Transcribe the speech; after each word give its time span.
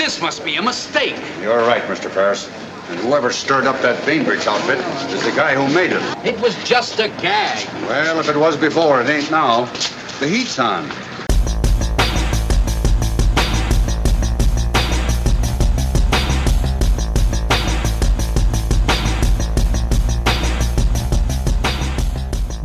This 0.00 0.22
must 0.22 0.46
be 0.46 0.56
a 0.56 0.62
mistake. 0.62 1.14
You're 1.42 1.58
right, 1.58 1.82
Mr. 1.82 2.08
Ferris. 2.10 2.48
And 2.88 2.98
whoever 3.00 3.30
stirred 3.30 3.66
up 3.66 3.78
that 3.82 4.02
Bainbridge 4.06 4.46
outfit 4.46 4.78
is 5.12 5.22
the 5.22 5.30
guy 5.36 5.54
who 5.54 5.68
made 5.74 5.92
it. 5.92 6.02
It 6.24 6.40
was 6.40 6.56
just 6.64 6.98
a 7.00 7.08
gag. 7.20 7.68
Well, 7.86 8.18
if 8.18 8.30
it 8.30 8.36
was 8.36 8.56
before, 8.56 9.02
it 9.02 9.10
ain't 9.10 9.30
now. 9.30 9.66
The 10.18 10.26
heat's 10.26 10.58
on. 10.58 10.88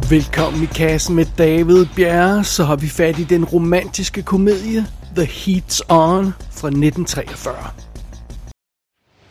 Velkommen 0.10 0.64
i 0.64 0.66
kassen 0.66 1.16
med 1.16 1.26
David 1.38 1.88
Bjerre, 1.96 2.44
så 2.44 2.64
har 2.64 2.76
vi 2.78 2.90
fat 2.90 3.20
i 3.20 3.24
den 3.24 3.46
romantiske 3.46 4.24
komedie 4.24 4.86
The 5.16 5.24
Heat's 5.24 5.82
On 5.90 6.34
fra 6.50 6.70
1943. 6.70 7.54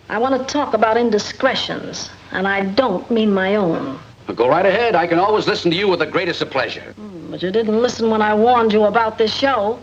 I 0.08 0.16
want 0.16 0.34
to 0.34 0.42
talk 0.50 0.72
about 0.72 0.96
indiscretions, 0.96 2.08
and 2.32 2.48
I 2.48 2.64
don't 2.64 3.10
mean 3.10 3.30
my 3.30 3.56
own. 3.56 3.98
Go 4.34 4.48
right 4.48 4.64
ahead. 4.64 4.94
I 4.94 5.06
can 5.06 5.18
always 5.18 5.46
listen 5.46 5.70
to 5.72 5.76
you 5.76 5.86
with 5.86 5.98
the 5.98 6.06
greatest 6.06 6.40
of 6.40 6.48
pleasure. 6.48 6.94
Hmm, 6.96 7.30
but 7.30 7.42
you 7.42 7.50
didn't 7.50 7.82
listen 7.82 8.08
when 8.08 8.22
I 8.22 8.32
warned 8.32 8.72
you 8.72 8.84
about 8.84 9.18
this 9.18 9.34
show. 9.34 9.78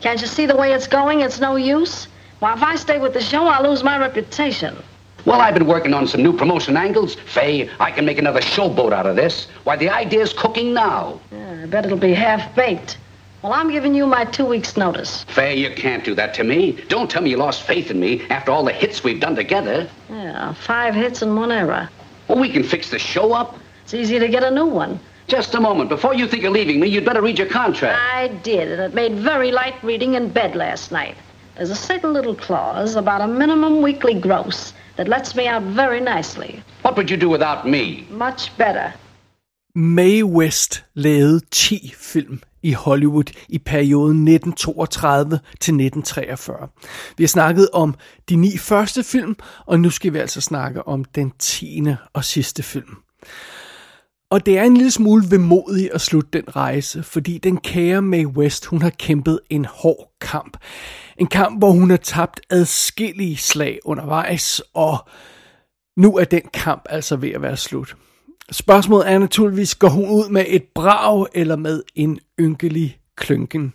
Can't 0.00 0.20
you 0.20 0.28
see 0.28 0.46
the 0.46 0.54
way 0.54 0.72
it's 0.72 0.86
going? 0.86 1.18
It's 1.18 1.40
no 1.40 1.56
use. 1.56 2.06
Well, 2.40 2.56
if 2.56 2.62
I 2.62 2.76
stay 2.76 3.00
with 3.00 3.12
the 3.12 3.20
show, 3.20 3.48
I'll 3.48 3.68
lose 3.68 3.82
my 3.82 3.98
reputation. 3.98 4.76
Well, 5.24 5.40
I've 5.40 5.54
been 5.54 5.66
working 5.66 5.94
on 5.94 6.06
some 6.06 6.22
new 6.22 6.32
promotion 6.32 6.76
angles. 6.76 7.16
Faye, 7.16 7.68
I 7.80 7.90
can 7.90 8.04
make 8.04 8.18
another 8.18 8.40
showboat 8.40 8.92
out 8.92 9.06
of 9.06 9.16
this. 9.16 9.48
Why, 9.64 9.74
the 9.74 9.90
idea's 9.90 10.32
cooking 10.32 10.72
now. 10.72 11.18
Yeah, 11.32 11.62
I 11.64 11.66
bet 11.66 11.86
it'll 11.86 11.98
be 11.98 12.14
half-baked. 12.14 12.98
Well, 13.42 13.54
I'm 13.54 13.70
giving 13.70 13.94
you 13.94 14.06
my 14.06 14.26
two 14.26 14.44
weeks' 14.44 14.76
notice. 14.76 15.24
Faye, 15.24 15.56
you 15.56 15.74
can't 15.74 16.04
do 16.04 16.14
that 16.14 16.34
to 16.34 16.44
me. 16.44 16.72
Don't 16.88 17.10
tell 17.10 17.22
me 17.22 17.30
you 17.30 17.38
lost 17.38 17.62
faith 17.62 17.90
in 17.90 17.98
me 17.98 18.22
after 18.28 18.50
all 18.52 18.62
the 18.62 18.72
hits 18.72 19.02
we've 19.02 19.18
done 19.18 19.34
together. 19.34 19.88
Yeah, 20.10 20.52
five 20.52 20.94
hits 20.94 21.22
and 21.22 21.34
one 21.34 21.50
error. 21.50 21.88
Well, 22.28 22.38
we 22.38 22.50
can 22.50 22.62
fix 22.62 22.90
the 22.90 22.98
show 22.98 23.32
up. 23.32 23.58
It's 23.82 23.94
easy 23.94 24.18
to 24.18 24.28
get 24.28 24.44
a 24.44 24.50
new 24.50 24.66
one. 24.66 25.00
Just 25.26 25.54
a 25.54 25.60
moment. 25.60 25.88
Before 25.88 26.12
you 26.12 26.28
think 26.28 26.44
of 26.44 26.52
leaving 26.52 26.80
me, 26.80 26.88
you'd 26.88 27.06
better 27.06 27.22
read 27.22 27.38
your 27.38 27.48
contract. 27.48 27.98
I 27.98 28.28
did, 28.42 28.72
and 28.72 28.82
it 28.82 28.94
made 28.94 29.14
very 29.14 29.50
light 29.52 29.82
reading 29.82 30.14
in 30.14 30.28
bed 30.28 30.54
last 30.54 30.92
night. 30.92 31.16
There's 31.56 31.70
a 31.70 31.76
certain 31.76 32.12
little 32.12 32.34
clause 32.34 32.94
about 32.94 33.22
a 33.22 33.26
minimum 33.26 33.80
weekly 33.80 34.14
gross 34.14 34.74
that 34.96 35.08
lets 35.08 35.34
me 35.34 35.46
out 35.46 35.62
very 35.62 36.00
nicely. 36.00 36.62
What 36.82 36.94
would 36.96 37.10
you 37.10 37.16
do 37.16 37.30
without 37.30 37.66
me? 37.66 38.06
Much 38.10 38.54
better. 38.58 38.92
Mae 39.74 40.22
West 40.22 40.82
lavede 40.94 41.48
10 41.50 41.78
film 41.94 42.40
i 42.62 42.72
Hollywood 42.72 43.32
i 43.48 43.58
perioden 43.58 44.28
1932 44.28 45.38
til 45.60 45.74
1943. 45.74 46.68
Vi 47.16 47.24
har 47.24 47.28
snakket 47.28 47.68
om 47.72 47.94
de 48.28 48.36
ni 48.36 48.58
første 48.58 49.02
film, 49.02 49.36
og 49.66 49.80
nu 49.80 49.90
skal 49.90 50.12
vi 50.12 50.18
altså 50.18 50.40
snakke 50.40 50.88
om 50.88 51.04
den 51.04 51.32
tiende 51.38 51.96
og 52.12 52.24
sidste 52.24 52.62
film. 52.62 52.96
Og 54.30 54.46
det 54.46 54.58
er 54.58 54.62
en 54.62 54.76
lille 54.76 54.90
smule 54.90 55.24
vemodig 55.30 55.90
at 55.94 56.00
slutte 56.00 56.30
den 56.32 56.56
rejse, 56.56 57.02
fordi 57.02 57.38
den 57.38 57.56
kære 57.56 58.02
Mae 58.02 58.26
West, 58.26 58.66
hun 58.66 58.82
har 58.82 58.90
kæmpet 58.90 59.40
en 59.50 59.64
hård 59.64 60.12
kamp. 60.20 60.56
En 61.16 61.26
kamp, 61.26 61.58
hvor 61.58 61.70
hun 61.70 61.90
har 61.90 61.96
tabt 61.96 62.40
adskillige 62.50 63.36
slag 63.36 63.78
undervejs, 63.84 64.62
og 64.74 65.08
nu 65.96 66.16
er 66.16 66.24
den 66.24 66.42
kamp 66.54 66.82
altså 66.90 67.16
ved 67.16 67.30
at 67.30 67.42
være 67.42 67.56
slut. 67.56 67.96
Spørgsmålet 68.52 69.10
er 69.10 69.18
naturligvis, 69.18 69.74
går 69.74 69.88
hun 69.88 70.08
ud 70.08 70.28
med 70.28 70.44
et 70.48 70.64
brag 70.74 71.26
eller 71.34 71.56
med 71.56 71.82
en 71.94 72.20
ynkelig 72.40 72.98
klynken? 73.16 73.74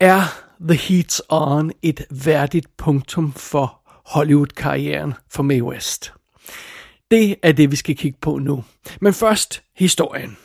Er 0.00 0.20
The 0.68 0.74
Heat's 0.74 1.20
On 1.28 1.72
et 1.82 2.06
værdigt 2.10 2.76
punktum 2.76 3.32
for 3.32 3.80
Hollywood-karrieren 4.06 5.14
for 5.30 5.42
Mae 5.42 5.62
West? 5.62 6.12
Det 7.10 7.36
er 7.42 7.52
det, 7.52 7.70
vi 7.70 7.76
skal 7.76 7.96
kigge 7.96 8.18
på 8.20 8.38
nu. 8.38 8.64
Men 9.00 9.14
først 9.14 9.62
historien. 9.76 10.36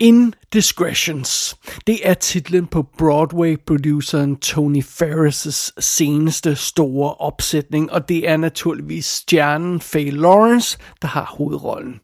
Indiscretions. 0.00 1.56
Det 1.86 2.08
er 2.08 2.14
titlen 2.14 2.66
på 2.66 2.82
Broadway-produceren 2.98 4.36
Tony 4.36 4.82
Ferris' 4.82 5.70
seneste 5.78 6.56
store 6.56 7.14
opsætning, 7.14 7.92
og 7.92 8.08
det 8.08 8.28
er 8.28 8.36
naturligvis 8.36 9.06
stjernen 9.06 9.80
Faye 9.80 10.10
Lawrence, 10.10 10.78
der 11.02 11.08
har 11.08 11.34
hovedrollen. 11.38 12.00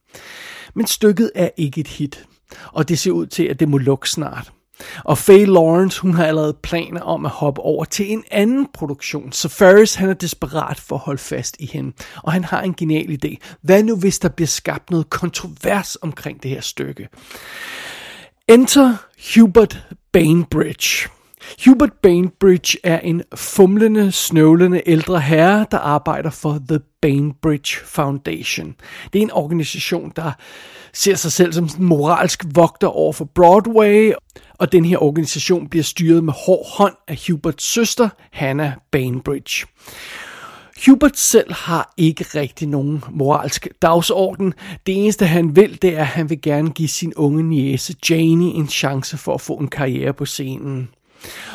Men 0.75 0.87
stykket 0.87 1.31
er 1.35 1.51
ikke 1.57 1.81
et 1.81 1.89
hit, 1.89 2.27
og 2.73 2.89
det 2.89 2.99
ser 2.99 3.11
ud 3.11 3.27
til, 3.27 3.45
at 3.45 3.61
det 3.61 3.69
må 3.69 3.79
lukke 3.79 4.11
snart. 4.11 4.53
Og 5.05 5.19
Faye 5.19 5.47
Lawrence, 5.47 6.01
hun 6.01 6.15
har 6.15 6.27
allerede 6.27 6.57
planer 6.63 7.01
om 7.01 7.25
at 7.25 7.31
hoppe 7.31 7.61
over 7.61 7.85
til 7.85 8.13
en 8.13 8.25
anden 8.31 8.67
produktion, 8.75 9.33
så 9.33 9.49
Ferris 9.49 9.95
han 9.95 10.09
er 10.09 10.15
desperat 10.15 10.81
for 10.81 10.97
at 10.97 11.03
holde 11.03 11.19
fast 11.19 11.57
i 11.59 11.67
hende. 11.67 11.93
Og 12.23 12.33
han 12.33 12.45
har 12.45 12.63
en 12.63 12.75
genial 12.75 13.19
idé. 13.25 13.37
Hvad 13.63 13.83
nu 13.83 13.97
hvis 13.97 14.19
der 14.19 14.29
bliver 14.29 14.49
skabt 14.49 14.91
noget 14.91 15.11
kontrovers 15.11 15.97
omkring 15.97 16.43
det 16.43 16.51
her 16.51 16.61
stykke? 16.61 17.09
Enter 18.49 18.97
Hubert 19.35 19.87
Bainbridge. 20.13 21.09
Hubert 21.65 21.93
Bainbridge 22.03 22.79
er 22.85 22.99
en 22.99 23.23
fumlende, 23.35 24.13
snøvlende 24.13 24.83
ældre 24.87 25.21
herre, 25.21 25.67
der 25.71 25.79
arbejder 25.79 26.31
for 26.31 26.61
The 26.69 26.81
Bainbridge 27.03 27.77
Foundation. 27.85 28.75
Det 29.13 29.19
er 29.19 29.23
en 29.23 29.33
organisation, 29.33 30.13
der 30.17 30.33
ser 30.93 31.15
sig 31.15 31.33
selv 31.33 31.53
som 31.53 31.65
en 31.65 31.85
moralsk 31.85 32.45
vogter 32.55 32.89
over 32.89 33.13
for 33.13 33.25
Broadway, 33.25 34.13
og 34.55 34.73
den 34.73 34.85
her 34.85 35.03
organisation 35.03 35.69
bliver 35.69 35.83
styret 35.83 36.25
med 36.25 36.33
hård 36.47 36.67
hånd 36.77 36.95
af 37.09 37.19
Huberts 37.29 37.65
søster, 37.65 38.09
Hannah 38.33 38.73
Bainbridge. 38.93 39.67
Hubert 40.87 41.19
selv 41.19 41.53
har 41.53 41.95
ikke 41.97 42.25
rigtig 42.35 42.69
nogen 42.69 43.05
moralsk 43.11 43.69
dagsorden. 43.83 44.55
Det 44.87 45.05
eneste 45.05 45.27
han 45.27 45.57
vil, 45.57 45.83
det 45.83 45.97
er, 45.97 46.01
at 46.01 46.07
han 46.07 46.31
vil 46.31 46.41
gerne 46.41 46.71
give 46.71 46.89
sin 46.89 47.15
unge 47.15 47.43
niece 47.43 47.95
Janie 48.11 48.55
en 48.55 48.69
chance 48.69 49.17
for 49.17 49.35
at 49.35 49.41
få 49.41 49.57
en 49.57 49.69
karriere 49.69 50.13
på 50.13 50.25
scenen. 50.25 50.89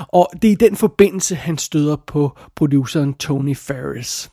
Og 0.07 0.29
det 0.41 0.47
er 0.47 0.51
i 0.51 0.55
den 0.55 0.75
forbindelse, 0.75 1.35
han 1.35 1.57
støder 1.57 1.95
på 1.95 2.37
produceren 2.55 3.13
Tony 3.13 3.55
Ferris. 3.55 4.29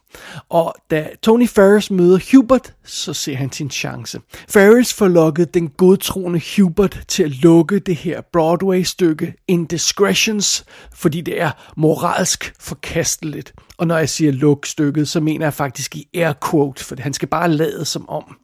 Og 0.48 0.74
da 0.90 1.08
Tony 1.22 1.48
Ferris 1.48 1.90
møder 1.90 2.18
Hubert, 2.32 2.74
så 2.84 3.12
ser 3.12 3.36
han 3.36 3.52
sin 3.52 3.70
chance. 3.70 4.20
Ferris 4.48 4.94
får 4.94 5.08
lukket 5.08 5.54
den 5.54 5.68
godtroende 5.68 6.40
Hubert 6.56 7.00
til 7.08 7.22
at 7.22 7.30
lukke 7.30 7.78
det 7.78 7.96
her 7.96 8.20
Broadway-stykke 8.32 9.34
Indiscretions, 9.48 10.64
fordi 10.94 11.20
det 11.20 11.40
er 11.40 11.50
moralsk 11.76 12.54
forkasteligt. 12.60 13.54
Og 13.76 13.86
når 13.86 13.98
jeg 13.98 14.08
siger 14.08 14.32
luk 14.32 14.66
stykket, 14.66 15.08
så 15.08 15.20
mener 15.20 15.46
jeg 15.46 15.54
faktisk 15.54 15.96
i 15.96 16.08
air 16.14 16.32
quote, 16.50 16.84
for 16.84 16.96
han 16.98 17.12
skal 17.12 17.28
bare 17.28 17.48
lade 17.48 17.84
som 17.84 18.08
om. 18.08 18.36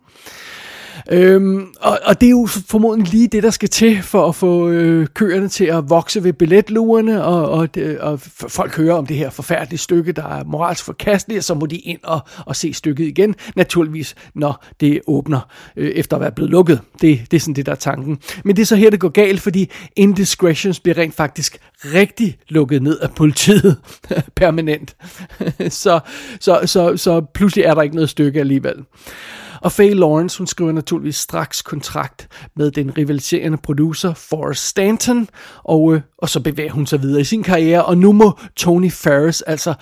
Øhm, 1.12 1.66
og, 1.81 1.98
og 2.04 2.21
det 2.21 2.26
er 2.26 2.31
jo 2.31 2.47
formodentlig 2.47 3.12
lige 3.12 3.28
det, 3.28 3.43
der 3.43 3.50
skal 3.50 3.69
til 3.69 4.03
for 4.03 4.28
at 4.28 4.34
få 4.34 4.69
øh, 4.69 5.06
køerne 5.15 5.48
til 5.48 5.65
at 5.65 5.91
vokse 5.91 6.25
ved 6.25 6.32
billetluerne, 6.32 7.25
og, 7.25 7.50
og, 7.50 7.69
øh, 7.76 7.97
og 8.00 8.21
folk 8.48 8.76
hører 8.76 8.94
om 8.94 9.06
det 9.06 9.16
her 9.16 9.31
forfærdelige 9.31 9.78
stykke, 9.78 10.12
der 10.12 10.25
er 10.25 10.44
moralsk 10.44 10.84
forkasteligt, 10.84 11.38
og 11.38 11.44
så 11.44 11.54
må 11.54 11.66
de 11.66 11.76
ind 11.76 11.99
og, 12.03 12.20
og 12.47 12.56
se 12.56 12.72
stykket 12.72 13.04
igen, 13.04 13.34
naturligvis, 13.56 14.15
når 14.34 14.65
det 14.81 15.00
åbner 15.06 15.41
øh, 15.76 15.91
efter 15.91 16.16
at 16.16 16.20
være 16.20 16.32
blevet 16.32 16.50
lukket. 16.50 16.81
Det, 17.00 17.20
det 17.31 17.37
er 17.37 17.41
sådan 17.41 17.54
det, 17.54 17.66
der 17.66 17.72
er 17.72 17.76
tanken. 17.76 18.19
Men 18.44 18.56
det 18.56 18.62
er 18.62 18.66
så 18.66 18.76
her, 18.76 18.91
det 18.91 19.00
går 19.00 19.09
galt, 19.09 19.41
fordi 19.41 19.70
Indiscretions 19.97 20.81
bliver 20.81 20.99
rent 20.99 21.15
faktisk 21.15 21.59
rigtig 21.84 22.38
lukket 22.49 22.82
ned 22.82 22.99
af 22.99 23.10
politiet 23.10 23.76
permanent. 24.37 24.97
så, 25.82 26.00
så, 26.41 26.60
så, 26.65 26.97
så 26.97 27.20
pludselig 27.34 27.65
er 27.65 27.75
der 27.75 27.82
ikke 27.82 27.94
noget 27.94 28.10
stykke 28.10 28.41
alligevel. 28.41 28.75
Og 29.60 29.72
Faye 29.72 29.94
Lawrence, 29.94 30.38
hun 30.38 30.47
skriver 30.47 30.72
naturligvis 30.72 31.16
straks 31.16 31.62
kontrakt 31.62 32.28
med 32.56 32.71
den 32.71 32.98
rivaliserende 32.98 33.59
producer 33.59 34.15
Forrest 34.15 34.66
Stanton, 34.66 35.28
og, 35.65 35.94
øh, 35.94 36.00
og 36.19 36.28
så 36.28 36.41
bevæger 36.41 36.72
hun 36.72 36.87
sig 36.87 37.03
videre 37.03 37.21
i 37.21 37.25
sin 37.25 37.43
karriere, 37.43 37.84
og 37.84 37.99
nu 37.99 38.12
må 38.12 38.38
Tony 38.56 38.91
Ferris 38.91 39.43
altså 39.43 39.75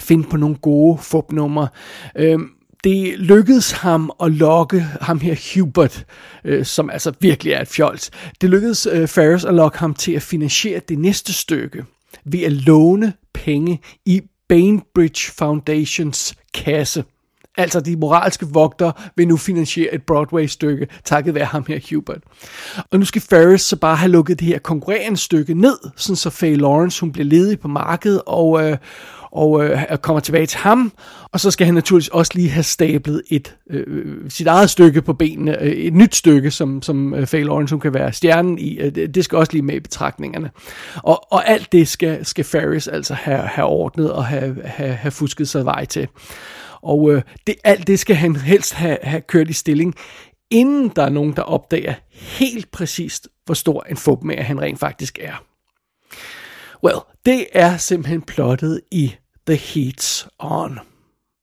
finde 0.00 0.28
på 0.28 0.36
nogle 0.36 0.56
gode 0.56 0.98
fupnumre. 0.98 1.68
Øhm, 2.16 2.48
det 2.84 3.18
lykkedes 3.18 3.70
ham 3.70 4.10
at 4.22 4.32
lokke 4.32 4.80
ham 4.80 5.20
her 5.20 5.54
Hubert, 5.54 6.04
øh, 6.44 6.64
som 6.64 6.90
altså 6.90 7.12
virkelig 7.20 7.52
er 7.52 7.60
et 7.60 7.68
fjols. 7.68 8.10
Det 8.40 8.50
lykkedes 8.50 8.86
øh, 8.92 9.08
Ferris 9.08 9.44
at 9.44 9.54
lokke 9.54 9.78
ham 9.78 9.94
til 9.94 10.12
at 10.12 10.22
finansiere 10.22 10.80
det 10.88 10.98
næste 10.98 11.32
stykke 11.32 11.84
ved 12.24 12.40
at 12.40 12.52
låne 12.52 13.12
penge 13.34 13.80
i 14.06 14.22
Bainbridge 14.48 15.32
Foundations 15.32 16.34
kasse. 16.54 17.04
Altså 17.56 17.80
de 17.80 17.96
moralske 17.96 18.46
vogtere 18.46 18.92
vil 19.16 19.28
nu 19.28 19.36
finansiere 19.36 19.94
et 19.94 20.02
Broadway-stykke, 20.02 20.86
takket 21.04 21.34
være 21.34 21.44
ham 21.44 21.64
her 21.68 21.78
Hubert. 21.90 22.22
Og 22.90 22.98
nu 22.98 23.04
skal 23.04 23.22
Ferris 23.22 23.62
så 23.62 23.76
bare 23.76 23.96
have 23.96 24.12
lukket 24.12 24.40
det 24.40 24.48
her 24.48 24.58
konkurrerende 24.58 25.18
stykke 25.18 25.54
ned, 25.54 25.78
sådan 25.96 26.16
så 26.16 26.30
Faye 26.30 26.56
Lawrence 26.56 27.00
hun 27.00 27.12
bliver 27.12 27.26
ledig 27.26 27.60
på 27.60 27.68
markedet, 27.68 28.22
og, 28.26 28.64
øh, 28.64 28.76
og 29.32 29.64
øh, 29.64 29.82
kommer 30.02 30.20
tilbage 30.20 30.46
til 30.46 30.58
ham, 30.58 30.92
og 31.32 31.40
så 31.40 31.50
skal 31.50 31.66
han 31.66 31.74
naturligvis 31.74 32.08
også 32.08 32.32
lige 32.34 32.50
have 32.50 32.62
stablet 32.62 33.22
et, 33.28 33.56
øh, 33.70 34.30
sit 34.30 34.46
eget 34.46 34.70
stykke 34.70 35.02
på 35.02 35.12
benene, 35.12 35.62
øh, 35.62 35.72
et 35.72 35.94
nyt 35.94 36.16
stykke, 36.16 36.50
som, 36.50 36.82
som 36.82 37.14
øh, 37.14 37.26
Faye 37.26 37.44
Lawrence 37.44 37.74
hun 37.74 37.80
kan 37.80 37.94
være 37.94 38.12
stjernen 38.12 38.58
i, 38.58 38.76
øh, 38.78 38.92
det 38.94 39.24
skal 39.24 39.38
også 39.38 39.52
lige 39.52 39.62
med 39.62 39.74
i 39.74 39.80
betragtningerne. 39.80 40.50
Og, 40.96 41.32
og 41.32 41.48
alt 41.48 41.72
det 41.72 41.88
skal, 41.88 42.26
skal 42.26 42.44
Ferris 42.44 42.88
altså 42.88 43.14
have, 43.14 43.38
have 43.38 43.66
ordnet 43.66 44.12
og 44.12 44.24
have, 44.24 44.56
have, 44.64 44.92
have 44.92 45.12
fusket 45.12 45.48
sig 45.48 45.64
vej 45.64 45.84
til. 45.84 46.08
Og 46.82 47.12
øh, 47.12 47.22
det, 47.46 47.54
alt 47.64 47.86
det 47.86 47.98
skal 47.98 48.16
han 48.16 48.36
helst 48.36 48.72
have, 48.72 48.98
have 49.02 49.20
kørt 49.20 49.50
i 49.50 49.52
stilling, 49.52 49.94
inden 50.50 50.88
der 50.96 51.02
er 51.02 51.08
nogen, 51.08 51.32
der 51.36 51.42
opdager 51.42 51.94
helt 52.10 52.70
præcist, 52.70 53.28
hvor 53.44 53.54
stor 53.54 53.82
en 53.82 53.96
fupmager 53.96 54.42
han 54.42 54.60
rent 54.60 54.78
faktisk 54.78 55.18
er. 55.18 55.44
Well, 56.84 56.98
det 57.26 57.46
er 57.52 57.76
simpelthen 57.76 58.22
plottet 58.22 58.80
i 58.90 59.14
The 59.46 59.56
Heats 59.56 60.28
On. 60.38 60.78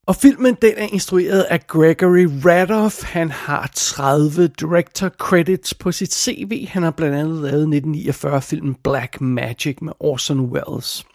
Og 0.10 0.16
filmen 0.16 0.58
den 0.62 0.74
er 0.78 0.88
instrueret 0.92 1.42
af 1.42 1.68
Gregory 1.68 2.28
Radoff. 2.46 3.04
Han 3.04 3.32
har 3.32 3.72
30 3.74 4.48
director 4.48 5.10
credits 5.10 5.74
på 5.74 5.92
sit 5.92 6.14
CV. 6.14 6.68
Han 6.68 6.84
har 6.84 6.92
blandt 6.92 7.16
andet 7.16 7.42
lavet 7.42 7.62
1949 7.62 8.42
filmen 8.42 8.76
Black 8.84 9.22
Magic 9.22 9.78
med 9.82 9.94
Orson 10.00 10.40
Welles. 10.40 11.06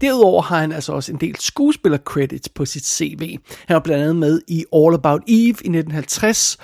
Derudover 0.00 0.42
har 0.42 0.60
han 0.60 0.72
altså 0.72 0.92
også 0.92 1.12
en 1.12 1.18
del 1.20 1.36
skuespiller 1.40 1.98
credits 1.98 2.48
på 2.48 2.64
sit 2.64 2.86
CV. 2.86 3.38
Han 3.66 3.74
var 3.74 3.80
blandt 3.80 4.02
andet 4.02 4.16
med 4.16 4.40
i 4.48 4.64
All 4.72 4.94
About 4.94 5.22
Eve 5.28 5.46
i 5.46 5.50
1950, 5.50 6.58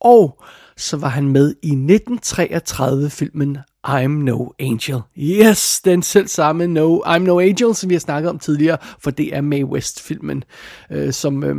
og 0.00 0.42
så 0.76 0.96
var 0.96 1.08
han 1.08 1.28
med 1.28 1.54
i 1.62 1.68
1933 1.68 3.10
filmen 3.10 3.58
I'm 3.88 4.08
No 4.08 4.48
Angel. 4.58 5.00
Yes, 5.18 5.80
den 5.84 6.02
selv 6.02 6.28
samme 6.28 6.66
no, 6.66 6.98
I'm 6.98 7.18
No 7.18 7.40
Angel, 7.40 7.74
som 7.74 7.90
vi 7.90 7.94
har 7.94 8.00
snakket 8.00 8.30
om 8.30 8.38
tidligere, 8.38 8.78
for 9.00 9.10
det 9.10 9.36
er 9.36 9.40
Mae 9.40 9.64
West-filmen, 9.64 10.44
øh, 10.90 11.12
som, 11.12 11.44
øh, 11.44 11.56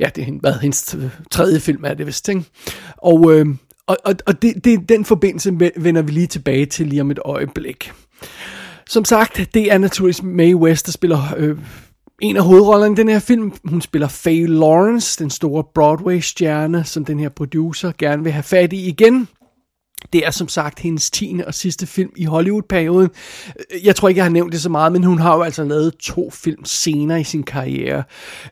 ja, 0.00 0.08
det 0.16 0.28
er 0.28 0.32
hvad, 0.40 0.54
hendes 0.54 0.96
tredje 1.30 1.60
film, 1.60 1.84
er 1.84 1.94
det 1.94 2.06
vist, 2.06 2.28
ikke? 2.28 2.44
Og, 2.96 3.32
øh, 3.32 3.46
og, 3.86 3.96
og, 4.04 4.14
og 4.26 4.42
det, 4.42 4.64
det, 4.64 4.88
den 4.88 5.04
forbindelse 5.04 5.52
vender 5.76 6.02
vi 6.02 6.12
lige 6.12 6.26
tilbage 6.26 6.66
til 6.66 6.86
lige 6.86 7.00
om 7.00 7.10
et 7.10 7.18
øjeblik. 7.24 7.92
Som 8.88 9.04
sagt, 9.04 9.54
det 9.54 9.72
er 9.72 9.78
naturligvis 9.78 10.22
Mae 10.22 10.56
West, 10.56 10.86
der 10.86 10.92
spiller 10.92 11.34
øh, 11.36 11.58
en 12.22 12.36
af 12.36 12.44
hovedrollerne 12.44 12.92
i 12.92 12.96
den 12.96 13.08
her 13.08 13.18
film. 13.18 13.52
Hun 13.64 13.80
spiller 13.80 14.08
Faye 14.08 14.46
Lawrence, 14.46 15.22
den 15.22 15.30
store 15.30 15.64
Broadway-stjerne, 15.74 16.84
som 16.84 17.04
den 17.04 17.20
her 17.20 17.28
producer 17.28 17.92
gerne 17.98 18.22
vil 18.22 18.32
have 18.32 18.42
fat 18.42 18.72
i 18.72 18.88
igen. 18.88 19.28
Det 20.12 20.26
er 20.26 20.30
som 20.30 20.48
sagt 20.48 20.78
hendes 20.78 21.10
tiende 21.10 21.46
og 21.46 21.54
sidste 21.54 21.86
film 21.86 22.10
i 22.16 22.24
Hollywood-perioden. 22.24 23.10
Jeg 23.84 23.96
tror 23.96 24.08
ikke, 24.08 24.18
jeg 24.18 24.24
har 24.24 24.30
nævnt 24.30 24.52
det 24.52 24.60
så 24.60 24.68
meget, 24.68 24.92
men 24.92 25.04
hun 25.04 25.18
har 25.18 25.36
jo 25.36 25.42
altså 25.42 25.64
lavet 25.64 25.96
to 25.96 26.30
film 26.30 26.64
senere 26.64 27.20
i 27.20 27.24
sin 27.24 27.42
karriere. 27.42 28.02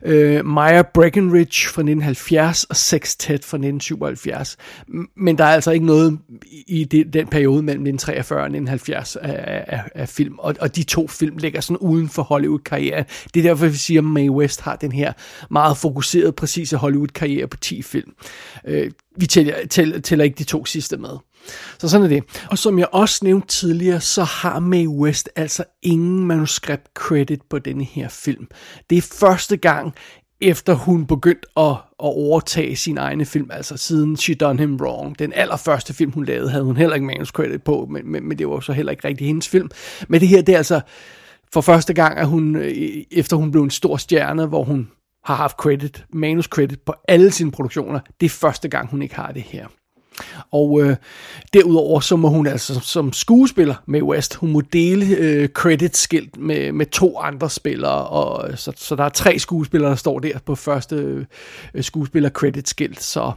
Uh, 0.05 0.45
Maya 0.45 0.81
Breckenridge 0.93 1.67
fra 1.67 1.81
1970 1.81 2.63
og 2.63 2.75
Sextet 2.75 3.45
fra 3.45 3.57
1977. 3.57 4.57
Men 5.15 5.37
der 5.37 5.43
er 5.43 5.53
altså 5.53 5.71
ikke 5.71 5.85
noget 5.85 6.19
i 6.67 6.83
det, 6.83 7.13
den 7.13 7.27
periode 7.27 7.63
mellem 7.63 7.85
1943 7.85 8.39
og 8.39 8.45
1970 8.45 9.15
af, 9.15 9.63
af, 9.67 9.83
af 9.95 10.09
film. 10.09 10.39
Og, 10.39 10.55
og 10.59 10.75
de 10.75 10.83
to 10.83 11.07
film 11.07 11.37
ligger 11.37 11.61
sådan 11.61 11.77
uden 11.77 12.09
for 12.09 12.23
Hollywood-karrieren. 12.23 13.05
Det 13.33 13.39
er 13.39 13.43
derfor, 13.43 13.67
vi 13.67 13.77
siger, 13.77 14.01
at 14.01 14.05
Mae 14.05 14.31
West 14.31 14.61
har 14.61 14.75
den 14.75 14.91
her 14.91 15.13
meget 15.49 15.77
fokuserede, 15.77 16.31
præcise 16.31 16.77
Hollywood-karriere 16.77 17.47
på 17.47 17.57
10 17.57 17.81
film. 17.81 18.11
Uh, 18.67 18.73
vi 19.17 19.27
tæller, 19.27 19.55
tæller, 19.69 19.99
tæller 19.99 20.25
ikke 20.25 20.37
de 20.37 20.43
to 20.43 20.65
sidste 20.65 20.97
med. 20.97 21.17
Så 21.79 21.89
sådan 21.89 22.05
er 22.05 22.09
det. 22.09 22.23
Og 22.51 22.57
som 22.57 22.79
jeg 22.79 22.87
også 22.91 23.19
nævnte 23.23 23.47
tidligere, 23.47 24.01
så 24.01 24.23
har 24.23 24.59
Mae 24.59 24.89
West 24.89 25.29
altså 25.35 25.63
ingen 25.81 26.27
manuskript 26.27 26.87
credit 26.93 27.41
på 27.49 27.59
denne 27.59 27.83
her 27.83 28.09
film. 28.09 28.47
Det 28.89 28.97
er 28.97 29.01
første 29.01 29.57
gang, 29.57 29.93
efter 30.41 30.73
hun 30.73 31.05
begyndte 31.05 31.47
at, 31.57 31.71
at 31.71 31.75
overtage 31.99 32.75
sin 32.75 32.97
egne 32.97 33.25
film, 33.25 33.49
altså 33.53 33.77
siden 33.77 34.17
She 34.17 34.35
Done 34.35 34.59
Him 34.59 34.75
Wrong. 34.75 35.19
Den 35.19 35.33
allerførste 35.33 35.93
film, 35.93 36.11
hun 36.11 36.25
lavede, 36.25 36.49
havde 36.49 36.63
hun 36.63 36.77
heller 36.77 36.95
ikke 36.95 37.07
manuskript 37.07 37.63
på, 37.63 37.87
men, 37.91 38.11
men, 38.11 38.27
men 38.27 38.37
det 38.37 38.47
var 38.47 38.59
så 38.59 38.73
heller 38.73 38.91
ikke 38.91 39.07
rigtig 39.07 39.27
hendes 39.27 39.47
film. 39.47 39.69
Men 40.07 40.21
det 40.21 40.27
her, 40.27 40.41
det 40.41 40.53
er 40.53 40.57
altså 40.57 40.81
for 41.53 41.61
første 41.61 41.93
gang, 41.93 42.17
at 42.17 42.27
hun, 42.27 42.55
øh, 42.55 42.73
efter 43.11 43.37
hun 43.37 43.51
blev 43.51 43.63
en 43.63 43.69
stor 43.69 43.97
stjerne, 43.97 44.45
hvor 44.45 44.63
hun 44.63 44.87
har 45.25 45.35
haft 45.35 45.57
credit, 45.57 46.05
manuscredit 46.13 46.81
på 46.81 46.93
alle 47.07 47.31
sine 47.31 47.51
produktioner. 47.51 47.99
Det 48.19 48.25
er 48.25 48.29
første 48.29 48.67
gang, 48.67 48.89
hun 48.89 49.01
ikke 49.01 49.15
har 49.15 49.31
det 49.31 49.41
her. 49.41 49.67
Og 50.51 50.81
øh, 50.81 50.95
derudover 51.53 51.99
så 51.99 52.15
må 52.15 52.29
hun 52.29 52.47
altså 52.47 52.79
som 52.79 53.13
skuespiller 53.13 53.75
med 53.87 54.01
West, 54.01 54.35
hun 54.35 54.51
må 54.51 54.61
dele 54.61 55.15
øh, 55.17 55.49
credit-skilt 55.49 56.37
med, 56.37 56.71
med 56.71 56.85
to 56.85 57.19
andre 57.19 57.49
spillere, 57.49 58.07
og 58.07 58.49
øh, 58.49 58.57
så, 58.57 58.71
så 58.75 58.95
der 58.95 59.03
er 59.03 59.09
tre 59.09 59.39
skuespillere, 59.39 59.89
der 59.89 59.95
står 59.95 60.19
der 60.19 60.39
på 60.45 60.55
første 60.55 60.95
øh, 60.95 61.83
skuespiller 61.83 62.29
credit-skilt, 62.29 63.03
så 63.03 63.31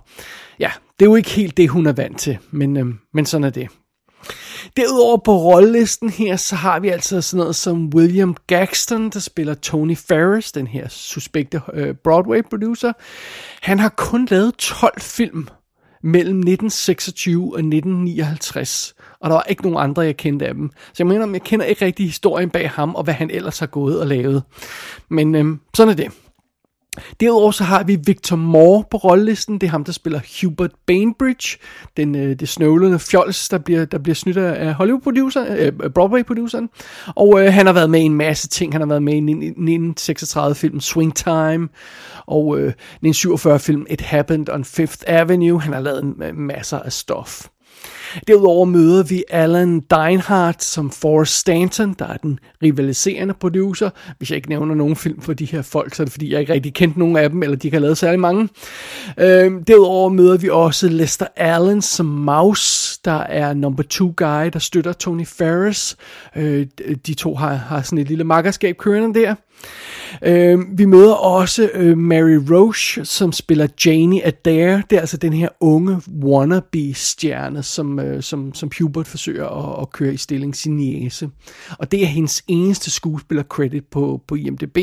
ja, 0.58 0.70
det 0.98 1.06
er 1.06 1.10
jo 1.10 1.16
ikke 1.16 1.30
helt 1.30 1.56
det, 1.56 1.68
hun 1.68 1.86
er 1.86 1.92
vant 1.92 2.18
til, 2.18 2.38
men, 2.50 2.76
øh, 2.76 2.86
men 3.14 3.26
sådan 3.26 3.44
er 3.44 3.50
det. 3.50 3.68
Derudover 4.76 5.16
på 5.16 5.36
rollelisten 5.36 6.10
her, 6.10 6.36
så 6.36 6.56
har 6.56 6.80
vi 6.80 6.88
altså 6.88 7.20
sådan 7.20 7.38
noget 7.38 7.56
som 7.56 7.90
William 7.94 8.36
Gaxton, 8.46 9.10
der 9.10 9.20
spiller 9.20 9.54
Tony 9.54 9.96
Ferris, 9.96 10.52
den 10.52 10.66
her 10.66 10.88
suspekte 10.88 11.60
øh, 11.72 11.94
Broadway-producer. 11.94 12.92
Han 13.62 13.78
har 13.78 13.88
kun 13.88 14.26
lavet 14.30 14.54
12 14.56 15.00
film 15.00 15.48
mellem 16.02 16.38
1926 16.38 17.42
og 17.42 17.58
1959, 17.58 18.94
og 19.20 19.30
der 19.30 19.36
var 19.36 19.42
ikke 19.42 19.62
nogen 19.62 19.78
andre, 19.78 20.02
jeg 20.02 20.16
kendte 20.16 20.46
af 20.46 20.54
dem. 20.54 20.70
Så 20.70 20.94
jeg 20.98 21.06
mener, 21.06 21.28
jeg 21.32 21.42
kender 21.42 21.66
ikke 21.66 21.84
rigtig 21.84 22.06
historien 22.06 22.50
bag 22.50 22.70
ham, 22.70 22.94
og 22.94 23.04
hvad 23.04 23.14
han 23.14 23.30
ellers 23.30 23.58
har 23.58 23.66
gået 23.66 24.00
og 24.00 24.06
lavet. 24.06 24.42
Men 25.08 25.34
øhm, 25.34 25.60
sådan 25.74 25.90
er 25.90 25.96
det. 25.96 26.12
Derudover 27.20 27.50
så 27.50 27.64
har 27.64 27.82
vi 27.82 27.98
Victor 28.06 28.36
Moore 28.36 28.84
på 28.90 28.96
rollelisten. 28.96 29.54
Det 29.58 29.66
er 29.66 29.70
ham, 29.70 29.84
der 29.84 29.92
spiller 29.92 30.20
Hubert 30.40 30.70
Bainbridge, 30.86 31.58
den, 31.96 32.14
øh, 32.14 32.40
det 32.40 32.48
snøvlende 32.48 32.98
fjols, 32.98 33.48
der 33.48 33.58
bliver, 33.58 33.84
der 33.84 33.98
bliver 33.98 34.14
snydt 34.14 34.36
af 34.36 34.74
Hollywood-produceren, 34.74 35.52
øh, 35.52 35.90
Broadway-produceren. 35.90 36.68
Og 37.16 37.40
øh, 37.40 37.52
han 37.52 37.66
har 37.66 37.72
været 37.72 37.90
med 37.90 38.00
i 38.00 38.04
en 38.04 38.14
masse 38.14 38.48
ting. 38.48 38.72
Han 38.72 38.80
har 38.80 38.88
været 38.88 39.02
med 39.02 39.14
i 39.14 39.50
1936-film 40.00 40.80
Swing 40.80 41.16
Time, 41.16 41.68
og 42.26 42.60
øh, 42.60 42.72
1947-film 43.06 43.86
It 43.90 44.00
Happened 44.00 44.48
on 44.48 44.64
Fifth 44.64 45.02
Avenue. 45.06 45.60
Han 45.60 45.72
har 45.72 45.80
lavet 45.80 46.14
masser 46.34 46.78
af 46.78 46.92
stof. 46.92 47.46
Derudover 48.28 48.64
møder 48.64 49.02
vi 49.02 49.24
Alan 49.30 49.80
Deinhardt 49.80 50.64
som 50.64 50.90
Forrest 50.90 51.38
Stanton, 51.38 51.94
der 51.98 52.06
er 52.06 52.16
den 52.16 52.38
rivaliserende 52.62 53.34
producer. 53.34 53.90
Hvis 54.18 54.30
jeg 54.30 54.36
ikke 54.36 54.48
nævner 54.48 54.74
nogen 54.74 54.96
film 54.96 55.20
for 55.20 55.32
de 55.32 55.44
her 55.44 55.62
folk, 55.62 55.94
så 55.94 56.02
er 56.02 56.04
det 56.04 56.12
fordi, 56.12 56.32
jeg 56.32 56.40
ikke 56.40 56.52
rigtig 56.52 56.74
kendte 56.74 56.98
nogen 56.98 57.16
af 57.16 57.30
dem, 57.30 57.42
eller 57.42 57.56
de 57.56 57.70
kan 57.70 57.78
har 57.78 57.82
lavet 57.82 57.98
særlig 57.98 58.20
mange. 58.20 58.48
Øh, 59.18 59.52
derudover 59.66 60.08
møder 60.08 60.36
vi 60.36 60.48
også 60.48 60.88
Lester 60.88 61.26
Allen 61.36 61.82
som 61.82 62.06
Mouse, 62.06 63.00
der 63.04 63.20
er 63.20 63.54
number 63.54 63.82
two 63.82 64.12
guy, 64.16 64.50
der 64.52 64.58
støtter 64.58 64.92
Tony 64.92 65.26
Ferris. 65.26 65.96
Øh, 66.36 66.66
de 67.06 67.14
to 67.14 67.34
har, 67.34 67.54
har 67.54 67.82
sådan 67.82 67.98
et 67.98 68.08
lille 68.08 68.24
makkerskab 68.24 68.76
kørende 68.76 69.20
der. 69.20 69.34
Øh, 70.22 70.58
vi 70.78 70.84
møder 70.84 71.14
også 71.14 71.70
øh, 71.74 71.98
Mary 71.98 72.38
Roche, 72.50 73.04
som 73.04 73.32
spiller 73.32 73.66
Janie 73.86 74.26
Adair. 74.26 74.80
Det 74.90 74.96
er 74.96 75.00
altså 75.00 75.16
den 75.16 75.32
her 75.32 75.48
unge 75.60 76.00
wannabe-stjerne, 76.24 77.62
som, 77.62 78.00
øh, 78.00 78.22
som, 78.22 78.54
som 78.54 78.70
Hubert 78.78 79.06
forsøger 79.06 79.46
at, 79.46 79.82
at 79.82 79.90
køre 79.92 80.14
i 80.14 80.16
stilling 80.16 80.56
sin 80.56 80.76
niece. 80.76 81.30
Og 81.78 81.92
det 81.92 82.02
er 82.02 82.06
hendes 82.06 82.42
eneste 82.48 82.90
skuespiller-credit 82.90 83.84
på, 83.90 84.22
på 84.26 84.34
IMDb. 84.34 84.78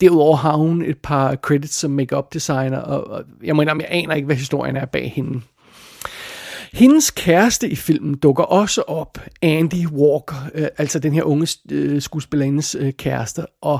Derudover 0.00 0.36
har 0.36 0.56
hun 0.56 0.84
et 0.84 0.98
par 1.02 1.34
credits 1.34 1.74
som 1.74 1.90
make-up 1.90 2.34
designer, 2.34 2.78
og, 2.78 3.10
og 3.10 3.24
jeg 3.44 3.56
mener, 3.56 3.74
jeg 3.74 3.86
aner 3.90 4.14
ikke, 4.14 4.26
hvad 4.26 4.36
historien 4.36 4.76
er 4.76 4.84
bag 4.84 5.12
hende. 5.16 5.40
Hendes 6.72 7.10
kæreste 7.10 7.68
i 7.68 7.76
filmen 7.76 8.14
dukker 8.14 8.44
også 8.44 8.82
op, 8.82 9.18
Andy 9.42 9.86
Walker, 9.86 10.50
øh, 10.54 10.66
altså 10.78 10.98
den 10.98 11.12
her 11.12 11.22
unge 11.22 11.48
øh, 11.70 12.02
skuespillerindes 12.02 12.74
øh, 12.74 12.92
kæreste. 12.92 13.46
Og 13.62 13.78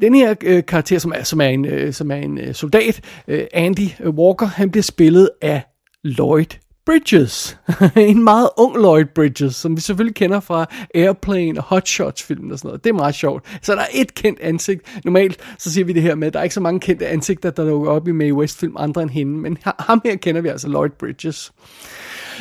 den 0.00 0.14
her 0.14 0.34
øh, 0.44 0.66
karakter, 0.66 0.98
som 0.98 1.12
er, 1.16 1.22
som 1.22 1.40
er 1.40 1.46
en, 1.46 1.64
øh, 1.64 1.92
som 1.92 2.10
er 2.10 2.16
en 2.16 2.38
øh, 2.38 2.54
soldat, 2.54 3.00
øh, 3.28 3.44
Andy 3.52 3.88
Walker, 4.04 4.46
han 4.46 4.70
bliver 4.70 4.82
spillet 4.82 5.30
af 5.42 5.62
Lloyd 6.04 6.58
Bridges. 6.88 7.58
en 7.96 8.24
meget 8.24 8.48
ung 8.56 8.76
Lloyd 8.76 9.04
Bridges, 9.04 9.56
som 9.56 9.76
vi 9.76 9.80
selvfølgelig 9.80 10.14
kender 10.14 10.40
fra 10.40 10.66
Airplane 10.94 11.60
og 11.60 11.64
Hot 11.64 11.88
Shots 11.88 12.22
filmen 12.22 12.52
og 12.52 12.58
sådan 12.58 12.68
noget. 12.68 12.84
Det 12.84 12.90
er 12.90 12.94
meget 12.94 13.14
sjovt. 13.14 13.58
Så 13.62 13.72
der 13.72 13.80
er 13.80 13.86
et 13.94 14.14
kendt 14.14 14.40
ansigt. 14.40 15.00
Normalt 15.04 15.40
så 15.58 15.72
siger 15.72 15.84
vi 15.84 15.92
det 15.92 16.02
her 16.02 16.14
med, 16.14 16.26
at 16.26 16.32
der 16.32 16.38
er 16.38 16.42
ikke 16.42 16.54
så 16.54 16.60
mange 16.60 16.80
kendte 16.80 17.06
ansigter, 17.06 17.50
der 17.50 17.64
dukker 17.64 17.90
op 17.90 18.08
i 18.08 18.12
Mae 18.12 18.34
West 18.34 18.58
film 18.58 18.76
andre 18.78 19.02
end 19.02 19.10
hende. 19.10 19.32
Men 19.32 19.58
ham 19.64 20.00
her 20.04 20.16
kender 20.16 20.40
vi 20.40 20.48
altså 20.48 20.68
Lloyd 20.68 20.90
Bridges. 20.90 21.52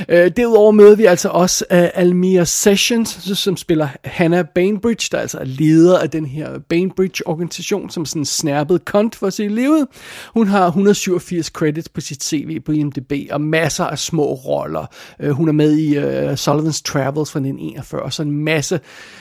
Øh, 0.09 0.31
derudover 0.37 0.71
møder 0.71 0.95
vi 0.95 1.05
altså 1.05 1.29
også 1.29 1.65
øh, 1.71 1.87
Almira 1.93 2.45
Sessions, 2.45 3.09
som 3.39 3.57
spiller 3.57 3.87
Hannah 4.03 4.45
Bainbridge, 4.55 5.07
der 5.11 5.17
altså 5.17 5.37
er 5.37 5.45
leder 5.45 5.99
af 5.99 6.09
den 6.09 6.25
her 6.25 6.59
Bainbridge-organisation, 6.69 7.89
som 7.89 8.05
sådan 8.05 8.25
snærpet 8.25 8.85
kont 8.85 9.15
for 9.15 9.29
sit 9.29 9.51
livet. 9.51 9.87
Hun 10.33 10.47
har 10.47 10.65
187 10.67 11.45
credits 11.45 11.89
på 11.89 12.01
sit 12.01 12.23
CV 12.23 12.59
på 12.59 12.71
IMDb, 12.71 13.13
og 13.31 13.41
masser 13.41 13.85
af 13.85 13.99
små 13.99 14.33
roller. 14.33 14.85
Øh, 15.19 15.31
hun 15.31 15.47
er 15.47 15.53
med 15.53 15.77
i 15.77 15.97
øh, 15.97 16.33
Sullivan's 16.33 16.81
Travels 16.85 17.31
fra 17.31 17.39
1941, 17.39 18.11
så 18.11 18.21
en 18.23 18.31
masse 18.31 18.79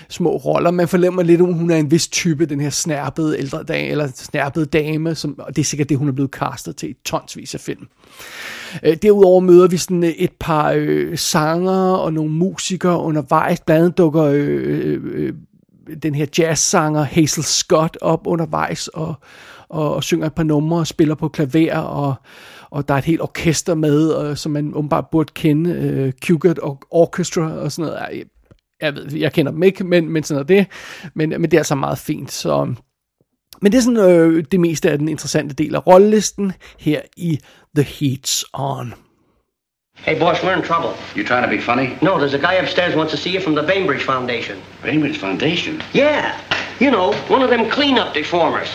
små 0.09 0.37
roller. 0.37 0.71
Man 0.71 0.88
fornemmer 0.88 1.23
lidt, 1.23 1.40
om 1.40 1.52
hun 1.52 1.71
er 1.71 1.76
en 1.76 1.90
vis 1.90 2.09
type, 2.09 2.47
den 2.47 2.61
her 2.61 2.71
snærpede 2.71 3.38
ældre 3.38 3.62
dame, 3.62 3.88
eller 3.88 4.09
snærpede 4.14 4.66
dame, 4.66 5.14
som, 5.14 5.38
og 5.38 5.56
det 5.56 5.62
er 5.62 5.66
sikkert 5.66 5.88
det, 5.88 5.99
hun 5.99 6.09
er 6.09 6.12
blevet 6.12 6.30
castet 6.30 6.76
til 6.76 6.90
i 6.90 6.95
tonsvis 7.04 7.54
af 7.54 7.61
film. 7.61 7.87
Øh, 8.83 8.97
derudover 9.02 9.40
møder 9.40 9.68
vi 9.68 9.76
sådan 9.76 10.14
et 10.16 10.33
par 10.40 10.65
øh, 10.73 11.18
sanger 11.18 11.92
og 11.92 12.12
nogle 12.12 12.32
musikere 12.32 13.00
undervejs. 13.00 13.61
Blandt 13.61 13.82
andet 13.85 13.99
dukker 13.99 14.23
øh, 14.23 14.58
øh, 14.58 15.00
øh, 15.04 15.35
den 16.02 16.14
her 16.14 16.26
jazzsanger 16.38 17.02
Hazel 17.02 17.44
Scott 17.44 17.99
op 18.00 18.26
undervejs 18.26 18.88
og, 18.88 19.14
og, 19.68 19.94
og 19.94 20.04
synger 20.04 20.26
et 20.26 20.35
par 20.35 20.42
numre 20.42 20.78
og 20.78 20.87
spiller 20.87 21.14
på 21.14 21.28
klaver 21.28 21.78
og, 21.78 22.14
og 22.70 22.88
der 22.88 22.94
er 22.94 22.99
et 22.99 23.04
helt 23.04 23.20
orkester 23.20 23.75
med, 23.75 24.08
og, 24.08 24.38
som 24.38 24.52
man 24.52 24.73
åbenbart 24.75 25.04
burde 25.12 25.32
kende, 25.35 25.70
øh, 25.70 26.12
Cugat 26.25 26.58
Orchestra 26.90 27.52
og 27.52 27.73
sådan 27.73 27.90
noget. 27.90 28.00
Jeg, 28.12 28.25
jeg 28.82 28.94
ved, 28.94 29.12
jeg 29.12 29.32
kender 29.32 29.52
dem 29.52 29.62
ikke, 29.62 29.85
men, 29.85 30.08
men 30.08 30.23
sådan 30.23 30.35
noget 30.35 30.49
det. 30.49 30.66
Men, 31.14 31.28
men 31.28 31.42
det 31.42 31.54
er 31.54 31.61
altså 31.61 31.75
meget 31.75 31.99
fint, 31.99 32.32
så 32.32 32.75
men 33.62 33.73
det 33.73 33.78
er 33.78 33.82
sådan 33.82 34.11
øh, 34.11 34.44
det 34.52 34.61
meste 34.61 34.90
af 34.90 34.99
den 34.99 35.08
interessante 35.08 35.54
del 35.54 35.75
af 35.75 35.87
rollelisten 35.87 36.52
her 36.78 37.00
i 37.16 37.38
The 37.76 37.85
Heat's 37.85 38.42
On. 38.52 38.94
Hey, 40.04 40.18
boss, 40.18 40.42
we're 40.42 40.54
in 40.54 40.62
trouble. 40.62 40.96
You 41.14 41.24
trying 41.24 41.42
to 41.42 41.48
be 41.48 41.58
funny? 41.60 41.98
No, 42.00 42.18
there's 42.18 42.34
a 42.34 42.38
guy 42.38 42.54
upstairs 42.54 42.94
wants 42.94 43.12
to 43.12 43.18
see 43.18 43.30
you 43.30 43.40
from 43.40 43.54
the 43.54 43.62
Bainbridge 43.62 44.02
Foundation. 44.04 44.62
Bainbridge 44.82 45.18
Foundation? 45.18 45.82
Yeah. 45.92 46.40
You 46.78 46.90
know, 46.90 47.12
one 47.28 47.42
of 47.42 47.50
them 47.50 47.68
cleanup 47.70 48.14
deformers. 48.14 48.68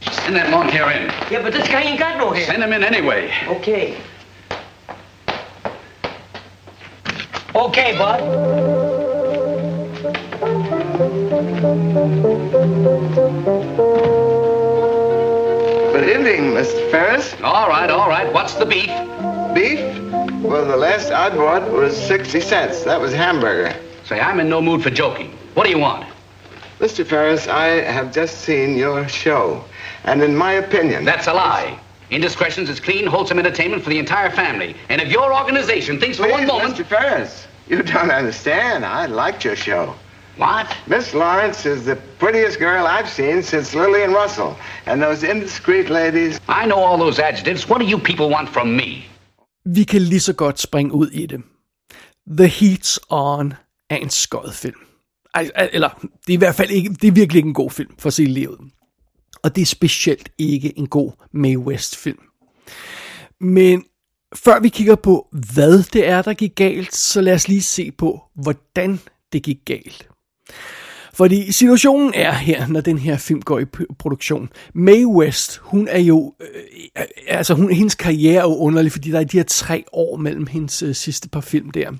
Send 0.00 0.36
that 0.36 0.50
long 0.50 0.68
hair 0.68 0.90
in. 0.90 1.08
Yeah, 1.30 1.42
but 1.42 1.52
this 1.52 1.68
guy 1.68 1.82
ain't 1.82 1.98
got 1.98 2.16
no 2.16 2.30
hair. 2.30 2.46
Send 2.46 2.62
him 2.62 2.72
in 2.72 2.82
anyway. 2.84 3.30
Okay. 3.48 4.00
Okay, 7.54 7.98
bud. 7.98 9.28
Good 15.92 16.08
evening, 16.08 16.52
Mr. 16.52 16.90
Ferris. 16.90 17.34
All 17.42 17.68
right, 17.68 17.90
all 17.90 18.08
right. 18.08 18.32
What's 18.32 18.54
the 18.54 18.64
beef? 18.66 18.90
Beef? 19.54 19.80
Well, 20.42 20.64
the 20.64 20.76
last 20.76 21.10
I 21.10 21.30
bought 21.30 21.68
was 21.72 21.96
60 21.96 22.40
cents. 22.40 22.84
That 22.84 23.00
was 23.00 23.12
hamburger. 23.12 23.76
Say, 24.04 24.20
I'm 24.20 24.38
in 24.38 24.48
no 24.48 24.62
mood 24.62 24.84
for 24.84 24.90
joking. 24.90 25.36
What 25.54 25.64
do 25.64 25.70
you 25.70 25.80
want? 25.80 26.06
Mr. 26.78 27.04
Ferris, 27.04 27.48
I 27.48 27.82
have 27.82 28.14
just 28.14 28.42
seen 28.42 28.76
your 28.76 29.08
show. 29.08 29.64
And 30.04 30.22
in 30.22 30.36
my 30.36 30.52
opinion... 30.52 31.04
That's 31.04 31.26
a 31.26 31.34
lie. 31.34 31.76
Indiscretions 32.10 32.70
is 32.70 32.78
clean, 32.78 33.04
wholesome 33.04 33.40
entertainment 33.40 33.82
for 33.82 33.90
the 33.90 33.98
entire 33.98 34.30
family. 34.30 34.76
And 34.88 35.02
if 35.02 35.08
your 35.10 35.34
organization 35.34 35.98
thinks 35.98 36.18
for 36.18 36.22
Please, 36.22 36.32
one 36.32 36.46
moment... 36.46 36.76
Mr. 36.76 36.86
Ferris, 36.86 37.48
you 37.66 37.82
don't 37.82 38.12
understand. 38.12 38.86
I 38.86 39.06
liked 39.06 39.44
your 39.44 39.56
show. 39.56 39.92
What? 40.36 40.72
Miss 40.86 41.14
Lawrence 41.14 41.66
is 41.66 41.84
the 41.84 41.96
prettiest 42.20 42.60
girl 42.60 42.86
I've 42.86 43.08
seen 43.08 43.42
since 43.42 43.74
Lillian 43.74 44.12
Russell. 44.12 44.56
And 44.86 45.02
those 45.02 45.24
indiscreet 45.24 45.90
ladies... 45.90 46.38
I 46.46 46.64
know 46.64 46.78
all 46.78 46.96
those 46.96 47.18
adjectives. 47.18 47.68
What 47.68 47.80
do 47.80 47.86
you 47.86 47.98
people 47.98 48.30
want 48.30 48.48
from 48.48 48.76
me? 48.76 49.07
Vi 49.64 49.84
kan 49.84 50.02
lige 50.02 50.20
så 50.20 50.32
godt 50.32 50.60
springe 50.60 50.92
ud 50.92 51.10
i 51.10 51.26
det. 51.26 51.40
The 52.38 52.46
Heat's 52.46 52.98
On 53.08 53.52
er 53.90 53.96
en 53.96 54.10
skød 54.10 54.52
film. 54.52 54.80
Eller, 55.72 55.88
det 55.98 56.32
er 56.32 56.32
i 56.32 56.36
hvert 56.36 56.54
fald 56.54 56.70
ikke, 56.70 56.90
det 56.90 57.08
er 57.08 57.12
virkelig 57.12 57.38
ikke 57.38 57.48
en 57.48 57.54
god 57.54 57.70
film 57.70 57.94
for 57.98 58.06
at 58.06 58.14
se 58.14 58.24
livet. 58.24 58.58
Og 59.42 59.56
det 59.56 59.62
er 59.62 59.66
specielt 59.66 60.28
ikke 60.38 60.78
en 60.78 60.86
god 60.86 61.12
Mae 61.32 61.58
West 61.58 61.96
film. 61.96 62.18
Men 63.40 63.84
før 64.34 64.60
vi 64.60 64.68
kigger 64.68 64.96
på, 64.96 65.28
hvad 65.52 65.82
det 65.82 66.08
er, 66.08 66.22
der 66.22 66.34
gik 66.34 66.54
galt, 66.54 66.94
så 66.94 67.20
lad 67.20 67.34
os 67.34 67.48
lige 67.48 67.62
se 67.62 67.90
på, 67.90 68.22
hvordan 68.34 69.00
det 69.32 69.42
gik 69.42 69.58
galt. 69.64 70.08
Fordi 71.18 71.52
situationen 71.52 72.12
er 72.14 72.32
her, 72.32 72.66
når 72.66 72.80
den 72.80 72.98
her 72.98 73.16
film 73.16 73.42
går 73.42 73.58
i 73.58 73.64
produktion. 73.98 74.48
Mae 74.74 75.06
West, 75.06 75.58
hun 75.62 75.88
er 75.90 75.98
jo, 75.98 76.34
øh, 76.40 76.46
øh, 76.98 77.04
altså 77.28 77.54
hun, 77.54 77.72
hendes 77.72 77.94
karriere 77.94 78.36
er 78.36 78.42
jo 78.42 78.56
underlig, 78.56 78.92
fordi 78.92 79.10
der 79.10 79.20
er 79.20 79.24
de 79.24 79.36
her 79.36 79.44
tre 79.44 79.84
år 79.92 80.16
mellem 80.16 80.46
hendes 80.46 80.82
øh, 80.82 80.94
sidste 80.94 81.28
par 81.28 81.40
film 81.40 81.70
der. 81.70 81.90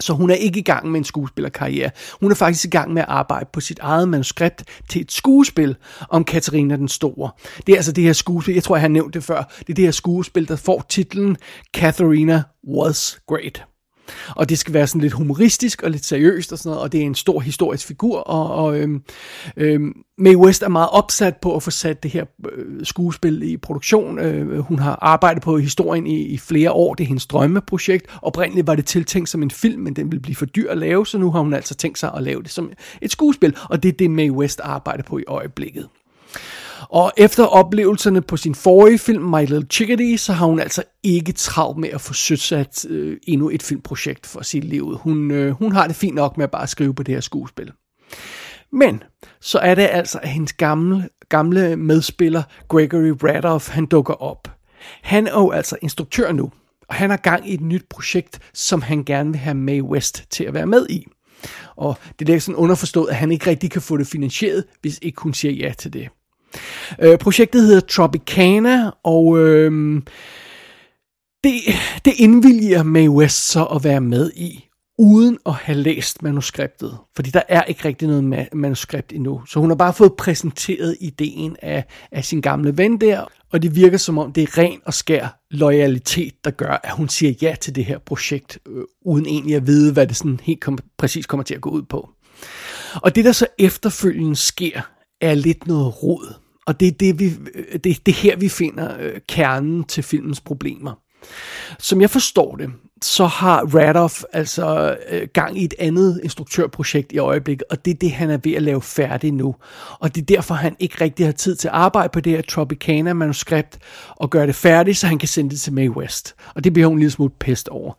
Så 0.00 0.12
hun 0.12 0.30
er 0.30 0.34
ikke 0.34 0.60
i 0.60 0.62
gang 0.62 0.90
med 0.90 1.00
en 1.00 1.04
skuespillerkarriere. 1.04 1.90
Hun 2.20 2.30
er 2.30 2.34
faktisk 2.34 2.64
i 2.64 2.68
gang 2.68 2.92
med 2.92 3.02
at 3.02 3.08
arbejde 3.08 3.48
på 3.52 3.60
sit 3.60 3.78
eget 3.78 4.08
manuskript 4.08 4.64
til 4.88 5.00
et 5.00 5.12
skuespil 5.12 5.76
om 6.08 6.24
Katarina 6.24 6.76
den 6.76 6.88
Store. 6.88 7.30
Det 7.66 7.72
er 7.72 7.76
altså 7.76 7.92
det 7.92 8.04
her 8.04 8.12
skuespil, 8.12 8.54
jeg 8.54 8.62
tror 8.62 8.76
jeg 8.76 8.80
har 8.80 8.88
nævnt 8.88 9.14
det 9.14 9.24
før, 9.24 9.42
det 9.58 9.68
er 9.68 9.74
det 9.74 9.84
her 9.84 9.92
skuespil, 9.92 10.48
der 10.48 10.56
får 10.56 10.86
titlen 10.88 11.36
Katharina 11.74 12.42
Was 12.68 13.20
Great. 13.28 13.71
Og 14.36 14.48
det 14.48 14.58
skal 14.58 14.74
være 14.74 14.86
sådan 14.86 15.00
lidt 15.00 15.12
humoristisk 15.12 15.82
og 15.82 15.90
lidt 15.90 16.04
seriøst 16.04 16.52
og 16.52 16.58
sådan 16.58 16.70
noget, 16.70 16.82
og 16.82 16.92
det 16.92 17.00
er 17.00 17.04
en 17.04 17.14
stor 17.14 17.40
historisk 17.40 17.86
figur, 17.86 18.18
og, 18.18 18.64
og 18.64 18.78
øhm, 18.78 19.02
øhm, 19.56 19.92
Mae 20.18 20.36
West 20.36 20.62
er 20.62 20.68
meget 20.68 20.88
opsat 20.90 21.36
på 21.36 21.56
at 21.56 21.62
få 21.62 21.70
sat 21.70 22.02
det 22.02 22.10
her 22.10 22.24
øh, 22.56 22.84
skuespil 22.84 23.42
i 23.42 23.56
produktion. 23.56 24.18
Øh, 24.18 24.58
hun 24.58 24.78
har 24.78 24.98
arbejdet 25.02 25.42
på 25.42 25.58
historien 25.58 26.06
i, 26.06 26.20
i 26.20 26.38
flere 26.38 26.72
år, 26.72 26.94
det 26.94 27.04
er 27.04 27.08
hendes 27.08 27.26
drømmeprojekt. 27.26 28.06
Oprindeligt 28.22 28.66
var 28.66 28.74
det 28.74 28.86
tiltænkt 28.86 29.28
som 29.28 29.42
en 29.42 29.50
film, 29.50 29.82
men 29.82 29.96
den 29.96 30.12
ville 30.12 30.22
blive 30.22 30.36
for 30.36 30.46
dyr 30.46 30.70
at 30.70 30.78
lave, 30.78 31.06
så 31.06 31.18
nu 31.18 31.30
har 31.30 31.40
hun 31.40 31.54
altså 31.54 31.74
tænkt 31.74 31.98
sig 31.98 32.10
at 32.16 32.22
lave 32.22 32.42
det 32.42 32.50
som 32.50 32.70
et 33.02 33.12
skuespil, 33.12 33.56
og 33.70 33.82
det 33.82 33.88
er 33.88 33.92
det 33.92 34.10
Mae 34.10 34.32
West 34.32 34.60
arbejder 34.64 35.02
på 35.02 35.18
i 35.18 35.24
øjeblikket. 35.26 35.88
Og 36.88 37.12
efter 37.16 37.44
oplevelserne 37.44 38.22
på 38.22 38.36
sin 38.36 38.54
forrige 38.54 38.98
film, 38.98 39.22
My 39.22 39.40
Little 39.40 39.66
Chickadee, 39.70 40.18
så 40.18 40.32
har 40.32 40.46
hun 40.46 40.60
altså 40.60 40.82
ikke 41.02 41.32
travlt 41.32 41.78
med 41.78 41.88
at 41.88 42.00
få 42.00 42.12
søsat 42.12 42.86
øh, 42.88 43.16
endnu 43.22 43.50
et 43.50 43.62
filmprojekt 43.62 44.26
for 44.26 44.42
sit 44.42 44.64
liv. 44.64 44.96
Hun, 44.96 45.30
øh, 45.30 45.50
hun 45.50 45.72
har 45.72 45.86
det 45.86 45.96
fint 45.96 46.14
nok 46.14 46.36
med 46.36 46.44
at 46.44 46.50
bare 46.50 46.66
skrive 46.66 46.94
på 46.94 47.02
det 47.02 47.14
her 47.14 47.20
skuespil. 47.20 47.72
Men 48.72 49.02
så 49.40 49.58
er 49.58 49.74
det 49.74 49.88
altså, 49.92 50.18
at 50.22 50.28
hendes 50.28 50.52
gamle, 50.52 51.08
gamle 51.28 51.76
medspiller, 51.76 52.42
Gregory 52.68 53.12
Radoff, 53.22 53.68
han 53.68 53.86
dukker 53.86 54.14
op. 54.14 54.48
Han 55.02 55.26
er 55.26 55.32
jo 55.32 55.50
altså 55.50 55.76
instruktør 55.82 56.32
nu, 56.32 56.50
og 56.88 56.94
han 56.94 57.10
har 57.10 57.16
gang 57.16 57.50
i 57.50 57.54
et 57.54 57.60
nyt 57.60 57.84
projekt, 57.90 58.38
som 58.54 58.82
han 58.82 59.04
gerne 59.04 59.30
vil 59.30 59.38
have 59.38 59.54
Mae 59.54 59.82
West 59.82 60.24
til 60.30 60.44
at 60.44 60.54
være 60.54 60.66
med 60.66 60.86
i. 60.90 61.06
Og 61.76 61.96
det 62.18 62.28
er 62.28 62.38
sådan 62.38 62.56
underforstået, 62.56 63.10
at 63.10 63.16
han 63.16 63.32
ikke 63.32 63.50
rigtig 63.50 63.70
kan 63.70 63.82
få 63.82 63.96
det 63.96 64.06
finansieret, 64.06 64.64
hvis 64.80 64.98
ikke 65.02 65.20
hun 65.20 65.34
siger 65.34 65.52
ja 65.52 65.72
til 65.78 65.92
det. 65.92 66.08
Øh, 67.00 67.18
projektet 67.18 67.62
hedder 67.62 67.80
Tropicana, 67.80 68.90
og 69.04 69.38
øh, 69.38 70.02
det, 71.44 71.52
det 72.04 72.12
indvilger 72.16 72.82
Mae 72.82 73.10
West 73.10 73.48
så 73.48 73.64
at 73.64 73.84
være 73.84 74.00
med 74.00 74.30
i, 74.36 74.68
uden 74.98 75.38
at 75.46 75.52
have 75.52 75.78
læst 75.78 76.22
manuskriptet. 76.22 76.98
Fordi 77.16 77.30
der 77.30 77.42
er 77.48 77.62
ikke 77.62 77.84
rigtig 77.84 78.08
noget 78.08 78.34
ma- 78.40 78.48
manuskript 78.54 79.12
endnu. 79.12 79.42
Så 79.46 79.60
hun 79.60 79.70
har 79.70 79.76
bare 79.76 79.92
fået 79.92 80.12
præsenteret 80.12 80.96
ideen 81.00 81.56
af, 81.62 81.84
af 82.12 82.24
sin 82.24 82.40
gamle 82.40 82.76
ven 82.78 83.00
der, 83.00 83.24
og 83.52 83.62
det 83.62 83.76
virker 83.76 83.98
som 83.98 84.18
om 84.18 84.32
det 84.32 84.42
er 84.42 84.58
ren 84.58 84.80
og 84.84 84.94
skær 84.94 85.40
loyalitet, 85.50 86.34
der 86.44 86.50
gør, 86.50 86.80
at 86.84 86.92
hun 86.92 87.08
siger 87.08 87.32
ja 87.42 87.54
til 87.60 87.74
det 87.74 87.84
her 87.84 87.98
projekt, 87.98 88.58
øh, 88.68 88.84
uden 89.04 89.26
egentlig 89.26 89.56
at 89.56 89.66
vide, 89.66 89.92
hvad 89.92 90.06
det 90.06 90.16
sådan 90.16 90.40
helt 90.42 90.60
kom- 90.60 90.78
præcis 90.98 91.26
kommer 91.26 91.44
til 91.44 91.54
at 91.54 91.60
gå 91.60 91.70
ud 91.70 91.82
på. 91.82 92.08
Og 92.94 93.14
det, 93.14 93.24
der 93.24 93.32
så 93.32 93.46
efterfølgende 93.58 94.36
sker, 94.36 94.80
er 95.20 95.34
lidt 95.34 95.66
noget 95.66 96.02
rod. 96.02 96.34
Og 96.66 96.80
det 96.80 96.88
er, 96.88 96.92
det, 96.92 97.18
vi, 97.18 97.32
øh, 97.54 97.78
det, 97.84 98.06
det 98.06 98.14
her, 98.14 98.36
vi 98.36 98.48
finder 98.48 98.96
øh, 99.00 99.20
kernen 99.28 99.84
til 99.84 100.02
filmens 100.02 100.40
problemer. 100.40 100.92
Som 101.78 102.00
jeg 102.00 102.10
forstår 102.10 102.56
det, 102.56 102.70
så 103.02 103.26
har 103.26 103.64
Radoff 103.74 104.22
altså 104.32 104.96
øh, 105.10 105.28
gang 105.34 105.58
i 105.58 105.64
et 105.64 105.74
andet 105.78 106.20
instruktørprojekt 106.22 107.12
i 107.12 107.18
øjeblikket, 107.18 107.64
og 107.70 107.84
det 107.84 107.90
er 107.90 107.94
det, 107.94 108.12
han 108.12 108.30
er 108.30 108.38
ved 108.44 108.52
at 108.52 108.62
lave 108.62 108.82
færdig 108.82 109.32
nu. 109.32 109.54
Og 110.00 110.14
det 110.14 110.20
er 110.20 110.26
derfor, 110.26 110.54
han 110.54 110.76
ikke 110.78 111.00
rigtig 111.00 111.26
har 111.26 111.32
tid 111.32 111.56
til 111.56 111.68
at 111.68 111.74
arbejde 111.74 112.08
på 112.12 112.20
det 112.20 112.32
her 112.32 112.42
Tropicana-manuskript 112.42 113.78
og 114.16 114.30
gøre 114.30 114.46
det 114.46 114.54
færdigt, 114.54 114.98
så 114.98 115.06
han 115.06 115.18
kan 115.18 115.28
sende 115.28 115.50
det 115.50 115.60
til 115.60 115.72
Mae 115.72 115.90
West. 115.90 116.34
Og 116.54 116.64
det 116.64 116.72
bliver 116.72 116.86
hun 116.86 116.96
en 116.96 117.00
lille 117.00 117.10
smule 117.10 117.32
pest 117.40 117.68
over. 117.68 117.92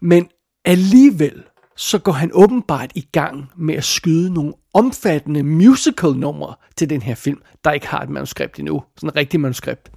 Men 0.00 0.28
alligevel, 0.64 1.42
så 1.76 1.98
går 1.98 2.12
han 2.12 2.30
åbenbart 2.34 2.92
i 2.94 3.08
gang 3.12 3.50
med 3.56 3.74
at 3.74 3.84
skyde 3.84 4.34
nogle 4.34 4.54
omfattende 4.74 5.42
musical-numre 5.42 6.54
til 6.76 6.90
den 6.90 7.02
her 7.02 7.14
film, 7.14 7.42
der 7.64 7.72
ikke 7.72 7.86
har 7.86 8.00
et 8.00 8.10
manuskript 8.10 8.58
endnu. 8.58 8.82
Sådan 8.96 9.08
et 9.08 9.16
rigtigt 9.16 9.40
manuskript. 9.40 9.90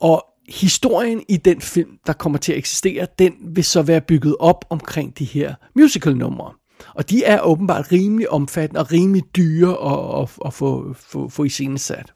Og 0.00 0.24
historien 0.48 1.22
i 1.28 1.36
den 1.36 1.60
film, 1.60 1.90
der 2.06 2.12
kommer 2.12 2.38
til 2.38 2.52
at 2.52 2.58
eksistere, 2.58 3.06
den 3.18 3.34
vil 3.54 3.64
så 3.64 3.82
være 3.82 4.00
bygget 4.00 4.36
op 4.40 4.64
omkring 4.70 5.18
de 5.18 5.24
her 5.24 5.54
musical-numre. 5.76 6.52
Og 6.94 7.10
de 7.10 7.24
er 7.24 7.40
åbenbart 7.40 7.92
rimelig 7.92 8.30
omfattende 8.30 8.80
og 8.80 8.92
rimelig 8.92 9.22
dyre 9.36 9.70
at, 9.70 10.22
at, 10.22 10.38
at 10.46 10.54
få, 10.54 10.94
få, 10.94 11.28
få 11.28 11.44
i 11.44 11.48
scenesat. 11.48 12.12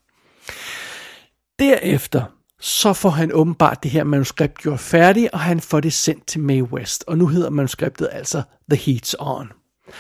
Derefter, 1.59 2.23
så 2.61 2.93
får 2.93 3.11
han 3.11 3.33
åbenbart 3.33 3.83
det 3.83 3.91
her 3.91 4.05
manuskript 4.05 4.59
gjort 4.59 4.81
færdigt, 4.81 5.31
og 5.33 5.41
han 5.41 5.61
får 5.61 5.81
det 5.81 5.93
sendt 5.93 6.27
til 6.27 6.41
Mae 6.41 6.63
West. 6.63 7.05
Og 7.07 7.19
nu 7.19 7.27
hedder 7.27 7.51
manuskriptet 7.51 8.09
altså 8.13 8.43
The 8.71 8.81
Heat's 8.81 9.15
On. 9.19 9.53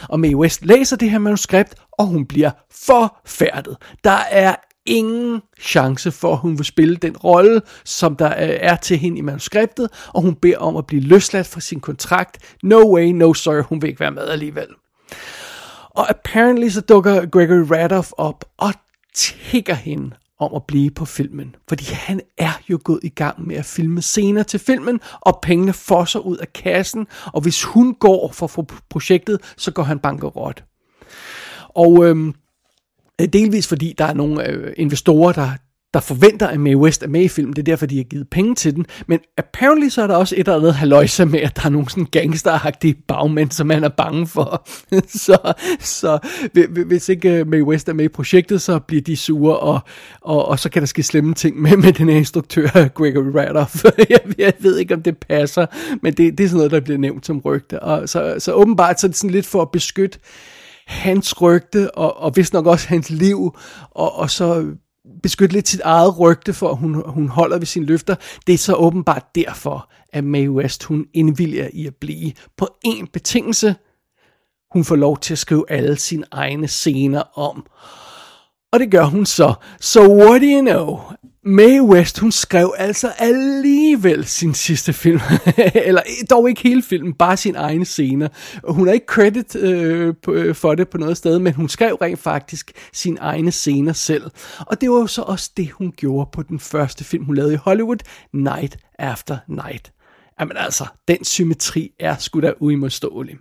Og 0.09 0.21
Mae 0.21 0.37
West 0.37 0.65
læser 0.65 0.97
det 0.97 1.11
her 1.11 1.19
manuskript, 1.19 1.75
og 1.93 2.07
hun 2.07 2.27
bliver 2.27 2.51
forfærdet. 2.71 3.77
Der 4.05 4.19
er 4.31 4.55
ingen 4.87 5.43
chance 5.61 6.13
for, 6.13 6.33
at 6.33 6.39
hun 6.39 6.59
vil 6.59 6.65
spille 6.65 6.97
den 6.97 7.17
rolle, 7.17 7.63
som 7.85 8.17
der 8.17 8.29
øh, 8.29 8.59
er 8.61 8.77
til 8.77 8.99
hende 8.99 9.19
i 9.19 9.21
manuskriptet, 9.21 9.91
og 10.09 10.23
hun 10.23 10.35
beder 10.35 10.59
om 10.59 10.77
at 10.77 10.87
blive 10.87 11.03
løsladt 11.03 11.47
fra 11.47 11.61
sin 11.61 11.81
kontrakt. 11.81 12.57
No 12.63 12.95
way, 12.95 13.07
no 13.07 13.35
sir, 13.35 13.63
hun 13.63 13.83
vil 13.83 13.89
ikke 13.89 14.01
være 14.01 14.11
med 14.11 14.29
alligevel. 14.29 14.69
Og 15.91 16.11
apparently 16.11 16.69
så 16.69 16.81
dukker 16.81 17.27
Gregory 17.27 17.67
Radoff 17.71 18.11
op 18.19 18.45
og 18.59 18.73
tigger 19.15 19.75
hende 19.75 20.11
om 20.41 20.55
at 20.55 20.63
blive 20.69 20.91
på 20.91 21.05
filmen. 21.05 21.55
Fordi 21.69 21.85
han 21.85 22.21
er 22.39 22.61
jo 22.69 22.81
gået 22.85 23.01
i 23.03 23.09
gang 23.09 23.47
med 23.47 23.57
at 23.57 23.65
filme 23.65 24.03
scener 24.03 24.43
til 24.43 24.61
filmen, 24.61 25.01
og 25.21 25.39
pengene 25.43 25.73
fosser 25.73 26.21
ud 26.21 26.37
af 26.37 26.53
kassen, 26.53 27.07
og 27.33 27.41
hvis 27.41 27.65
hun 27.65 27.95
går 27.95 28.33
for, 28.33 28.67
projektet, 28.91 29.55
så 29.57 29.71
går 29.71 29.83
han 29.83 29.99
bankerot. 29.99 30.65
Og 31.69 32.07
øhm, 32.07 32.35
delvis 33.33 33.69
fordi 33.69 33.95
der 33.99 34.05
er 34.05 34.15
nogle 34.15 34.49
øh, 34.49 34.75
investorer, 34.77 35.33
der, 35.33 35.51
der 35.97 36.03
forventer, 36.03 36.47
at 36.47 36.61
Mae 36.61 36.77
West 36.77 37.03
er 37.03 37.09
med 37.09 37.23
i 37.23 37.29
filmen. 37.29 37.53
Det 37.53 37.59
er 37.59 37.65
derfor, 37.65 37.87
de 37.87 37.97
har 37.97 38.05
givet 38.05 38.29
penge 38.29 38.55
til 38.55 38.75
den. 38.75 38.87
Men 39.07 39.19
apparently 39.39 39.89
så 39.89 40.03
er 40.03 40.07
der 40.07 40.17
også 40.17 40.35
et 40.35 40.39
eller 40.39 40.57
andet 40.57 40.75
haløjse 40.75 41.25
med, 41.25 41.41
at 41.41 41.57
der 41.57 41.63
er 41.65 41.69
nogle 41.69 41.91
sådan 41.91 42.07
gangsteragtige 42.11 42.95
bagmænd, 43.09 43.51
som 43.51 43.67
man 43.67 43.85
er 43.85 43.89
bange 43.89 44.27
for. 44.27 44.69
så, 45.27 45.53
så 45.81 46.19
hvis 46.87 47.09
ikke 47.09 47.31
øh, 47.31 47.47
Mae 47.47 47.65
West 47.65 47.89
er 47.89 47.93
med 47.93 48.05
i 48.05 48.09
projektet, 48.09 48.63
så 48.63 48.79
bliver 48.79 49.03
de 49.03 49.17
sure, 49.17 49.57
og, 49.57 49.81
og, 50.21 50.49
og 50.49 50.59
så 50.59 50.71
kan 50.71 50.83
der 50.83 50.87
ske 50.87 51.03
slemme 51.03 51.35
ting 51.35 51.61
med, 51.61 51.77
med 51.77 51.93
den 51.93 52.09
her 52.09 52.17
instruktør, 52.17 52.69
Gregory 52.97 53.37
Radoff. 53.37 53.85
jeg, 54.11 54.21
jeg 54.39 54.53
ved 54.61 54.79
ikke, 54.79 54.95
om 54.95 55.03
det 55.03 55.19
passer, 55.19 55.67
men 56.03 56.13
det, 56.13 56.39
det 56.39 56.45
er 56.45 56.49
sådan 56.49 56.57
noget, 56.57 56.71
der 56.71 56.81
bliver 56.81 56.99
nævnt 56.99 57.27
som 57.27 57.39
rygte. 57.39 57.83
Og 57.83 58.09
så, 58.09 58.35
så 58.39 58.53
åbenbart 58.53 59.01
så 59.01 59.07
er 59.07 59.09
det 59.09 59.17
sådan 59.17 59.31
lidt 59.31 59.47
for 59.47 59.63
at 59.63 59.71
beskytte 59.71 60.19
hans 60.87 61.43
rygte, 61.43 61.91
og, 61.95 62.21
og 62.21 62.37
vist 62.37 62.53
nok 62.53 62.67
også 62.67 62.89
hans 62.89 63.11
liv, 63.11 63.57
og, 63.91 64.17
og 64.17 64.31
så 64.31 64.67
beskytte 65.23 65.55
lidt 65.55 65.69
sit 65.69 65.81
eget 65.81 66.19
rygte, 66.21 66.53
for 66.53 66.71
at 66.71 66.77
hun, 66.77 67.03
hun 67.07 67.29
holder 67.29 67.59
ved 67.59 67.67
sine 67.67 67.87
løfter. 67.87 68.15
Det 68.47 68.53
er 68.53 68.59
så 68.59 68.75
åbenbart 68.75 69.25
derfor, 69.35 69.91
at 70.13 70.25
Mae 70.25 70.51
West, 70.51 70.85
hun 70.85 71.07
indvilger 71.15 71.69
i 71.73 71.87
at 71.87 71.95
blive 71.95 72.33
på 72.57 72.69
en 72.85 73.07
betingelse. 73.07 73.75
Hun 74.73 74.85
får 74.85 74.97
lov 74.97 75.19
til 75.19 75.35
at 75.35 75.39
skrive 75.39 75.65
alle 75.69 75.97
sine 75.97 76.25
egne 76.31 76.69
scener 76.69 77.39
om. 77.39 77.67
Og 78.73 78.81
det 78.81 78.91
gør 78.91 79.05
hun 79.05 79.27
så. 79.27 79.55
So 79.81 80.01
what 80.01 80.41
do 80.41 80.47
you 80.47 80.61
know? 80.61 81.01
Mae 81.49 81.83
West, 81.83 82.19
hun 82.19 82.33
skrev 82.33 82.75
altså 82.79 83.13
alligevel 83.19 84.25
sin 84.25 84.55
sidste 84.55 84.93
film. 84.93 85.21
Eller 85.75 86.03
dog 86.31 86.49
ikke 86.49 86.63
hele 86.63 86.83
filmen, 86.83 87.15
bare 87.15 87.37
sin 87.37 87.57
egne 87.57 87.85
scener. 87.85 88.29
Hun 88.69 88.87
har 88.87 88.95
ikke 88.95 89.07
credit 89.07 89.57
øh, 89.57 90.15
øh, 90.29 90.55
for 90.55 90.75
det 90.75 90.89
på 90.89 90.99
noget 90.99 91.17
sted, 91.17 91.39
men 91.39 91.53
hun 91.53 91.69
skrev 91.69 91.95
rent 91.95 92.19
faktisk 92.19 92.73
sin 92.93 93.19
egne 93.21 93.53
scener 93.53 93.93
selv. 93.93 94.31
Og 94.59 94.81
det 94.81 94.91
var 94.91 94.97
jo 94.97 95.07
så 95.07 95.23
også 95.23 95.51
det, 95.57 95.71
hun 95.71 95.93
gjorde 95.97 96.31
på 96.33 96.43
den 96.43 96.61
første 96.61 97.05
film, 97.05 97.25
hun 97.25 97.35
lavede 97.35 97.55
i 97.55 97.57
Hollywood, 97.57 97.99
Night 98.33 98.77
After 98.99 99.39
Night. 99.49 99.93
Jamen 100.41 100.57
altså, 100.57 100.87
den 101.09 101.25
symmetri 101.25 101.91
er 102.01 102.17
sgu 102.17 102.41
da 102.41 102.53
uimodståelig. 102.61 103.37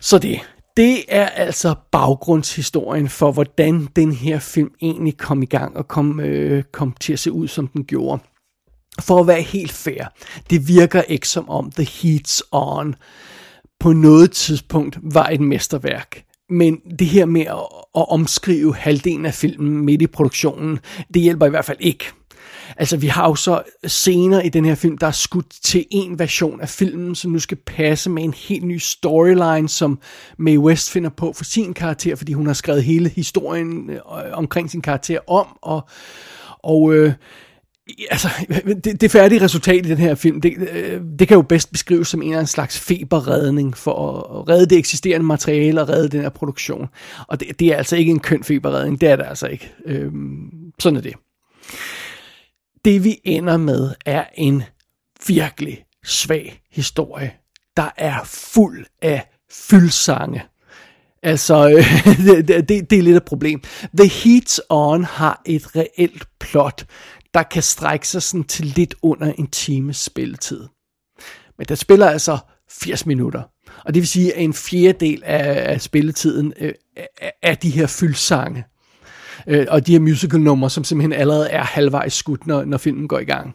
Så 0.00 0.18
det, 0.18 0.40
det 0.80 1.04
er 1.08 1.28
altså 1.28 1.74
baggrundshistorien 1.92 3.08
for, 3.08 3.32
hvordan 3.32 3.88
den 3.96 4.12
her 4.12 4.38
film 4.38 4.70
egentlig 4.82 5.16
kom 5.16 5.42
i 5.42 5.46
gang 5.46 5.76
og 5.76 5.88
kom, 5.88 6.20
øh, 6.20 6.62
kom 6.72 6.94
til 7.00 7.12
at 7.12 7.18
se 7.18 7.32
ud, 7.32 7.48
som 7.48 7.66
den 7.66 7.84
gjorde. 7.84 8.22
For 9.00 9.20
at 9.20 9.26
være 9.26 9.42
helt 9.42 9.72
fair, 9.72 10.04
det 10.50 10.68
virker 10.68 11.02
ikke 11.02 11.28
som 11.28 11.48
om 11.48 11.72
The 11.72 11.84
Heat's 11.84 12.40
On 12.52 12.94
på 13.80 13.92
noget 13.92 14.30
tidspunkt 14.30 14.98
var 15.02 15.28
et 15.28 15.40
mesterværk. 15.40 16.24
Men 16.50 16.76
det 16.98 17.06
her 17.06 17.26
med 17.26 17.40
at, 17.46 17.66
at 17.94 18.08
omskrive 18.08 18.74
halvdelen 18.74 19.26
af 19.26 19.34
filmen 19.34 19.84
midt 19.84 20.02
i 20.02 20.06
produktionen, 20.06 20.78
det 21.14 21.22
hjælper 21.22 21.46
i 21.46 21.50
hvert 21.50 21.64
fald 21.64 21.78
ikke. 21.80 22.04
Altså, 22.76 22.96
vi 22.96 23.06
har 23.06 23.28
jo 23.28 23.34
så 23.34 23.62
scener 23.86 24.40
i 24.40 24.48
den 24.48 24.64
her 24.64 24.74
film, 24.74 24.98
der 24.98 25.06
er 25.06 25.10
skudt 25.10 25.50
til 25.62 25.84
en 25.90 26.18
version 26.18 26.60
af 26.60 26.68
filmen, 26.68 27.14
som 27.14 27.30
nu 27.30 27.38
skal 27.38 27.58
passe 27.66 28.10
med 28.10 28.22
en 28.22 28.34
helt 28.34 28.64
ny 28.64 28.78
storyline, 28.78 29.68
som 29.68 29.98
Mae 30.38 30.58
West 30.58 30.90
finder 30.90 31.10
på 31.10 31.32
for 31.32 31.44
sin 31.44 31.74
karakter, 31.74 32.16
fordi 32.16 32.32
hun 32.32 32.46
har 32.46 32.54
skrevet 32.54 32.84
hele 32.84 33.08
historien 33.08 33.90
øh, 33.90 33.98
omkring 34.32 34.70
sin 34.70 34.82
karakter 34.82 35.18
om, 35.26 35.46
og, 35.62 35.88
og 36.62 36.94
øh, 36.94 37.12
altså, 38.10 38.28
det, 38.84 39.00
det 39.00 39.10
færdige 39.10 39.44
resultat 39.44 39.86
i 39.86 39.88
den 39.88 39.98
her 39.98 40.14
film, 40.14 40.40
det, 40.40 40.54
øh, 40.72 41.00
det 41.18 41.28
kan 41.28 41.34
jo 41.34 41.42
bedst 41.42 41.72
beskrives 41.72 42.08
som 42.08 42.22
en 42.22 42.28
eller 42.28 42.38
anden 42.38 42.46
slags 42.46 42.78
feberredning 42.78 43.76
for 43.76 43.92
at 44.40 44.48
redde 44.48 44.66
det 44.66 44.78
eksisterende 44.78 45.26
materiale 45.26 45.80
og 45.82 45.88
redde 45.88 46.08
den 46.08 46.20
her 46.20 46.28
produktion. 46.28 46.88
Og 47.28 47.40
det, 47.40 47.60
det 47.60 47.68
er 47.68 47.76
altså 47.76 47.96
ikke 47.96 48.10
en 48.10 48.20
køn 48.20 48.44
feberredning, 48.44 49.00
det 49.00 49.08
er 49.08 49.16
det 49.16 49.24
altså 49.28 49.46
ikke. 49.46 49.72
Øhm, 49.86 50.50
sådan 50.78 50.96
er 50.96 51.00
det 51.00 51.14
det 52.84 53.04
vi 53.04 53.20
ender 53.24 53.56
med 53.56 53.94
er 54.06 54.24
en 54.34 54.62
virkelig 55.26 55.84
svag 56.04 56.62
historie, 56.70 57.32
der 57.76 57.90
er 57.96 58.24
fuld 58.24 58.86
af 59.02 59.28
fyldsange. 59.52 60.42
Altså, 61.22 61.68
det, 62.26 62.68
det, 62.68 62.90
det 62.90 62.98
er 62.98 63.02
lidt 63.02 63.16
et 63.16 63.24
problem. 63.24 63.62
The 63.98 64.08
Heats 64.08 64.60
On 64.68 65.04
har 65.04 65.42
et 65.46 65.76
reelt 65.76 66.28
plot, 66.40 66.86
der 67.34 67.42
kan 67.42 67.62
strække 67.62 68.08
sig 68.08 68.22
sådan 68.22 68.44
til 68.44 68.66
lidt 68.66 68.94
under 69.02 69.32
en 69.32 69.46
times 69.46 69.96
spilletid. 69.96 70.66
Men 71.58 71.66
der 71.68 71.74
spiller 71.74 72.08
altså 72.08 72.38
80 72.70 73.06
minutter. 73.06 73.42
Og 73.84 73.94
det 73.94 74.00
vil 74.00 74.08
sige, 74.08 74.34
at 74.34 74.42
en 74.42 74.54
fjerdedel 74.54 75.22
af, 75.24 75.72
af 75.72 75.80
spilletiden 75.80 76.52
øh, 76.60 76.72
er 77.42 77.54
de 77.54 77.70
her 77.70 77.86
fyldsange 77.86 78.64
øh, 79.50 79.66
og 79.68 79.86
de 79.86 79.92
her 79.92 80.00
musical 80.00 80.40
numre, 80.40 80.70
som 80.70 80.84
simpelthen 80.84 81.12
allerede 81.12 81.48
er 81.48 81.62
halvvejs 81.62 82.12
skudt, 82.12 82.46
når, 82.46 82.64
når 82.64 82.78
filmen 82.78 83.08
går 83.08 83.18
i 83.18 83.24
gang. 83.24 83.54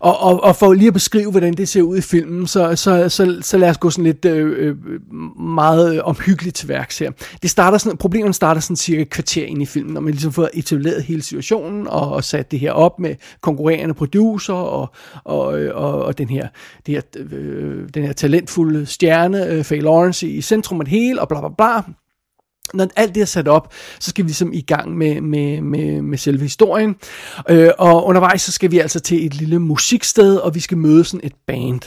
Og, 0.00 0.20
og, 0.20 0.44
og 0.44 0.56
for 0.56 0.72
lige 0.72 0.86
at 0.86 0.92
beskrive, 0.92 1.30
hvordan 1.30 1.54
det 1.54 1.68
ser 1.68 1.82
ud 1.82 1.96
i 1.96 2.00
filmen, 2.00 2.46
så, 2.46 2.76
så, 2.76 3.08
så, 3.08 3.38
så 3.42 3.58
lad 3.58 3.70
os 3.70 3.78
gå 3.78 3.90
sådan 3.90 4.04
lidt 4.04 4.24
øh, 4.24 4.58
øh, 4.58 4.76
meget 5.40 6.02
omhyggeligt 6.02 6.56
til 6.56 6.68
værks 6.68 6.98
her. 6.98 7.10
Det 7.42 7.50
starter 7.50 7.78
sådan, 7.78 7.98
problemerne 7.98 8.34
starter 8.34 8.60
sådan 8.60 8.76
cirka 8.76 9.02
et 9.02 9.10
kvarter 9.10 9.44
ind 9.44 9.62
i 9.62 9.66
filmen, 9.66 9.94
når 9.94 10.00
man 10.00 10.10
ligesom 10.10 10.32
får 10.32 10.48
etableret 10.54 11.02
hele 11.02 11.22
situationen, 11.22 11.88
og, 11.88 12.12
og 12.12 12.24
sat 12.24 12.50
det 12.50 12.60
her 12.60 12.72
op 12.72 12.98
med 12.98 13.14
konkurrerende 13.40 13.94
producer, 13.94 14.54
og, 14.54 14.92
og, 15.24 15.46
og, 15.74 16.04
og 16.04 16.18
den, 16.18 16.28
her, 16.28 16.48
det 16.86 16.94
her, 16.94 17.02
øh, 17.32 17.88
den 17.94 18.04
her 18.04 18.12
talentfulde 18.12 18.86
stjerne, 18.86 19.46
øh, 19.46 19.64
Faye 19.64 19.80
Lawrence, 19.80 20.28
i, 20.28 20.30
i 20.30 20.40
centrum 20.40 20.80
af 20.80 20.84
det 20.84 20.90
hele, 20.90 21.20
og 21.20 21.28
bla 21.28 21.40
bla 21.40 21.48
bla 21.48 21.92
når 22.74 22.88
alt 22.96 23.14
det 23.14 23.20
er 23.20 23.24
sat 23.26 23.48
op, 23.48 23.72
så 24.00 24.10
skal 24.10 24.24
vi 24.24 24.28
ligesom 24.28 24.52
i 24.52 24.60
gang 24.60 24.96
med, 24.96 25.20
med, 25.20 25.60
med, 25.60 26.02
med 26.02 26.18
selve 26.18 26.42
historien. 26.42 26.96
Øh, 27.48 27.70
og 27.78 28.06
undervejs 28.06 28.42
så 28.42 28.52
skal 28.52 28.70
vi 28.70 28.78
altså 28.78 29.00
til 29.00 29.26
et 29.26 29.34
lille 29.34 29.58
musiksted, 29.58 30.36
og 30.36 30.54
vi 30.54 30.60
skal 30.60 30.78
møde 30.78 31.04
sådan 31.04 31.26
et 31.26 31.34
band. 31.46 31.80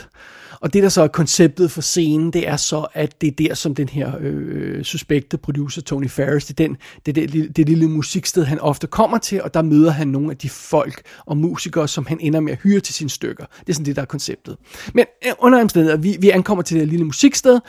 Og 0.61 0.73
det, 0.73 0.83
der 0.83 0.89
så 0.89 1.01
er 1.01 1.07
konceptet 1.07 1.71
for 1.71 1.81
scenen, 1.81 2.33
det 2.33 2.47
er 2.47 2.57
så, 2.57 2.87
at 2.93 3.21
det 3.21 3.27
er 3.27 3.47
der, 3.47 3.53
som 3.53 3.75
den 3.75 3.89
her 3.89 4.11
øh, 4.19 4.83
suspekte 4.83 5.37
producer, 5.37 5.81
Tony 5.81 6.09
Ferris, 6.09 6.45
det 6.45 6.59
er, 6.59 6.67
den, 6.67 6.77
det, 7.05 7.17
er 7.17 7.27
det, 7.27 7.57
det 7.57 7.69
lille 7.69 7.87
musiksted, 7.87 8.43
han 8.43 8.59
ofte 8.59 8.87
kommer 8.87 9.17
til, 9.17 9.41
og 9.41 9.53
der 9.53 9.61
møder 9.61 9.91
han 9.91 10.07
nogle 10.07 10.31
af 10.31 10.37
de 10.37 10.49
folk 10.49 11.01
og 11.25 11.37
musikere, 11.37 11.87
som 11.87 12.05
han 12.05 12.17
ender 12.21 12.39
med 12.39 12.53
at 12.53 12.59
hyre 12.63 12.79
til 12.79 12.95
sine 12.95 13.09
stykker. 13.09 13.45
Det 13.59 13.69
er 13.69 13.73
sådan 13.73 13.85
det, 13.85 13.95
der 13.95 14.01
er 14.01 14.05
konceptet. 14.05 14.57
Men 14.93 15.05
øh, 15.25 15.31
under 15.39 15.61
omstændigheder, 15.61 15.97
vi, 15.97 16.17
vi 16.19 16.29
ankommer 16.29 16.61
til 16.61 16.79
det 16.79 16.87
lille 16.87 17.05
musiksted, 17.05 17.59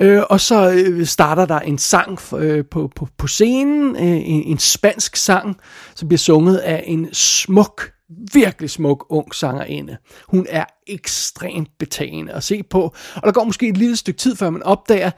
øh, 0.00 0.22
og 0.30 0.40
så 0.40 0.70
øh, 0.70 1.06
starter 1.06 1.46
der 1.46 1.60
en 1.60 1.78
sang 1.78 2.34
øh, 2.34 2.64
på, 2.64 2.92
på, 2.96 3.08
på 3.18 3.26
scenen, 3.26 3.96
øh, 3.96 4.02
en, 4.02 4.42
en 4.42 4.58
spansk 4.58 5.16
sang, 5.16 5.56
som 5.94 6.08
bliver 6.08 6.18
sunget 6.18 6.56
af 6.56 6.84
en 6.86 7.08
smuk 7.14 7.95
virkelig 8.32 8.70
smuk 8.70 9.06
ung 9.08 9.34
sangerinde. 9.34 9.96
Hun 10.28 10.46
er 10.48 10.64
ekstremt 10.86 11.70
betagende 11.78 12.32
at 12.32 12.44
se 12.44 12.62
på, 12.62 12.94
og 13.16 13.22
der 13.22 13.32
går 13.32 13.44
måske 13.44 13.68
et 13.68 13.76
lille 13.76 13.96
stykke 13.96 14.18
tid, 14.18 14.36
før 14.36 14.50
man 14.50 14.62
opdager, 14.62 15.10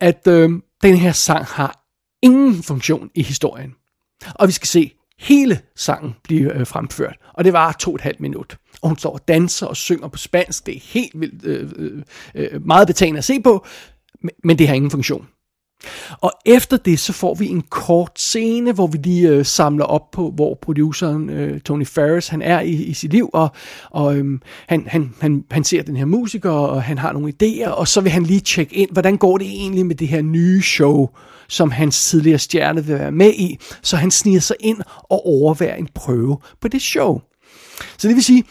at 0.00 0.26
øh, 0.26 0.50
den 0.82 0.96
her 0.96 1.12
sang 1.12 1.44
har 1.44 1.84
ingen 2.22 2.62
funktion 2.62 3.10
i 3.14 3.22
historien. 3.22 3.74
Og 4.34 4.46
vi 4.46 4.52
skal 4.52 4.68
se 4.68 4.92
hele 5.18 5.60
sangen 5.76 6.14
blive 6.24 6.54
øh, 6.54 6.66
fremført, 6.66 7.16
og 7.34 7.44
det 7.44 7.52
var 7.52 7.72
to 7.72 7.90
og 7.90 7.94
et 7.94 8.00
halvt 8.00 8.20
minut. 8.20 8.56
Og 8.82 8.88
hun 8.88 8.98
står 8.98 9.12
og 9.12 9.28
danser 9.28 9.66
og 9.66 9.76
synger 9.76 10.08
på 10.08 10.18
spansk, 10.18 10.66
det 10.66 10.76
er 10.76 10.80
helt 10.82 11.20
vildt 11.20 11.44
øh, 11.44 11.70
øh, 11.76 12.02
øh 12.34 12.66
meget 12.66 12.86
betagende 12.86 13.18
at 13.18 13.24
se 13.24 13.40
på, 13.40 13.66
men 14.44 14.58
det 14.58 14.68
har 14.68 14.74
ingen 14.74 14.90
funktion. 14.90 15.28
Og 16.20 16.32
efter 16.46 16.76
det, 16.76 17.00
så 17.00 17.12
får 17.12 17.34
vi 17.34 17.48
en 17.48 17.62
kort 17.62 18.12
scene, 18.16 18.72
hvor 18.72 18.86
vi 18.86 18.98
lige 18.98 19.28
øh, 19.28 19.46
samler 19.46 19.84
op 19.84 20.10
på, 20.10 20.30
hvor 20.30 20.58
produceren 20.62 21.30
øh, 21.30 21.60
Tony 21.60 21.86
Ferris, 21.86 22.28
han 22.28 22.42
er 22.42 22.60
i, 22.60 22.70
i 22.70 22.94
sit 22.94 23.10
liv, 23.10 23.30
og, 23.32 23.48
og 23.90 24.16
øhm, 24.16 24.42
han, 24.68 24.84
han, 24.86 25.14
han, 25.20 25.44
han 25.50 25.64
ser 25.64 25.82
den 25.82 25.96
her 25.96 26.04
musiker, 26.04 26.50
og 26.50 26.82
han 26.82 26.98
har 26.98 27.12
nogle 27.12 27.32
idéer, 27.42 27.68
og 27.68 27.88
så 27.88 28.00
vil 28.00 28.12
han 28.12 28.22
lige 28.22 28.40
tjekke 28.40 28.74
ind, 28.74 28.90
hvordan 28.90 29.16
går 29.16 29.38
det 29.38 29.46
egentlig 29.46 29.86
med 29.86 29.94
det 29.94 30.08
her 30.08 30.22
nye 30.22 30.62
show, 30.62 31.08
som 31.48 31.70
hans 31.70 32.08
tidligere 32.08 32.38
stjerne 32.38 32.84
vil 32.84 32.98
være 32.98 33.12
med 33.12 33.32
i, 33.34 33.58
så 33.82 33.96
han 33.96 34.10
sniger 34.10 34.40
sig 34.40 34.56
ind 34.60 34.78
og 35.10 35.26
overværer 35.26 35.76
en 35.76 35.88
prøve 35.94 36.38
på 36.60 36.68
det 36.68 36.82
show. 36.82 37.20
Så 37.98 38.08
det 38.08 38.16
vil 38.16 38.24
sige, 38.24 38.44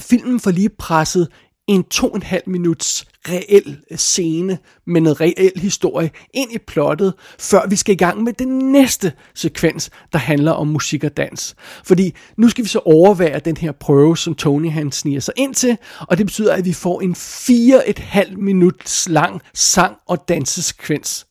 filmen 0.00 0.40
får 0.40 0.50
lige 0.50 0.68
presset 0.68 1.28
en 1.68 1.84
to 1.84 2.08
og 2.08 2.16
en 2.16 2.22
halv 2.22 2.42
minuts 2.46 3.06
reel 3.28 3.78
øh, 3.90 3.98
scene 3.98 4.58
med 4.86 5.00
noget 5.00 5.20
reel 5.20 5.52
historie 5.56 6.10
ind 6.34 6.52
i 6.52 6.58
plottet, 6.58 7.14
før 7.38 7.66
vi 7.68 7.76
skal 7.76 7.92
i 7.92 7.96
gang 7.96 8.22
med 8.22 8.32
den 8.32 8.58
næste 8.72 9.12
sekvens, 9.34 9.90
der 10.12 10.18
handler 10.18 10.52
om 10.52 10.66
musik 10.66 11.04
og 11.04 11.16
dans. 11.16 11.54
Fordi 11.84 12.14
nu 12.36 12.48
skal 12.48 12.64
vi 12.64 12.68
så 12.68 12.78
overvære 12.78 13.38
den 13.38 13.56
her 13.56 13.72
prøve, 13.72 14.16
som 14.16 14.34
Tony 14.34 14.70
han 14.70 14.92
sniger 14.92 15.20
sig 15.20 15.34
ind 15.36 15.54
til, 15.54 15.76
og 16.00 16.18
det 16.18 16.26
betyder, 16.26 16.54
at 16.54 16.64
vi 16.64 16.72
får 16.72 17.00
en 17.00 17.14
fire 17.14 17.88
et 17.88 17.98
halv 17.98 18.38
minuts 18.38 19.08
lang 19.08 19.40
sang- 19.54 19.96
og 20.08 20.28
dansesekvens, 20.28 21.26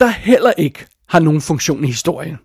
der 0.00 0.08
heller 0.08 0.52
ikke 0.58 0.86
har 1.08 1.20
nogen 1.20 1.40
funktion 1.40 1.84
i 1.84 1.86
historien. 1.86 2.38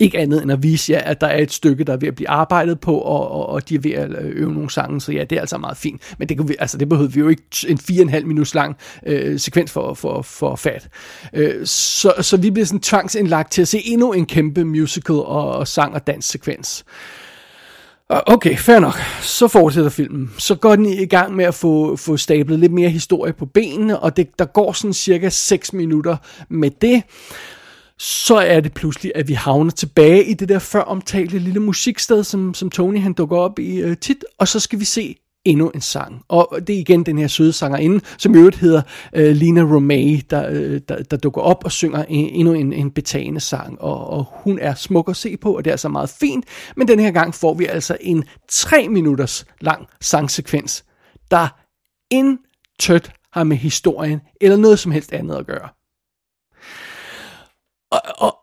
Ikke 0.00 0.18
andet 0.18 0.42
end 0.42 0.52
at 0.52 0.62
vise 0.62 0.92
jer, 0.92 1.00
at 1.00 1.20
der 1.20 1.26
er 1.26 1.38
et 1.42 1.52
stykke, 1.52 1.84
der 1.84 1.92
er 1.92 1.96
ved 1.96 2.08
at 2.08 2.14
blive 2.14 2.28
arbejdet 2.28 2.80
på, 2.80 2.98
og, 2.98 3.30
og, 3.30 3.48
og 3.48 3.68
de 3.68 3.74
er 3.74 3.78
ved 3.78 3.92
at 3.92 4.10
øve 4.22 4.52
nogle 4.52 4.70
sange, 4.70 5.00
så 5.00 5.12
ja, 5.12 5.24
det 5.24 5.36
er 5.36 5.40
altså 5.40 5.58
meget 5.58 5.76
fint. 5.76 6.14
Men 6.18 6.28
det, 6.28 6.36
kan 6.36 6.48
vi, 6.48 6.56
altså, 6.58 6.78
det 6.78 6.88
behøver 6.88 7.10
vi 7.10 7.20
jo 7.20 7.28
ikke 7.28 7.42
en 7.68 7.78
fire 7.78 8.00
og 8.00 8.02
en 8.02 8.08
halv 8.08 8.26
minuts 8.26 8.54
lang 8.54 8.76
øh, 9.06 9.38
sekvens 9.40 9.72
for, 9.72 9.94
for, 9.94 10.22
for 10.22 10.56
fat. 10.56 10.88
Øh, 11.32 11.66
så, 11.66 12.14
så 12.20 12.36
vi 12.36 12.50
bliver 12.50 12.66
sådan 12.66 12.80
tvangsindlagt 12.80 13.52
til 13.52 13.62
at 13.62 13.68
se 13.68 13.86
endnu 13.86 14.12
en 14.12 14.26
kæmpe 14.26 14.64
musical 14.64 15.14
og, 15.14 15.52
og 15.52 15.68
sang- 15.68 15.94
og 15.94 16.06
danssekvens. 16.06 16.84
Okay, 18.08 18.56
fair 18.56 18.78
nok. 18.78 18.94
Så 19.20 19.48
fortsætter 19.48 19.90
filmen. 19.90 20.30
Så 20.38 20.54
går 20.54 20.76
den 20.76 20.86
i 20.86 21.06
gang 21.06 21.36
med 21.36 21.44
at 21.44 21.54
få, 21.54 21.96
få 21.96 22.16
stablet 22.16 22.58
lidt 22.58 22.72
mere 22.72 22.90
historie 22.90 23.32
på 23.32 23.46
benene, 23.46 23.98
og 23.98 24.16
det, 24.16 24.38
der 24.38 24.44
går 24.44 24.72
sådan 24.72 24.92
cirka 24.92 25.28
6 25.28 25.72
minutter 25.72 26.16
med 26.48 26.70
det 26.70 27.02
så 28.00 28.36
er 28.36 28.60
det 28.60 28.72
pludselig, 28.72 29.12
at 29.14 29.28
vi 29.28 29.32
havner 29.32 29.70
tilbage 29.70 30.24
i 30.24 30.34
det 30.34 30.48
der 30.48 30.58
før 30.58 30.80
omtalte 30.80 31.38
lille 31.38 31.60
musiksted, 31.60 32.24
som, 32.24 32.54
som 32.54 32.70
Tony 32.70 33.00
han 33.00 33.12
dukker 33.12 33.36
op 33.36 33.58
i 33.58 33.80
øh, 33.80 33.96
tit, 33.96 34.24
og 34.38 34.48
så 34.48 34.60
skal 34.60 34.80
vi 34.80 34.84
se 34.84 35.16
endnu 35.44 35.68
en 35.68 35.80
sang. 35.80 36.22
Og 36.28 36.58
det 36.66 36.74
er 36.74 36.78
igen 36.78 37.06
den 37.06 37.18
her 37.18 37.28
søde 37.28 37.52
sangerinde, 37.52 38.00
som 38.18 38.34
i 38.34 38.38
øvrigt 38.38 38.56
hedder 38.56 38.82
øh, 39.14 39.36
Lina 39.36 39.60
Romay, 39.60 40.20
der, 40.30 40.48
øh, 40.50 40.80
der, 40.88 41.02
der 41.02 41.16
dukker 41.16 41.40
op 41.40 41.64
og 41.64 41.72
synger 41.72 42.04
en, 42.08 42.28
endnu 42.28 42.54
en, 42.54 42.72
en 42.72 42.90
betagende 42.90 43.40
sang. 43.40 43.80
Og, 43.80 44.06
og 44.06 44.26
hun 44.30 44.58
er 44.58 44.74
smuk 44.74 45.08
at 45.08 45.16
se 45.16 45.36
på, 45.36 45.56
og 45.56 45.64
det 45.64 45.70
er 45.70 45.74
altså 45.74 45.88
meget 45.88 46.10
fint. 46.10 46.44
Men 46.76 46.88
den 46.88 47.00
her 47.00 47.10
gang 47.10 47.34
får 47.34 47.54
vi 47.54 47.66
altså 47.66 47.96
en 48.00 48.24
tre 48.48 48.88
minutters 48.88 49.46
lang 49.60 49.86
sangsekvens, 50.00 50.84
der 51.30 51.48
intet 52.10 53.12
har 53.32 53.44
med 53.44 53.56
historien 53.56 54.20
eller 54.40 54.56
noget 54.56 54.78
som 54.78 54.92
helst 54.92 55.12
andet 55.12 55.36
at 55.36 55.46
gøre. 55.46 55.68
Og, 57.90 58.00
og, 58.18 58.36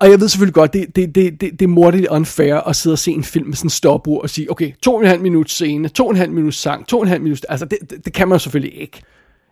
og 0.00 0.10
jeg 0.10 0.20
ved 0.20 0.28
selvfølgelig 0.28 0.54
godt, 0.54 0.72
det, 0.72 0.96
det, 0.96 1.14
det, 1.14 1.40
det, 1.40 1.50
det 1.52 1.62
er 1.62 1.68
mordigt 1.68 2.06
unfair 2.06 2.54
at 2.54 2.76
sidde 2.76 2.94
og 2.94 2.98
se 2.98 3.12
en 3.12 3.24
film 3.24 3.46
med 3.46 3.56
sådan 3.56 3.66
en 3.66 3.70
stopur 3.70 4.22
og 4.22 4.30
sige, 4.30 4.50
okay, 4.50 4.72
to 4.82 4.94
og 4.94 5.00
en 5.00 5.06
halv 5.06 5.20
minut 5.22 5.50
scene, 5.50 5.88
to 5.88 6.04
og 6.04 6.10
en 6.10 6.16
halv 6.16 6.32
minut 6.32 6.54
sang, 6.54 6.86
to 6.86 6.96
og 6.96 7.02
en 7.02 7.08
halv 7.08 7.22
minut, 7.22 7.46
altså 7.48 7.66
det, 7.66 7.78
det, 7.90 8.04
det 8.04 8.12
kan 8.12 8.28
man 8.28 8.34
jo 8.34 8.38
selvfølgelig 8.38 8.80
ikke. 8.80 9.02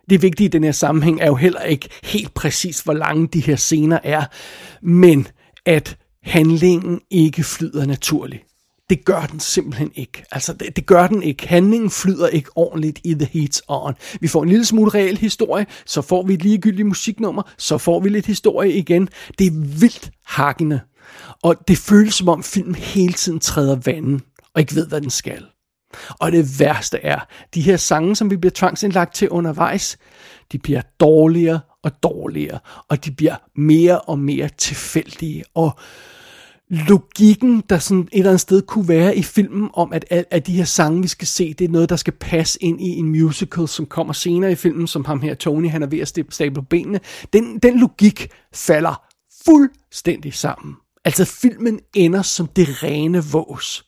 Det 0.09 0.21
vigtige 0.21 0.45
i 0.45 0.49
den 0.49 0.63
her 0.63 0.71
sammenhæng 0.71 1.21
er 1.21 1.27
jo 1.27 1.35
heller 1.35 1.61
ikke 1.61 1.89
helt 2.03 2.33
præcis, 2.33 2.79
hvor 2.79 2.93
lange 2.93 3.27
de 3.27 3.39
her 3.39 3.55
scener 3.55 3.99
er, 4.03 4.23
men 4.81 5.27
at 5.65 5.97
handlingen 6.23 7.01
ikke 7.11 7.43
flyder 7.43 7.85
naturligt. 7.85 8.43
Det 8.93 9.05
gør 9.05 9.21
den 9.21 9.39
simpelthen 9.39 9.91
ikke. 9.95 10.23
Altså, 10.31 10.53
det, 10.53 10.75
det 10.75 10.85
gør 10.85 11.07
den 11.07 11.23
ikke. 11.23 11.47
Handlingen 11.47 11.89
flyder 11.89 12.27
ikke 12.27 12.49
ordentligt 12.55 12.99
i 13.03 13.13
The 13.13 13.29
Heat's 13.35 13.59
On. 13.67 13.93
Vi 14.21 14.27
får 14.27 14.43
en 14.43 14.49
lille 14.49 14.65
smule 14.65 14.91
reel 14.91 15.17
historie, 15.17 15.65
så 15.85 16.01
får 16.01 16.23
vi 16.23 16.33
et 16.33 16.43
ligegyldigt 16.43 16.87
musiknummer, 16.87 17.43
så 17.57 17.77
får 17.77 17.99
vi 17.99 18.09
lidt 18.09 18.25
historie 18.25 18.71
igen. 18.71 19.09
Det 19.39 19.47
er 19.47 19.51
vildt 19.79 20.11
hakkende. 20.25 20.79
Og 21.43 21.55
det 21.67 21.77
føles 21.77 22.13
som 22.13 22.29
om 22.29 22.43
filmen 22.43 22.75
hele 22.75 23.13
tiden 23.13 23.39
træder 23.39 23.75
vandet, 23.75 24.21
og 24.55 24.61
ikke 24.61 24.75
ved, 24.75 24.87
hvad 24.87 25.01
den 25.01 25.09
skal. 25.09 25.45
Og 26.09 26.31
det 26.31 26.59
værste 26.59 26.97
er, 26.97 27.19
de 27.53 27.61
her 27.61 27.77
sange, 27.77 28.15
som 28.15 28.29
vi 28.29 28.37
bliver 28.37 28.53
tvangsindlagt 28.55 29.15
til 29.15 29.29
undervejs, 29.29 29.97
de 30.51 30.59
bliver 30.59 30.81
dårligere 30.99 31.59
og 31.83 32.03
dårligere, 32.03 32.59
og 32.89 33.05
de 33.05 33.11
bliver 33.11 33.35
mere 33.55 33.99
og 33.99 34.19
mere 34.19 34.49
tilfældige, 34.57 35.43
og 35.55 35.77
logikken, 36.69 37.63
der 37.69 37.77
sådan 37.77 38.01
et 38.01 38.17
eller 38.17 38.29
andet 38.29 38.41
sted 38.41 38.61
kunne 38.61 38.87
være 38.87 39.17
i 39.17 39.23
filmen, 39.23 39.69
om 39.73 39.93
at, 39.93 40.05
at, 40.09 40.25
at 40.31 40.47
de 40.47 40.53
her 40.53 40.65
sange, 40.65 41.01
vi 41.01 41.07
skal 41.07 41.27
se, 41.27 41.53
det 41.53 41.65
er 41.65 41.69
noget, 41.69 41.89
der 41.89 41.95
skal 41.95 42.13
passe 42.13 42.63
ind 42.63 42.81
i 42.81 42.89
en 42.89 43.09
musical, 43.09 43.67
som 43.67 43.85
kommer 43.85 44.13
senere 44.13 44.51
i 44.51 44.55
filmen, 44.55 44.87
som 44.87 45.05
ham 45.05 45.21
her, 45.21 45.33
Tony, 45.33 45.69
han 45.69 45.83
er 45.83 45.87
ved 45.87 45.99
at 45.99 46.19
stable 46.29 46.63
benene. 46.63 46.99
Den, 47.33 47.59
den 47.59 47.79
logik 47.79 48.27
falder 48.53 49.01
fuldstændig 49.45 50.33
sammen. 50.33 50.75
Altså 51.05 51.25
filmen 51.25 51.79
ender 51.93 52.21
som 52.21 52.47
det 52.47 52.83
rene 52.83 53.23
vås. 53.23 53.85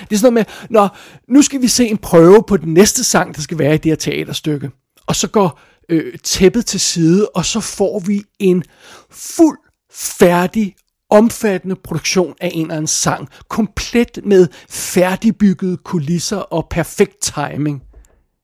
Det 0.00 0.12
er 0.12 0.18
sådan 0.18 0.32
noget 0.32 0.46
med, 0.48 0.68
når 0.70 0.98
nu 1.28 1.42
skal 1.42 1.62
vi 1.62 1.68
se 1.68 1.86
en 1.86 1.98
prøve 1.98 2.42
på 2.48 2.56
den 2.56 2.74
næste 2.74 3.04
sang, 3.04 3.36
der 3.36 3.42
skal 3.42 3.58
være 3.58 3.74
i 3.74 3.78
det 3.78 3.90
her 3.90 3.96
teaterstykke. 3.96 4.70
Og 5.06 5.16
så 5.16 5.28
går 5.28 5.60
øh, 5.88 6.18
tæppet 6.18 6.66
til 6.66 6.80
side, 6.80 7.28
og 7.28 7.44
så 7.44 7.60
får 7.60 7.98
vi 7.98 8.22
en 8.38 8.64
fuld 9.10 9.58
færdig 9.92 10.74
omfattende 11.14 11.76
produktion 11.76 12.34
af 12.40 12.50
en 12.54 12.62
eller 12.62 12.74
anden 12.74 12.86
sang, 12.86 13.28
komplet 13.48 14.18
med 14.24 14.48
færdigbyggede 14.70 15.76
kulisser 15.76 16.36
og 16.36 16.66
perfekt 16.70 17.22
timing. 17.22 17.82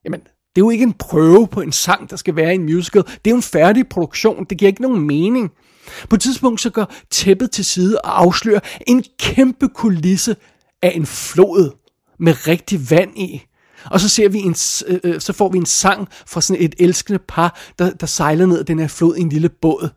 Jamen, 0.05 0.21
det 0.21 0.61
er 0.61 0.65
jo 0.65 0.71
ikke 0.71 0.83
en 0.83 0.93
prøve 0.93 1.49
på 1.49 1.61
en 1.61 1.73
sang, 1.73 2.11
der 2.11 2.17
skal 2.17 2.37
være 2.37 2.53
i 2.53 2.55
en 2.55 2.63
musical. 2.63 3.03
Det 3.03 3.27
er 3.27 3.31
jo 3.31 3.37
en 3.37 3.43
færdig 3.43 3.89
produktion. 3.89 4.45
Det 4.51 4.59
giver 4.59 4.69
ikke 4.69 4.83
nogen 4.83 5.07
mening. 5.07 5.51
På 6.09 6.15
et 6.15 6.21
tidspunkt 6.21 6.61
så 6.61 6.71
går 6.71 6.93
tæppet 7.11 7.51
til 7.51 7.65
side 7.65 8.01
og 8.01 8.21
afslører 8.21 8.61
en 8.87 9.05
kæmpe 9.19 9.69
kulisse 9.69 10.37
af 10.83 10.93
en 10.95 11.07
flod 11.07 11.77
med 12.19 12.47
rigtig 12.49 12.91
vand 12.91 13.19
i. 13.19 13.43
Og 13.85 14.01
så 14.01 14.09
ser 14.09 14.29
vi 14.29 14.39
en, 14.39 14.55
øh, 14.87 15.01
øh, 15.05 15.21
så 15.21 15.33
får 15.33 15.49
vi 15.49 15.59
en 15.59 15.67
sang 15.67 16.09
fra 16.27 16.41
sådan 16.41 16.63
et 16.63 16.75
elskende 16.79 17.19
par, 17.29 17.61
der, 17.79 17.91
der 17.91 18.07
sejler 18.07 18.47
ned 18.47 18.65
den 18.65 18.79
her 18.79 18.89
flod 18.89 19.17
i 19.17 19.21
en 19.21 19.29
lille 19.29 19.49
båd. 19.49 19.89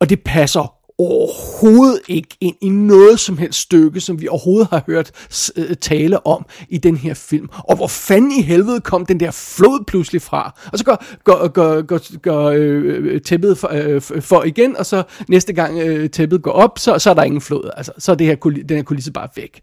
Og 0.00 0.10
det 0.10 0.20
passer 0.24 0.81
overhovedet 1.02 2.00
ikke 2.08 2.36
ind 2.40 2.56
i 2.60 2.68
noget 2.68 3.20
som 3.20 3.38
helst 3.38 3.58
stykke, 3.58 4.00
som 4.00 4.20
vi 4.20 4.28
overhovedet 4.28 4.68
har 4.70 4.82
hørt 4.86 5.12
øh, 5.56 5.76
tale 5.76 6.26
om 6.26 6.46
i 6.68 6.78
den 6.78 6.96
her 6.96 7.14
film. 7.14 7.48
Og 7.58 7.76
hvor 7.76 7.86
fanden 7.86 8.32
i 8.32 8.42
helvede 8.42 8.80
kom 8.80 9.06
den 9.06 9.20
der 9.20 9.30
flod 9.30 9.84
pludselig 9.86 10.22
fra? 10.22 10.60
Og 10.72 10.78
så 10.78 10.84
går, 10.84 11.04
går, 11.24 11.48
går, 11.48 11.82
går, 11.82 12.18
går 12.18 12.50
øh, 12.50 13.04
øh 13.04 13.20
tæppet 13.20 13.58
for, 13.58 13.70
øh, 13.72 14.00
for 14.22 14.42
igen, 14.42 14.76
og 14.76 14.86
så 14.86 15.02
næste 15.28 15.52
gang 15.52 15.80
øh, 15.80 16.10
tæppet 16.10 16.42
går 16.42 16.52
op, 16.52 16.78
så, 16.78 16.98
så 16.98 17.10
er 17.10 17.14
der 17.14 17.22
ingen 17.22 17.40
flod. 17.40 17.70
Altså, 17.76 17.92
så 17.98 18.12
er 18.12 18.16
det 18.16 18.26
her, 18.26 18.36
den 18.68 18.76
her 18.76 18.82
kulisse 18.82 19.12
bare 19.12 19.28
væk. 19.36 19.62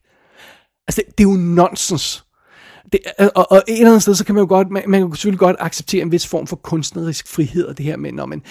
Altså, 0.88 1.02
det, 1.08 1.18
det 1.18 1.24
er 1.24 1.30
jo 1.30 1.36
nonsens. 1.36 2.24
Det, 2.92 3.00
øh, 3.22 3.28
og, 3.36 3.52
og 3.52 3.58
et 3.58 3.74
eller 3.74 3.88
andet 3.88 4.02
sted, 4.02 4.16
så 4.16 4.26
kan 4.26 4.36
man 4.36 4.42
jo 4.42 4.48
godt, 4.48 4.70
man, 4.70 4.84
man 4.88 5.02
kan 5.02 5.16
selvfølgelig 5.16 5.40
godt 5.40 5.56
acceptere 5.60 6.02
en 6.02 6.12
vis 6.12 6.28
form 6.28 6.48
for 6.48 6.56
kunstnerisk 6.56 7.28
frihed, 7.28 7.66
og 7.66 7.78
det 7.78 7.86
her 7.86 7.98
med, 7.98 8.12
når 8.12 8.26
man, 8.26 8.42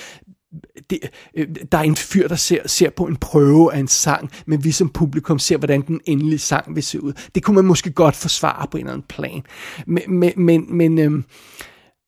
det, 0.91 0.99
øh, 1.35 1.47
der 1.73 1.79
er 1.79 1.83
en 1.83 1.97
fyr, 1.97 2.29
der 2.29 2.37
ser, 2.37 2.69
ser 2.69 2.91
på 2.91 3.05
en 3.05 3.17
prøve 3.17 3.75
af 3.75 3.79
en 3.79 3.89
sang, 3.89 4.31
men 4.47 4.65
vi 4.65 4.73
som 4.73 4.89
publikum 4.89 5.39
ser, 5.39 5.57
hvordan 5.57 5.83
den 5.83 6.01
endelige 6.05 6.39
sang 6.39 6.75
vil 6.75 6.83
se 6.83 7.03
ud. 7.03 7.13
Det 7.35 7.43
kunne 7.43 7.55
man 7.55 7.65
måske 7.65 7.91
godt 7.91 8.17
forsvare 8.17 8.67
på 8.71 8.77
en 8.77 8.85
eller 8.85 8.93
anden 8.93 9.07
plan. 9.09 9.43
Men, 9.87 10.03
men, 10.09 10.33
men, 10.37 10.77
men, 10.77 10.99
øhm, 10.99 11.25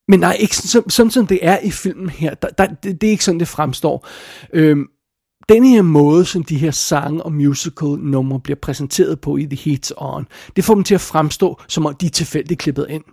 men 0.07 0.19
nej, 0.19 0.37
ikke 0.39 0.55
sådan, 0.57 0.89
sådan 0.89 1.11
som 1.11 1.27
det 1.27 1.39
er 1.41 1.59
i 1.59 1.71
filmen 1.71 2.09
her. 2.09 2.33
Der, 2.33 2.47
der, 2.49 2.67
det, 2.83 3.01
det 3.01 3.07
er 3.07 3.11
ikke 3.11 3.25
sådan, 3.25 3.39
det 3.39 3.47
fremstår. 3.47 4.07
Øhm, 4.53 4.87
den 5.49 5.65
her 5.65 5.81
måde, 5.81 6.25
som 6.25 6.43
de 6.43 6.57
her 6.57 6.71
sange 6.71 7.23
og 7.23 7.33
musical 7.33 7.87
numre 7.87 8.39
bliver 8.39 8.59
præsenteret 8.61 9.21
på 9.21 9.37
i 9.37 9.45
The 9.45 9.57
Heats 9.57 9.93
On, 9.97 10.27
det 10.55 10.63
får 10.63 10.73
dem 10.73 10.83
til 10.83 10.95
at 10.95 11.01
fremstå, 11.01 11.61
som 11.67 11.85
om 11.85 11.95
de 11.95 12.05
er 12.05 12.09
tilfældigt 12.09 12.59
klippet 12.59 12.85
ind. 12.89 13.03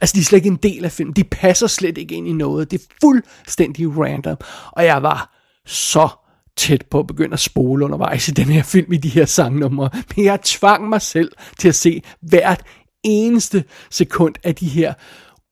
Altså, 0.00 0.14
de 0.14 0.20
er 0.20 0.24
slet 0.24 0.38
ikke 0.38 0.48
en 0.48 0.56
del 0.56 0.84
af 0.84 0.92
filmen. 0.92 1.16
De 1.16 1.24
passer 1.24 1.66
slet 1.66 1.98
ikke 1.98 2.14
ind 2.14 2.28
i 2.28 2.32
noget. 2.32 2.70
Det 2.70 2.80
er 2.80 2.94
fuldstændig 3.00 3.98
random. 3.98 4.36
Og 4.72 4.84
jeg 4.84 5.02
var 5.02 5.34
så 5.66 6.08
tæt 6.56 6.84
på 6.90 6.98
at 6.98 7.06
begynde 7.06 7.32
at 7.32 7.40
spole 7.40 7.84
undervejs 7.84 8.28
i 8.28 8.30
den 8.30 8.44
her 8.44 8.62
film 8.62 8.92
i 8.92 8.96
de 8.96 9.08
her 9.08 9.24
sangnumre. 9.24 9.90
Men 10.16 10.24
jeg 10.24 10.40
tvang 10.42 10.88
mig 10.88 11.02
selv 11.02 11.32
til 11.58 11.68
at 11.68 11.74
se 11.74 12.02
hvert 12.20 12.62
eneste 13.04 13.64
sekund 13.90 14.34
af 14.44 14.54
de 14.54 14.68
her 14.68 14.94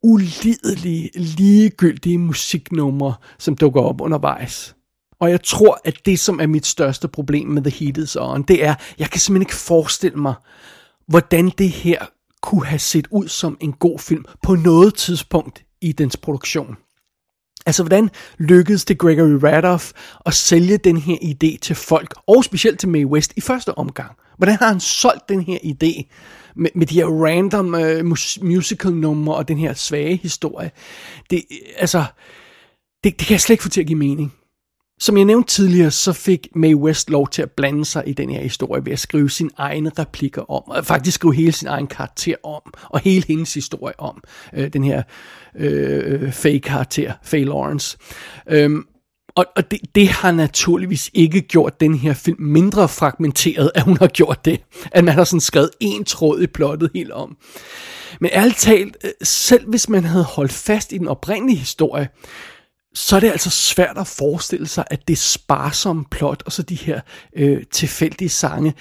ulidelige, 0.03 1.11
ligegyldige 1.15 2.19
musiknumre, 2.19 3.15
som 3.39 3.57
dukker 3.57 3.81
op 3.81 4.01
undervejs. 4.01 4.77
Og 5.21 5.31
jeg 5.31 5.43
tror, 5.43 5.81
at 5.85 5.97
det, 6.07 6.19
som 6.19 6.41
er 6.41 6.47
mit 6.47 6.67
største 6.67 7.09
problem 7.09 7.49
med 7.49 7.63
The 7.63 7.85
Heat 7.85 7.99
is 7.99 8.17
On, 8.17 8.43
det 8.43 8.65
er, 8.65 8.75
jeg 8.99 9.11
kan 9.11 9.21
simpelthen 9.21 9.43
ikke 9.43 9.55
forestille 9.55 10.19
mig, 10.19 10.35
hvordan 11.09 11.53
det 11.59 11.71
her 11.71 12.07
kunne 12.47 12.67
have 12.67 12.79
set 12.79 13.09
ud 13.11 13.29
som 13.29 13.57
en 13.61 13.73
god 13.73 13.99
film 13.99 14.25
på 14.43 14.55
noget 14.55 14.95
tidspunkt 14.95 15.65
i 15.81 15.93
dens 15.93 16.17
produktion. 16.17 16.77
Altså, 17.67 17.83
hvordan 17.83 18.11
lykkedes 18.39 18.85
det 18.85 18.99
Gregory 18.99 19.39
Radoff 19.43 19.93
at 20.27 20.35
sælge 20.35 20.79
den 20.79 20.97
her 20.97 21.17
idé 21.17 21.59
til 21.59 21.77
folk, 21.77 22.15
og 22.27 22.45
specielt 22.45 22.81
til 22.81 22.89
Mae 22.89 23.07
West 23.07 23.33
i 23.37 23.41
første 23.41 23.79
omgang? 23.79 24.17
Hvordan 24.37 24.57
har 24.57 24.69
han 24.69 24.81
solgt 24.81 25.29
den 25.29 25.41
her 25.41 25.59
idé 25.59 26.13
med, 26.57 26.71
med 26.75 26.87
de 26.87 26.95
her 26.95 27.07
random 27.07 27.75
øh, 27.75 28.05
uh, 28.05 28.47
musical 28.47 28.93
numre 28.93 29.35
og 29.35 29.49
den 29.49 29.59
her 29.59 29.75
svage 29.75 30.17
historie? 30.17 30.71
Det, 31.31 31.45
altså, 31.77 32.05
det, 33.05 33.19
det 33.19 33.27
kan 33.27 33.33
jeg 33.33 33.41
slet 33.41 33.55
ikke 33.55 33.63
få 33.63 33.69
til 33.69 33.81
at 33.81 33.87
give 33.87 33.99
mening. 33.99 34.33
Som 35.01 35.17
jeg 35.17 35.25
nævnte 35.25 35.53
tidligere, 35.53 35.91
så 35.91 36.13
fik 36.13 36.49
Mae 36.55 36.77
West 36.77 37.11
lov 37.11 37.29
til 37.29 37.43
at 37.43 37.51
blande 37.51 37.85
sig 37.85 38.03
i 38.07 38.13
den 38.13 38.31
her 38.31 38.41
historie 38.41 38.85
ved 38.85 38.93
at 38.93 38.99
skrive 38.99 39.31
sine 39.31 39.51
egne 39.57 39.91
replikker 39.99 40.51
om, 40.51 40.63
og 40.67 40.87
faktisk 40.87 41.15
skrive 41.15 41.35
hele 41.35 41.53
sin 41.53 41.69
egen 41.69 41.87
karakter 41.87 42.35
om, 42.43 42.75
og 42.83 43.01
hele 43.01 43.25
hendes 43.29 43.55
historie 43.55 44.01
om, 44.01 44.23
øh, 44.55 44.73
den 44.73 44.85
her 44.85 45.03
øh, 45.57 46.33
fake-karakter, 46.33 47.13
Faye 47.23 47.45
Lawrence. 47.45 47.99
Øhm, 48.49 48.83
og, 49.37 49.45
og 49.57 49.71
det, 49.71 49.81
det 49.95 50.09
har 50.09 50.33
naturligvis 50.33 51.11
ikke 51.15 51.41
gjort 51.41 51.81
den 51.81 51.95
her 51.95 52.15
film 52.15 52.43
mindre 52.43 52.89
fragmenteret, 52.89 53.71
at 53.75 53.83
hun 53.83 53.97
har 53.97 54.07
gjort 54.07 54.45
det. 54.45 54.61
At 54.93 55.05
man 55.05 55.15
har 55.15 55.25
sådan 55.25 55.41
skrevet 55.41 55.71
en 55.81 56.05
tråd 56.05 56.41
i 56.41 56.47
plottet 56.47 56.91
helt 56.95 57.13
om. 57.13 57.37
Men 58.21 58.31
ærligt 58.33 58.59
talt, 58.59 58.97
øh, 59.05 59.11
selv 59.23 59.69
hvis 59.69 59.89
man 59.89 60.05
havde 60.05 60.25
holdt 60.25 60.53
fast 60.53 60.93
i 60.93 60.99
den 60.99 61.09
oprindelige 61.09 61.59
historie, 61.59 62.09
så 62.97 63.17
er 63.17 63.21
det 63.21 63.31
altså 63.31 63.51
svært 63.51 63.99
at 63.99 64.07
forestille 64.07 64.67
sig, 64.67 64.85
at 64.91 65.09
det 65.09 65.19
sparsomme 65.19 66.05
plot 66.11 66.43
og 66.47 66.53
så 66.53 66.63
de 66.63 66.75
her 66.75 67.01
øh, 67.37 67.63
tilfældige 67.73 68.29
sange 68.29 68.75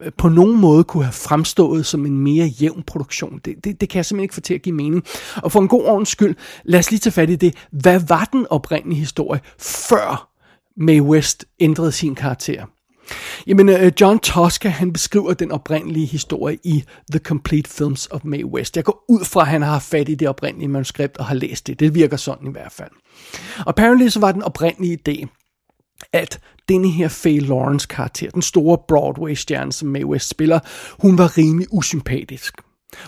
øh, 0.00 0.12
på 0.18 0.28
nogen 0.28 0.60
måde 0.60 0.84
kunne 0.84 1.04
have 1.04 1.12
fremstået 1.12 1.86
som 1.86 2.06
en 2.06 2.18
mere 2.18 2.46
jævn 2.46 2.82
produktion. 2.82 3.40
Det, 3.44 3.64
det, 3.64 3.80
det 3.80 3.88
kan 3.88 3.96
jeg 3.96 4.04
simpelthen 4.06 4.24
ikke 4.24 4.34
få 4.34 4.40
til 4.40 4.54
at 4.54 4.62
give 4.62 4.74
mening. 4.74 5.04
Og 5.36 5.52
for 5.52 5.60
en 5.60 5.68
god 5.68 5.84
ordens 5.84 6.08
skyld, 6.08 6.36
lad 6.64 6.78
os 6.78 6.90
lige 6.90 7.00
tage 7.00 7.12
fat 7.12 7.30
i 7.30 7.36
det. 7.36 7.54
Hvad 7.70 8.00
var 8.08 8.24
den 8.24 8.46
oprindelige 8.50 8.98
historie, 8.98 9.40
før 9.58 10.28
Mae 10.76 11.02
West 11.02 11.44
ændrede 11.60 11.92
sin 11.92 12.14
karakter? 12.14 12.64
Jamen, 13.46 13.68
uh, 13.68 13.86
John 14.00 14.18
Tosca, 14.18 14.68
han 14.68 14.92
beskriver 14.92 15.34
den 15.34 15.52
oprindelige 15.52 16.06
historie 16.06 16.58
i 16.64 16.84
The 17.10 17.18
Complete 17.18 17.70
Films 17.70 18.08
of 18.10 18.20
Mae 18.24 18.46
West. 18.46 18.76
Jeg 18.76 18.84
går 18.84 19.04
ud 19.08 19.24
fra, 19.24 19.40
at 19.40 19.46
han 19.46 19.62
har 19.62 19.78
fat 19.78 20.08
i 20.08 20.14
det 20.14 20.28
oprindelige 20.28 20.68
manuskript 20.68 21.16
og 21.16 21.24
har 21.24 21.34
læst 21.34 21.66
det. 21.66 21.80
Det 21.80 21.94
virker 21.94 22.16
sådan 22.16 22.48
i 22.48 22.52
hvert 22.52 22.72
fald. 22.72 22.90
Og 23.58 23.68
apparently 23.68 24.08
så 24.08 24.20
var 24.20 24.32
den 24.32 24.42
oprindelige 24.42 24.98
idé, 25.08 25.26
at 26.12 26.40
denne 26.68 26.90
her 26.90 27.08
Faye 27.08 27.40
Lawrence 27.40 27.86
karakter, 27.90 28.30
den 28.30 28.42
store 28.42 28.78
Broadway-stjerne, 28.88 29.72
som 29.72 29.88
Mae 29.88 30.06
West 30.06 30.28
spiller, 30.28 30.58
hun 31.02 31.18
var 31.18 31.38
rimelig 31.38 31.66
usympatisk. 31.70 32.54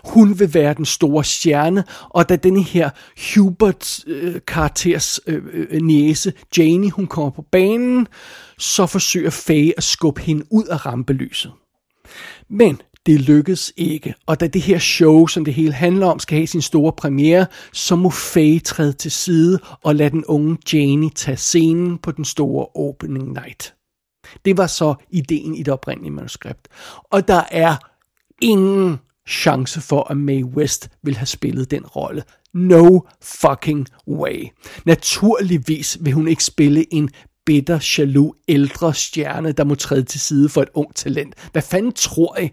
Hun 0.04 0.38
vil 0.40 0.54
være 0.54 0.74
den 0.74 0.84
store 0.84 1.24
stjerne, 1.24 1.84
og 2.08 2.28
da 2.28 2.36
denne 2.36 2.62
her 2.62 2.90
Huberts 3.34 4.04
øh, 4.06 4.34
karakters 4.46 5.20
øh, 5.26 5.42
øh, 5.52 5.82
niece, 5.82 6.32
Janie, 6.58 6.90
hun 6.90 7.06
kommer 7.06 7.30
på 7.30 7.42
banen, 7.42 8.06
så 8.58 8.86
forsøger 8.86 9.30
Faye 9.30 9.72
at 9.76 9.84
skubbe 9.84 10.20
hende 10.20 10.44
ud 10.50 10.64
af 10.64 10.86
rampelyset. 10.86 11.52
Men 12.48 12.80
det 13.06 13.20
lykkes 13.20 13.72
ikke, 13.76 14.14
og 14.26 14.40
da 14.40 14.46
det 14.46 14.62
her 14.62 14.78
show, 14.78 15.26
som 15.26 15.44
det 15.44 15.54
hele 15.54 15.72
handler 15.72 16.06
om, 16.06 16.18
skal 16.18 16.36
have 16.36 16.46
sin 16.46 16.62
store 16.62 16.92
premiere, 16.92 17.46
så 17.72 17.96
må 17.96 18.10
Faye 18.10 18.58
træde 18.58 18.92
til 18.92 19.10
side 19.10 19.58
og 19.82 19.94
lade 19.94 20.10
den 20.10 20.24
unge 20.24 20.58
Janie 20.72 21.10
tage 21.10 21.36
scenen 21.36 21.98
på 21.98 22.10
den 22.10 22.24
store 22.24 22.66
opening 22.74 23.32
night. 23.32 23.74
Det 24.44 24.56
var 24.56 24.66
så 24.66 24.94
ideen 25.10 25.54
i 25.54 25.62
det 25.62 25.72
oprindelige 25.72 26.12
manuskript. 26.12 26.68
Og 27.04 27.28
der 27.28 27.42
er 27.50 27.76
ingen 28.42 28.98
chance 29.28 29.80
for, 29.80 30.10
at 30.10 30.16
Mae 30.16 30.44
West 30.44 30.88
vil 31.02 31.16
have 31.16 31.26
spillet 31.26 31.70
den 31.70 31.86
rolle. 31.86 32.22
No 32.54 33.00
fucking 33.22 33.86
way. 34.08 34.44
Naturligvis 34.86 35.98
vil 36.00 36.12
hun 36.12 36.28
ikke 36.28 36.44
spille 36.44 36.94
en 36.94 37.10
bitter, 37.48 37.94
jaloux, 37.98 38.36
ældre 38.48 38.94
stjerne, 38.94 39.52
der 39.52 39.64
må 39.64 39.74
træde 39.74 40.02
til 40.02 40.20
side 40.20 40.48
for 40.48 40.62
et 40.62 40.68
ung 40.74 40.94
talent. 40.94 41.34
Hvad 41.52 41.62
fanden 41.62 41.92
tror 41.92 42.38
I? 42.40 42.50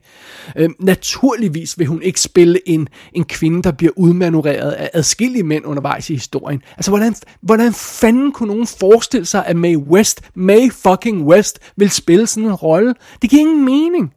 Øhm, 0.58 0.74
naturligvis 0.80 1.80
vil 1.80 1.88
hun 1.88 2.02
ikke 2.02 2.22
spille 2.22 2.70
en, 2.70 2.88
en 3.14 3.24
kvinde, 3.24 3.64
der 3.64 3.72
bliver 3.72 3.94
udmanøvreret 3.96 4.72
af 4.72 4.90
adskillige 4.94 5.44
mænd 5.44 5.66
undervejs 5.66 6.10
i 6.10 6.14
historien. 6.14 6.62
Altså, 6.78 6.92
hvordan, 6.92 7.16
hvordan 7.42 7.74
fanden 7.74 8.32
kunne 8.32 8.48
nogen 8.48 8.68
forestille 8.68 9.26
sig, 9.26 9.46
at 9.46 9.56
Mae 9.56 9.78
West, 9.78 10.22
Mae 10.36 10.72
fucking 10.72 11.26
West, 11.26 11.60
vil 11.78 11.90
spille 11.90 12.28
sådan 12.28 12.50
en 12.50 12.56
rolle? 12.56 12.96
Det 13.22 13.30
giver 13.30 13.40
ingen 13.40 13.66
mening. 13.66 14.14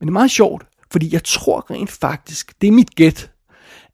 Men 0.00 0.06
det 0.06 0.10
er 0.10 0.12
meget 0.12 0.30
sjovt, 0.30 0.65
fordi 0.92 1.08
jeg 1.12 1.24
tror 1.24 1.66
rent 1.70 1.90
faktisk, 1.90 2.52
det 2.60 2.68
er 2.68 2.72
mit 2.72 2.94
gæt, 2.94 3.30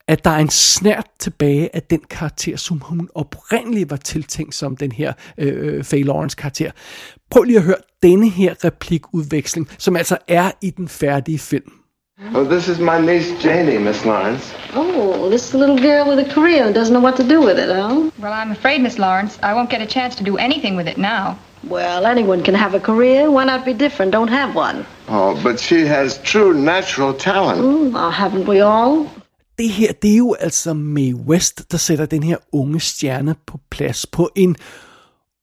at 0.08 0.24
der 0.24 0.30
er 0.30 0.38
en 0.38 0.50
snært 0.50 1.06
tilbage 1.18 1.76
af 1.76 1.82
den 1.82 2.00
karakter, 2.10 2.56
som 2.56 2.80
hun 2.80 3.08
oprindeligt 3.14 3.90
var 3.90 3.96
tiltænkt 3.96 4.54
som 4.54 4.76
den 4.76 4.92
her 4.92 5.12
øh, 5.38 5.84
Faye 5.84 6.02
Lawrence 6.02 6.36
karakter. 6.36 6.70
Prøv 7.30 7.42
lige 7.42 7.56
at 7.56 7.62
høre 7.62 7.76
denne 8.02 8.30
her 8.30 8.64
replikudveksling, 8.64 9.68
som 9.78 9.96
altså 9.96 10.18
er 10.28 10.50
i 10.60 10.70
den 10.70 10.88
færdige 10.88 11.38
film. 11.38 11.72
Oh, 12.34 12.46
this 12.46 12.68
is 12.68 12.78
my 12.78 13.00
niece 13.00 13.34
Janie, 13.44 13.78
Miss 13.78 14.04
Lawrence. 14.04 14.54
Oh, 14.76 15.28
this 15.30 15.54
little 15.54 15.78
girl 15.78 16.08
with 16.08 16.18
a 16.20 16.34
career 16.34 16.66
and 16.66 16.74
doesn't 16.74 16.92
know 16.92 17.02
what 17.02 17.16
to 17.16 17.28
do 17.28 17.40
with 17.40 17.58
it, 17.58 17.68
huh? 17.68 18.10
Well, 18.18 18.32
I'm 18.32 18.52
afraid, 18.52 18.80
Miss 18.80 18.98
Lawrence, 18.98 19.38
I 19.42 19.54
won't 19.54 19.70
get 19.70 19.82
a 19.82 19.86
chance 19.86 20.14
to 20.16 20.24
do 20.24 20.36
anything 20.36 20.76
with 20.76 20.88
it 20.88 20.98
now. 20.98 21.36
Well, 21.70 22.06
anyone 22.06 22.42
can 22.42 22.54
have 22.54 22.74
a 22.74 22.80
career. 22.80 23.30
Why 23.30 23.44
not 23.44 23.64
be 23.64 23.72
different? 23.72 24.12
Don't 24.12 24.30
have 24.30 24.56
one. 24.56 24.84
Oh, 25.08 25.40
but 25.42 25.60
she 25.60 25.86
has 25.86 26.18
true 26.24 26.54
natural 26.54 27.14
talent. 27.14 27.60
Mm, 27.60 27.92
well, 27.92 28.10
haven't 28.10 28.48
we 28.48 28.60
all? 28.60 29.08
Det 29.58 29.68
her, 29.68 29.92
det 29.92 30.12
er 30.12 30.16
jo 30.16 30.36
altså 30.40 30.72
Mae 30.72 31.14
West, 31.14 31.72
der 31.72 31.78
sætter 31.78 32.06
den 32.06 32.22
her 32.22 32.36
unge 32.52 32.80
stjerne 32.80 33.34
på 33.46 33.58
plads 33.70 34.06
på 34.06 34.30
en 34.36 34.56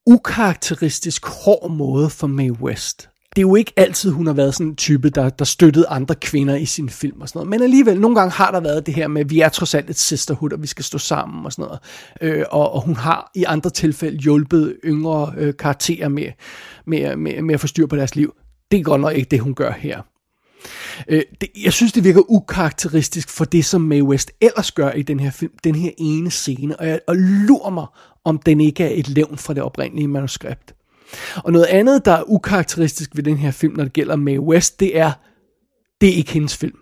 ukarakteristisk 0.06 1.26
hård 1.26 1.70
måde 1.70 2.10
for 2.10 2.26
Mae 2.26 2.52
West. 2.52 3.09
Det 3.36 3.38
er 3.38 3.46
jo 3.46 3.54
ikke 3.54 3.72
altid, 3.76 4.10
hun 4.10 4.26
har 4.26 4.34
været 4.34 4.54
sådan 4.54 4.66
en 4.66 4.76
type, 4.76 5.10
der, 5.10 5.28
der 5.28 5.44
støttede 5.44 5.86
andre 5.88 6.14
kvinder 6.14 6.54
i 6.54 6.64
sin 6.64 6.88
film 6.88 7.20
og 7.20 7.28
sådan 7.28 7.38
noget. 7.38 7.50
Men 7.50 7.62
alligevel, 7.62 8.00
nogle 8.00 8.16
gange 8.16 8.30
har 8.30 8.50
der 8.50 8.60
været 8.60 8.86
det 8.86 8.94
her 8.94 9.08
med, 9.08 9.20
at 9.20 9.30
vi 9.30 9.40
er 9.40 9.48
trods 9.48 9.74
alt 9.74 9.90
et 9.90 9.98
sisterhood, 9.98 10.52
og 10.52 10.62
vi 10.62 10.66
skal 10.66 10.84
stå 10.84 10.98
sammen 10.98 11.44
og 11.46 11.52
sådan 11.52 11.62
noget. 11.62 11.80
Øh, 12.20 12.44
og, 12.50 12.72
og 12.72 12.80
hun 12.80 12.96
har 12.96 13.30
i 13.34 13.44
andre 13.44 13.70
tilfælde 13.70 14.18
hjulpet 14.18 14.76
yngre 14.84 15.32
øh, 15.36 15.54
karakterer 15.58 16.08
med, 16.08 16.32
med, 16.86 17.16
med, 17.16 17.42
med 17.42 17.54
at 17.54 17.60
få 17.60 17.66
styr 17.66 17.86
på 17.86 17.96
deres 17.96 18.16
liv. 18.16 18.34
Det 18.70 18.78
er 18.78 18.82
godt 18.82 19.00
nok 19.00 19.14
ikke 19.14 19.28
det, 19.30 19.40
hun 19.40 19.54
gør 19.54 19.72
her. 19.72 20.02
Øh, 21.08 21.22
det, 21.40 21.48
jeg 21.64 21.72
synes, 21.72 21.92
det 21.92 22.04
virker 22.04 22.30
ukarakteristisk 22.30 23.28
for 23.28 23.44
det, 23.44 23.64
som 23.64 23.80
Mae 23.80 24.04
West 24.04 24.30
ellers 24.40 24.72
gør 24.72 24.90
i 24.90 25.02
den 25.02 25.20
her 25.20 25.30
film, 25.30 25.52
den 25.64 25.74
her 25.74 25.90
ene 25.98 26.30
scene, 26.30 26.80
og 26.80 26.88
jeg 26.88 27.00
og 27.06 27.16
lurer 27.16 27.70
mig, 27.70 27.86
om 28.24 28.38
den 28.38 28.60
ikke 28.60 28.84
er 28.84 28.90
et 28.92 29.08
levn 29.08 29.38
fra 29.38 29.54
det 29.54 29.62
oprindelige 29.62 30.08
manuskript. 30.08 30.74
Og 31.36 31.52
noget 31.52 31.66
andet, 31.66 32.04
der 32.04 32.12
er 32.12 32.30
ukarakteristisk 32.30 33.10
ved 33.14 33.22
den 33.22 33.36
her 33.36 33.50
film, 33.50 33.76
når 33.76 33.84
det 33.84 33.92
gælder 33.92 34.16
Mae 34.16 34.40
West, 34.40 34.80
det 34.80 34.98
er, 34.98 35.12
det 36.00 36.08
er 36.08 36.14
ikke 36.14 36.32
hendes 36.32 36.56
film. 36.56 36.76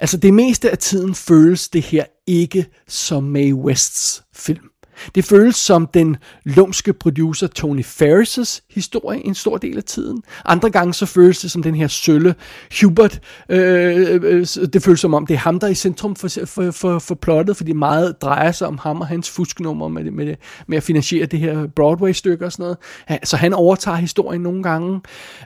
Altså 0.00 0.16
det 0.16 0.34
meste 0.34 0.70
af 0.70 0.78
tiden 0.78 1.14
føles 1.14 1.68
det 1.68 1.82
her 1.82 2.04
ikke 2.26 2.66
som 2.88 3.24
Mae 3.24 3.54
Wests 3.54 4.22
film. 4.34 4.67
Det 5.14 5.24
føles 5.24 5.56
som 5.56 5.86
den 5.86 6.16
lumske 6.44 6.92
producer 6.92 7.46
Tony 7.46 7.84
Ferris' 7.84 8.60
historie 8.70 9.26
en 9.26 9.34
stor 9.34 9.56
del 9.56 9.76
af 9.76 9.84
tiden. 9.84 10.22
Andre 10.44 10.70
gange 10.70 10.94
så 10.94 11.06
føles 11.06 11.38
det 11.38 11.50
som 11.50 11.62
den 11.62 11.74
her 11.74 11.88
sølle 11.88 12.34
Hubert. 12.80 13.20
Øh, 13.48 14.20
øh, 14.22 14.46
det 14.72 14.82
føles 14.82 15.00
som 15.00 15.14
om 15.14 15.26
det 15.26 15.34
er 15.34 15.38
ham, 15.38 15.60
der 15.60 15.66
er 15.66 15.70
i 15.70 15.74
centrum 15.74 16.16
for, 16.16 16.28
for, 16.46 16.70
for, 16.70 16.98
for 16.98 17.14
plottet, 17.14 17.56
fordi 17.56 17.72
meget 17.72 18.22
drejer 18.22 18.52
sig 18.52 18.68
om 18.68 18.78
ham 18.78 19.00
og 19.00 19.06
hans 19.06 19.30
fusknummer 19.30 19.88
med, 19.88 20.10
med, 20.10 20.34
med 20.66 20.76
at 20.76 20.82
finansiere 20.82 21.26
det 21.26 21.38
her 21.38 21.66
Broadway-stykke 21.66 22.44
og 22.44 22.52
sådan 22.52 22.76
noget. 23.08 23.28
Så 23.28 23.36
han 23.36 23.54
overtager 23.54 23.96
historien 23.96 24.42
nogle 24.42 24.62
gange. 24.62 25.00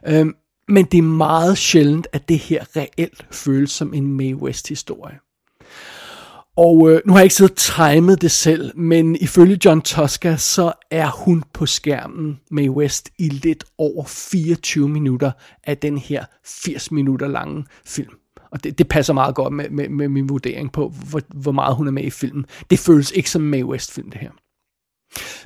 Øh, 0.09 0.27
men 0.69 0.85
det 0.85 0.99
er 0.99 1.03
meget 1.03 1.59
sjældent, 1.59 2.07
at 2.13 2.29
det 2.29 2.39
her 2.39 2.65
reelt 2.77 3.27
føles 3.31 3.71
som 3.71 3.95
en 3.95 4.17
Mae 4.17 4.37
West-historie. 4.37 5.19
Og 6.57 6.91
øh, 6.91 7.01
nu 7.07 7.13
har 7.13 7.21
jeg 7.21 7.25
ikke 7.25 7.35
siddet 7.35 7.57
timet 7.57 8.23
det 8.23 8.31
selv, 8.31 8.79
men 8.79 9.17
ifølge 9.17 9.59
John 9.65 9.81
Tosca, 9.81 10.37
så 10.37 10.73
er 10.91 11.11
hun 11.11 11.43
på 11.53 11.67
skærmen 11.67 12.41
med 12.51 12.69
West 12.69 13.11
i 13.19 13.29
lidt 13.29 13.65
over 13.79 14.05
24 14.05 14.89
minutter 14.89 15.31
af 15.65 15.79
den 15.79 15.99
her 15.99 16.25
80 16.45 16.91
minutter 16.91 17.29
lange 17.29 17.65
film. 17.87 18.15
Og 18.51 18.65
det, 18.65 18.79
det 18.79 18.89
passer 18.89 19.13
meget 19.13 19.35
godt 19.35 19.53
med, 19.53 19.71
med, 19.71 19.89
med 19.89 20.09
min 20.09 20.29
vurdering 20.29 20.73
på, 20.73 20.93
hvor, 21.11 21.21
hvor 21.29 21.53
meget 21.53 21.77
hun 21.77 21.87
er 21.87 21.91
med 21.91 22.05
i 22.05 22.11
filmen. 22.11 22.47
Det 22.71 22.79
føles 22.79 23.11
ikke 23.11 23.31
som 23.31 23.43
Mae 23.43 23.67
West-film, 23.67 24.11
det 24.11 24.21
her. 24.21 24.31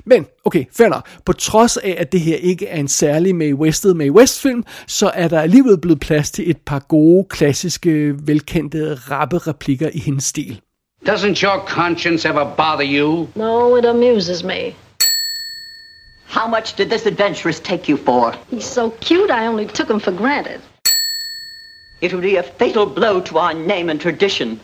Men, 0.05 0.25
okay, 0.45 0.65
fair 0.71 0.87
nok. 0.87 1.07
På 1.25 1.33
trods 1.33 1.77
af, 1.77 1.95
at 1.97 2.11
det 2.11 2.21
her 2.21 2.35
ikke 2.35 2.67
er 2.67 2.79
en 2.79 2.87
særlig 2.87 3.35
Mae 3.35 3.55
Wested 3.55 3.93
Mae 3.93 4.11
West 4.11 4.41
film, 4.41 4.63
så 4.87 5.11
er 5.13 5.27
der 5.27 5.41
alligevel 5.41 5.77
blevet 5.77 5.99
plads 5.99 6.31
til 6.31 6.49
et 6.49 6.57
par 6.65 6.79
gode, 6.79 7.27
klassiske, 7.29 8.15
velkendte, 8.27 8.95
rappe 8.95 9.37
replikker 9.37 9.89
i 9.93 9.99
hendes 9.99 10.23
stil. 10.23 10.61
Doesn't 11.07 11.41
your 11.41 11.61
conscience 11.61 12.25
ever 12.25 12.43
bother 12.43 12.83
you? 12.83 13.29
No, 13.35 13.77
it 13.77 13.85
amuses 13.85 14.43
me. 14.43 14.75
How 16.25 16.47
much 16.47 16.75
did 16.75 16.89
this 16.89 17.05
adventurous 17.05 17.61
take 17.61 17.87
you 17.87 17.95
for? 17.95 18.33
He's 18.49 18.65
so 18.65 18.91
cute, 18.99 19.31
I 19.31 19.45
only 19.45 19.67
took 19.67 19.89
him 19.89 20.01
for 20.01 20.11
granted. 20.11 20.59
It 22.01 22.13
would 22.13 22.23
be 22.23 22.35
a 22.35 22.43
fatal 22.43 22.85
blow 22.85 23.21
to 23.21 23.37
our 23.37 23.53
name 23.53 23.89
and 23.89 24.01
tradition. 24.01 24.59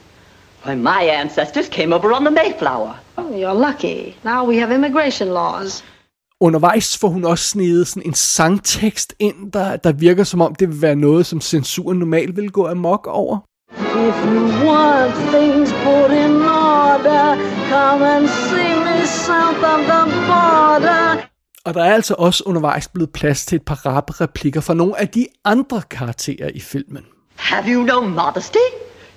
Why, 0.63 0.75
my 0.75 1.03
ancestors 1.21 1.69
came 1.69 1.93
over 1.93 2.11
on 2.11 2.25
the 2.25 2.31
Mayflower. 2.31 2.99
Oh, 3.17 3.33
you're 3.33 3.59
lucky. 3.69 4.17
Now 4.25 4.43
we 4.43 4.57
have 4.57 4.75
immigration 4.75 5.29
laws. 5.29 5.83
Undervejs 6.41 6.97
får 6.97 7.07
hun 7.07 7.25
også 7.25 7.45
snedet 7.45 7.87
sådan 7.87 8.03
en 8.05 8.13
sangtekst 8.13 9.13
ind, 9.19 9.51
der, 9.51 9.75
der 9.75 9.91
virker 9.91 10.23
som 10.23 10.41
om 10.41 10.55
det 10.55 10.69
vil 10.69 10.81
være 10.81 10.95
noget, 10.95 11.25
som 11.25 11.41
censuren 11.41 11.99
normalt 11.99 12.35
vil 12.35 12.51
gå 12.51 12.67
amok 12.67 13.07
over. 13.07 13.39
If 13.95 14.17
you 14.25 14.41
want 14.67 15.13
things 15.33 15.71
put 15.83 16.09
in 16.25 16.35
order, 16.41 17.25
come 17.69 18.01
and 18.15 18.27
see 18.27 18.73
me 18.85 19.05
south 19.05 19.63
of 19.73 19.79
the 19.91 20.03
border. 20.27 21.29
Og 21.65 21.73
der 21.73 21.83
er 21.83 21.93
altså 21.93 22.15
også 22.17 22.43
undervejs 22.45 22.87
blevet 22.87 23.11
plads 23.13 23.45
til 23.45 23.55
et 23.55 23.61
par 23.61 23.85
rappe 23.85 24.13
replikker 24.21 24.61
fra 24.61 24.73
nogle 24.73 24.99
af 24.99 25.07
de 25.07 25.27
andre 25.45 25.81
karakterer 25.89 26.49
i 26.53 26.59
filmen. 26.59 27.05
Have 27.35 27.73
you 27.73 27.83
no 27.83 28.01
modesty? 28.01 28.65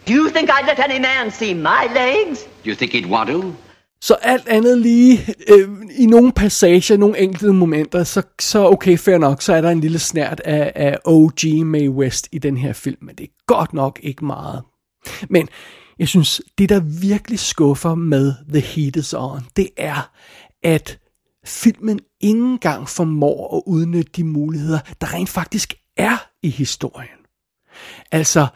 Do 0.09 0.13
you 0.13 0.29
think 0.29 0.51
I'd 0.51 0.67
let 0.67 0.79
any 0.79 1.01
man 1.01 1.31
see 1.31 1.55
my 1.55 1.83
legs? 1.95 2.41
You 2.67 2.75
think 2.75 2.93
he'd 2.93 3.11
want 3.11 3.31
to? 3.31 3.66
Så 4.01 4.15
alt 4.15 4.49
andet 4.49 4.79
lige, 4.79 5.35
øh, 5.49 5.69
i 5.99 6.07
nogle 6.07 6.33
passager, 6.33 6.97
nogle 6.97 7.19
enkelte 7.19 7.53
momenter, 7.53 8.05
så, 8.05 8.23
så 8.41 8.67
okay, 8.67 8.99
fair 8.99 9.19
nok, 9.19 9.43
så 9.43 9.53
er 9.53 9.61
der 9.61 9.71
en 9.71 9.81
lille 9.81 9.99
snært 9.99 10.41
af, 10.41 10.73
af 10.75 10.99
OG 11.05 11.67
Mae 11.67 11.91
West 11.91 12.29
i 12.33 12.39
den 12.39 12.57
her 12.57 12.73
film, 12.73 12.99
men 13.01 13.15
det 13.15 13.25
er 13.25 13.45
godt 13.47 13.73
nok 13.73 14.01
ikke 14.03 14.25
meget. 14.25 14.63
Men 15.31 15.49
jeg 15.99 16.09
synes, 16.09 16.43
det 16.59 16.69
der 16.69 16.81
virkelig 16.81 17.39
skuffer 17.39 17.95
med 17.95 18.35
The 18.49 18.61
Heat 18.61 18.97
is 18.97 19.15
On, 19.15 19.41
det 19.57 19.69
er, 19.77 20.11
at 20.63 20.99
filmen 21.45 22.01
ikke 22.21 22.39
engang 22.39 22.89
formår 22.89 23.57
at 23.57 23.63
udnytte 23.67 24.13
de 24.17 24.25
muligheder, 24.25 24.79
der 25.01 25.15
rent 25.15 25.29
faktisk 25.29 25.75
er 25.97 26.17
i 26.43 26.51
historien. 26.51 27.19
Altså, 28.13 28.47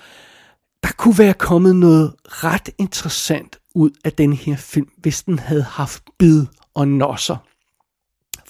der 0.82 0.88
kunne 0.96 1.18
være 1.18 1.34
kommet 1.34 1.76
noget 1.76 2.14
ret 2.24 2.70
interessant 2.78 3.59
ud 3.74 3.90
af 4.04 4.12
den 4.12 4.32
her 4.32 4.56
film, 4.56 4.88
hvis 4.98 5.22
den 5.22 5.38
havde 5.38 5.62
haft 5.62 6.02
bid 6.18 6.46
og 6.74 6.88
nosser. 6.88 7.36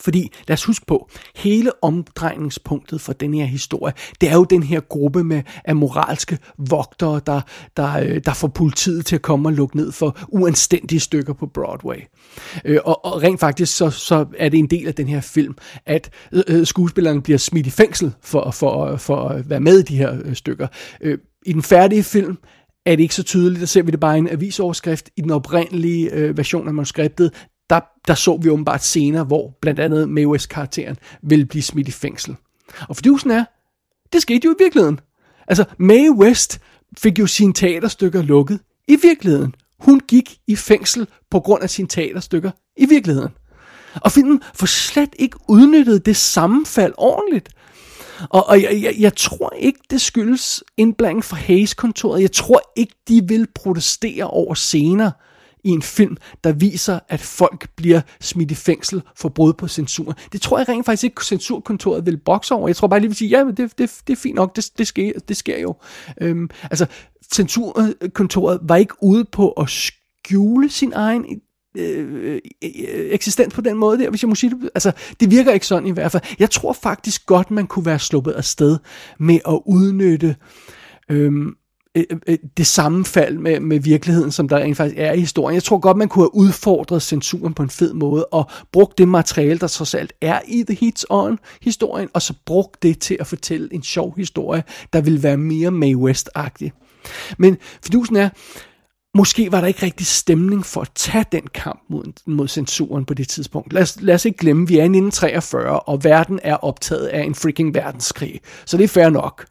Fordi 0.00 0.32
lad 0.48 0.54
os 0.54 0.64
huske 0.64 0.86
på, 0.86 1.10
hele 1.36 1.72
omdrejningspunktet 1.82 3.00
for 3.00 3.12
den 3.12 3.34
her 3.34 3.44
historie, 3.44 3.92
det 4.20 4.28
er 4.28 4.34
jo 4.34 4.44
den 4.44 4.62
her 4.62 4.80
gruppe 4.80 5.24
med 5.24 5.42
af 5.64 5.76
moralske 5.76 6.38
vogtere, 6.58 7.20
der, 7.26 7.40
der, 7.76 7.98
øh, 7.98 8.20
der 8.24 8.34
får 8.34 8.48
politiet 8.48 9.06
til 9.06 9.16
at 9.16 9.22
komme 9.22 9.48
og 9.48 9.52
lukke 9.52 9.76
ned 9.76 9.92
for 9.92 10.18
uanstændige 10.28 11.00
stykker 11.00 11.32
på 11.32 11.46
Broadway. 11.46 11.96
Øh, 12.64 12.78
og, 12.84 13.04
og 13.04 13.22
rent 13.22 13.40
faktisk 13.40 13.76
så, 13.76 13.90
så 13.90 14.26
er 14.38 14.48
det 14.48 14.58
en 14.58 14.70
del 14.70 14.88
af 14.88 14.94
den 14.94 15.08
her 15.08 15.20
film, 15.20 15.54
at 15.86 16.10
øh, 16.32 16.42
øh 16.48 16.66
skuespillerne 16.66 17.22
bliver 17.22 17.38
smidt 17.38 17.66
i 17.66 17.70
fængsel 17.70 18.12
for, 18.22 18.50
for, 18.50 18.96
for 18.96 19.28
at 19.28 19.50
være 19.50 19.60
med 19.60 19.78
i 19.78 19.82
de 19.82 19.96
her 19.96 20.34
stykker. 20.34 20.66
I 21.46 21.52
den 21.52 21.62
færdige 21.62 22.02
film 22.02 22.36
er 22.92 22.96
det 22.96 23.02
ikke 23.02 23.14
så 23.14 23.22
tydeligt, 23.22 23.60
der 23.60 23.66
ser 23.66 23.82
vi 23.82 23.90
det 23.90 24.00
bare 24.00 24.16
i 24.16 24.18
en 24.18 24.28
avisoverskrift. 24.28 25.10
I 25.16 25.20
den 25.20 25.30
oprindelige 25.30 26.10
øh, 26.12 26.36
version 26.36 26.68
af 26.68 26.74
manuskriptet, 26.74 27.46
der, 27.70 27.80
der 28.08 28.14
så 28.14 28.36
vi 28.36 28.50
åbenbart 28.50 28.82
scener, 28.82 29.24
hvor 29.24 29.58
blandt 29.62 29.80
andet 29.80 30.08
Mae 30.08 30.28
West-karakteren 30.28 30.96
ville 31.22 31.46
blive 31.46 31.62
smidt 31.62 31.88
i 31.88 31.90
fængsel. 31.90 32.36
Og 32.88 32.96
fordyvelsen 32.96 33.30
er, 33.30 33.44
det 34.12 34.22
skete 34.22 34.44
jo 34.44 34.50
i 34.50 34.62
virkeligheden. 34.62 35.00
Altså, 35.48 35.64
Mae 35.78 36.12
West 36.12 36.60
fik 36.98 37.18
jo 37.18 37.26
sine 37.26 37.52
teaterstykker 37.52 38.22
lukket 38.22 38.60
i 38.88 38.96
virkeligheden. 39.02 39.54
Hun 39.80 40.00
gik 40.08 40.38
i 40.46 40.56
fængsel 40.56 41.06
på 41.30 41.40
grund 41.40 41.62
af 41.62 41.70
sine 41.70 41.88
teaterstykker 41.88 42.50
i 42.76 42.86
virkeligheden. 42.86 43.30
Og 43.94 44.12
filmen 44.12 44.42
får 44.54 44.66
slet 44.66 45.14
ikke 45.18 45.36
udnyttet 45.48 46.06
det 46.06 46.16
sammenfald 46.16 46.92
ordentligt. 46.98 47.48
Og, 48.30 48.46
og 48.48 48.62
jeg, 48.62 48.82
jeg, 48.82 48.94
jeg 48.98 49.16
tror 49.16 49.52
ikke, 49.56 49.78
det 49.90 50.00
skyldes 50.00 50.64
indblanding 50.76 51.24
fra 51.24 51.36
Hayes-kontoret. 51.36 52.22
Jeg 52.22 52.32
tror 52.32 52.62
ikke, 52.76 52.94
de 53.08 53.28
vil 53.28 53.46
protestere 53.54 54.24
over 54.24 54.54
scener, 54.54 55.10
i 55.64 55.68
en 55.68 55.82
film, 55.82 56.16
der 56.44 56.52
viser, 56.52 56.98
at 57.08 57.20
folk 57.20 57.68
bliver 57.76 58.00
smidt 58.20 58.50
i 58.50 58.54
fængsel 58.54 59.02
for 59.16 59.28
brud 59.28 59.52
på 59.52 59.68
censur. 59.68 60.16
Det 60.32 60.42
tror 60.42 60.58
jeg 60.58 60.68
rent 60.68 60.86
faktisk 60.86 61.04
ikke, 61.04 61.24
censurkontoret 61.24 62.06
vil 62.06 62.16
bokse 62.16 62.54
over. 62.54 62.68
Jeg 62.68 62.76
tror 62.76 62.88
bare 62.88 63.00
lige 63.00 63.08
vil 63.08 63.16
sige, 63.16 63.28
ja, 63.28 63.44
men 63.44 63.56
det, 63.56 63.78
det, 63.78 64.00
det 64.06 64.12
er 64.12 64.16
fint 64.16 64.34
nok, 64.34 64.56
det, 64.56 64.70
det, 64.78 64.86
sker, 64.86 65.12
det 65.28 65.36
sker 65.36 65.58
jo. 65.58 65.74
Øhm, 66.20 66.50
altså, 66.62 66.86
censurkontoret 67.34 68.60
var 68.62 68.76
ikke 68.76 68.94
ude 69.02 69.24
på 69.24 69.50
at 69.50 69.68
skjule 69.68 70.70
sin 70.70 70.92
egen 70.92 71.40
øh, 71.76 72.40
eksistent 72.62 73.14
eksistens 73.14 73.54
på 73.54 73.60
den 73.60 73.76
måde 73.76 73.98
der, 73.98 74.10
hvis 74.10 74.22
jeg 74.22 74.28
må 74.28 74.34
sige 74.34 74.50
det. 74.50 74.70
Altså, 74.74 74.92
det 75.20 75.30
virker 75.30 75.52
ikke 75.52 75.66
sådan 75.66 75.88
i 75.88 75.90
hvert 75.90 76.12
fald. 76.12 76.22
Jeg 76.38 76.50
tror 76.50 76.72
faktisk 76.72 77.26
godt, 77.26 77.50
man 77.50 77.66
kunne 77.66 77.86
være 77.86 77.98
sluppet 77.98 78.32
af 78.32 78.44
sted 78.44 78.78
med 79.18 79.38
at 79.48 79.60
udnytte 79.66 80.36
øhm, 81.10 81.46
øh, 81.48 81.54
Øh, 81.94 82.38
det 82.56 82.66
sammenfald 82.66 83.38
med, 83.38 83.60
med 83.60 83.78
virkeligheden, 83.78 84.32
som 84.32 84.48
der 84.48 84.56
rent 84.56 84.76
faktisk 84.76 84.98
er 84.98 85.12
i 85.12 85.20
historien. 85.20 85.54
Jeg 85.54 85.62
tror 85.62 85.78
godt, 85.78 85.96
man 85.96 86.08
kunne 86.08 86.22
have 86.22 86.34
udfordret 86.34 87.02
censuren 87.02 87.54
på 87.54 87.62
en 87.62 87.70
fed 87.70 87.92
måde, 87.92 88.24
og 88.24 88.50
brugt 88.72 88.98
det 88.98 89.08
materiale, 89.08 89.58
der 89.58 89.66
trods 89.66 89.94
alt 89.94 90.12
er 90.20 90.40
i 90.48 90.64
The 90.68 90.74
Hits 90.74 91.06
On-historien, 91.10 92.08
og 92.14 92.22
så 92.22 92.34
brugt 92.46 92.82
det 92.82 92.98
til 92.98 93.16
at 93.20 93.26
fortælle 93.26 93.68
en 93.74 93.82
sjov 93.82 94.14
historie, 94.16 94.62
der 94.92 95.00
vil 95.00 95.22
være 95.22 95.36
mere 95.36 95.70
Mae 95.70 95.96
West-agtig. 95.96 96.70
Men 97.38 97.56
fidusen 97.84 98.16
er, 98.16 98.28
måske 99.14 99.52
var 99.52 99.60
der 99.60 99.68
ikke 99.68 99.82
rigtig 99.82 100.06
stemning 100.06 100.66
for 100.66 100.80
at 100.80 100.90
tage 100.94 101.24
den 101.32 101.46
kamp 101.54 101.80
mod, 101.88 102.04
mod 102.26 102.48
censuren 102.48 103.04
på 103.04 103.14
det 103.14 103.28
tidspunkt. 103.28 103.72
Lad 103.72 103.82
os, 103.82 103.98
lad 104.00 104.14
os 104.14 104.24
ikke 104.24 104.38
glemme, 104.38 104.68
vi 104.68 104.74
er 104.74 104.82
i 104.82 104.84
1943, 104.84 105.80
og 105.80 106.04
verden 106.04 106.40
er 106.42 106.54
optaget 106.54 107.06
af 107.06 107.22
en 107.22 107.34
freaking 107.34 107.74
verdenskrig. 107.74 108.40
Så 108.64 108.76
det 108.76 108.84
er 108.84 108.88
fair 108.88 109.08
nok. 109.08 109.46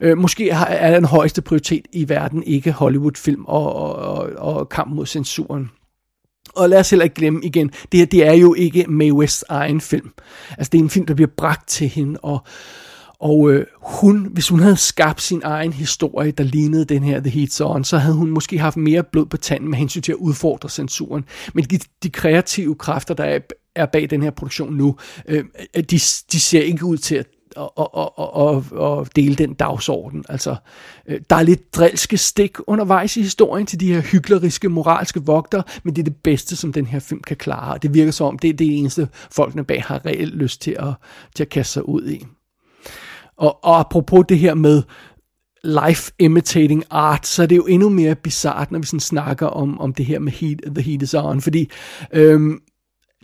Øh, 0.00 0.18
måske 0.18 0.50
er 0.50 0.94
den 0.94 1.04
højeste 1.04 1.42
prioritet 1.42 1.86
i 1.92 2.08
verden 2.08 2.42
ikke 2.42 2.72
Hollywood-film 2.72 3.44
og, 3.44 3.74
og, 3.74 3.94
og, 3.94 4.30
og 4.36 4.68
kamp 4.68 4.94
mod 4.94 5.06
censuren. 5.06 5.70
Og 6.56 6.68
lad 6.68 6.80
os 6.80 6.90
heller 6.90 7.04
ikke 7.04 7.16
glemme 7.16 7.40
igen, 7.44 7.70
det 7.92 8.00
her 8.00 8.06
det 8.06 8.26
er 8.26 8.32
jo 8.32 8.54
ikke 8.54 8.84
Mae 8.88 9.12
Wests 9.12 9.44
egen 9.48 9.80
film. 9.80 10.10
Altså 10.58 10.70
det 10.70 10.78
er 10.78 10.82
en 10.82 10.90
film, 10.90 11.06
der 11.06 11.14
bliver 11.14 11.30
bragt 11.36 11.68
til 11.68 11.88
hende, 11.88 12.20
og 12.22 12.44
og 13.24 13.52
øh, 13.52 13.66
hun, 13.82 14.28
hvis 14.32 14.48
hun 14.48 14.60
havde 14.60 14.76
skabt 14.76 15.22
sin 15.22 15.40
egen 15.44 15.72
historie, 15.72 16.30
der 16.30 16.44
lignede 16.44 16.84
den 16.84 17.02
her 17.02 17.20
The 17.20 17.30
Heat 17.30 17.60
On, 17.60 17.84
så 17.84 17.98
havde 17.98 18.16
hun 18.16 18.30
måske 18.30 18.58
haft 18.58 18.76
mere 18.76 19.04
blod 19.12 19.26
på 19.26 19.36
tanden 19.36 19.70
med 19.70 19.78
hensyn 19.78 20.02
til 20.02 20.12
at 20.12 20.18
udfordre 20.18 20.68
censuren. 20.68 21.24
Men 21.54 21.64
de, 21.64 21.78
de 22.02 22.10
kreative 22.10 22.74
kræfter, 22.74 23.14
der 23.14 23.24
er, 23.24 23.38
er 23.74 23.86
bag 23.86 24.10
den 24.10 24.22
her 24.22 24.30
produktion 24.30 24.74
nu, 24.74 24.96
øh, 25.28 25.44
de, 25.74 25.98
de 26.32 26.40
ser 26.40 26.62
ikke 26.62 26.84
ud 26.84 26.96
til 26.96 27.14
at 27.14 27.26
at, 27.56 27.88
at, 27.96 28.08
at, 28.18 29.00
at 29.00 29.16
dele 29.16 29.34
den 29.34 29.54
dagsorden. 29.54 30.24
Altså, 30.28 30.56
øh, 31.06 31.20
der 31.30 31.36
er 31.36 31.42
lidt 31.42 31.74
drilske 31.74 32.16
stik 32.16 32.56
undervejs 32.66 33.16
i 33.16 33.22
historien 33.22 33.66
til 33.66 33.80
de 33.80 33.94
her 33.94 34.00
hykleriske, 34.00 34.68
moralske 34.68 35.22
vogter, 35.22 35.62
men 35.82 35.96
det 35.96 36.02
er 36.02 36.04
det 36.04 36.16
bedste, 36.16 36.56
som 36.56 36.72
den 36.72 36.86
her 36.86 36.98
film 36.98 37.22
kan 37.22 37.36
klare. 37.36 37.78
Det 37.82 37.94
virker 37.94 38.12
som 38.12 38.26
om, 38.26 38.38
det 38.38 38.50
er 38.50 38.54
det 38.54 38.78
eneste, 38.78 39.08
folkene 39.30 39.64
bag 39.64 39.82
har 39.82 40.06
reelt 40.06 40.34
lyst 40.34 40.60
til 40.60 40.76
at, 40.78 40.94
til 41.34 41.44
at 41.44 41.48
kaste 41.48 41.72
sig 41.72 41.88
ud 41.88 42.08
i. 42.08 42.24
Og, 43.36 43.64
og 43.64 43.80
apropos 43.80 44.24
det 44.28 44.38
her 44.38 44.54
med 44.54 44.82
life 45.64 46.12
imitating 46.18 46.84
art, 46.90 47.26
så 47.26 47.42
er 47.42 47.46
det 47.46 47.56
jo 47.56 47.66
endnu 47.66 47.88
mere 47.88 48.14
bizart, 48.14 48.72
når 48.72 48.78
vi 48.78 48.86
sådan 48.86 49.00
snakker 49.00 49.46
om, 49.46 49.80
om 49.80 49.94
det 49.94 50.06
her 50.06 50.18
med 50.18 50.32
heat, 50.32 50.60
The 50.66 50.82
Heat 50.82 51.02
is 51.02 51.14
On, 51.14 51.40
fordi 51.40 51.70
øhm, 52.12 52.60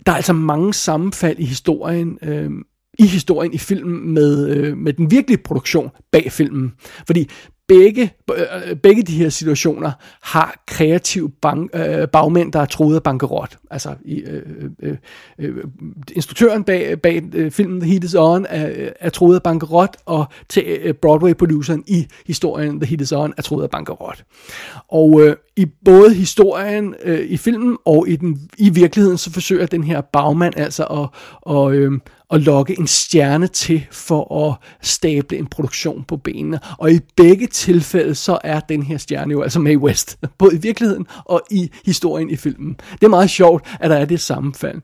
der 0.05 0.11
er 0.11 0.15
altså 0.15 0.33
mange 0.33 0.73
sammenfald 0.73 1.39
i 1.39 1.45
historien, 1.45 2.17
øhm, 2.21 2.63
i 2.99 3.05
historien 3.05 3.53
i 3.53 3.57
filmen 3.57 4.13
med, 4.13 4.49
øh, 4.49 4.77
med 4.77 4.93
den 4.93 5.11
virkelige 5.11 5.37
produktion 5.43 5.89
bag 6.11 6.31
filmen. 6.31 6.73
Fordi 7.07 7.29
begge, 7.71 8.13
øh, 8.37 8.75
begge 8.75 9.03
de 9.03 9.15
her 9.15 9.29
situationer 9.29 9.91
har 10.21 10.63
kreative 10.67 11.31
bank, 11.41 11.71
øh, 11.73 12.07
bagmænd, 12.07 12.53
der 12.53 12.59
er 12.59 12.65
troet 12.65 12.95
af 12.95 13.03
bankerot. 13.03 13.57
Altså 13.71 13.95
øh, 14.05 14.41
øh, 14.81 14.97
øh, 15.39 15.63
instruktøren 16.11 16.63
bag, 16.63 17.01
bag 17.01 17.23
øh, 17.33 17.51
filmen 17.51 17.79
The 17.79 17.89
Heat 17.89 18.03
is 18.03 18.15
On 18.15 18.45
er, 18.49 18.69
øh, 18.69 18.91
er 18.99 19.09
troet 19.09 19.35
af 19.35 19.43
bankerot, 19.43 19.97
og 20.05 20.25
til 20.49 20.63
øh, 20.81 20.93
Broadway-produceren 20.93 21.83
i 21.87 22.07
historien 22.27 22.79
The 22.79 22.89
Heat 22.89 23.01
is 23.01 23.11
On 23.11 23.33
er 23.37 23.41
troet 23.41 23.63
af 23.63 23.69
bankerot. 23.69 24.23
Og 24.87 25.21
øh, 25.21 25.35
i 25.55 25.65
både 25.85 26.13
historien 26.13 26.95
øh, 27.03 27.19
i 27.19 27.37
filmen 27.37 27.77
og 27.85 28.09
i, 28.09 28.15
den, 28.15 28.49
i 28.57 28.69
virkeligheden, 28.69 29.17
så 29.17 29.31
forsøger 29.31 29.65
den 29.65 29.83
her 29.83 30.01
bagmand 30.01 30.53
altså 30.57 30.83
at, 30.83 31.07
og, 31.41 31.75
øh, 31.75 31.91
at 32.31 32.41
lokke 32.41 32.79
en 32.79 32.87
stjerne 32.87 33.47
til 33.47 33.87
for 33.91 34.49
at 34.49 34.55
stable 34.81 35.37
en 35.37 35.47
produktion 35.47 36.03
på 36.03 36.17
benene. 36.17 36.59
Og 36.77 36.91
i 36.91 36.99
begge 37.15 37.47
tilfælde, 37.47 38.15
så 38.15 38.39
er 38.43 38.59
den 38.59 38.83
her 38.83 38.97
stjerne 38.97 39.31
jo 39.31 39.41
altså 39.41 39.59
Mae 39.59 39.77
West, 39.77 40.17
både 40.39 40.55
i 40.55 40.59
virkeligheden 40.59 41.07
og 41.25 41.41
i 41.51 41.71
historien 41.85 42.29
i 42.29 42.35
filmen. 42.35 42.77
Det 42.91 43.03
er 43.03 43.09
meget 43.09 43.29
sjovt, 43.29 43.77
at 43.79 43.89
der 43.89 43.97
er 43.97 44.05
det 44.05 44.19
sammenfald. 44.19 44.81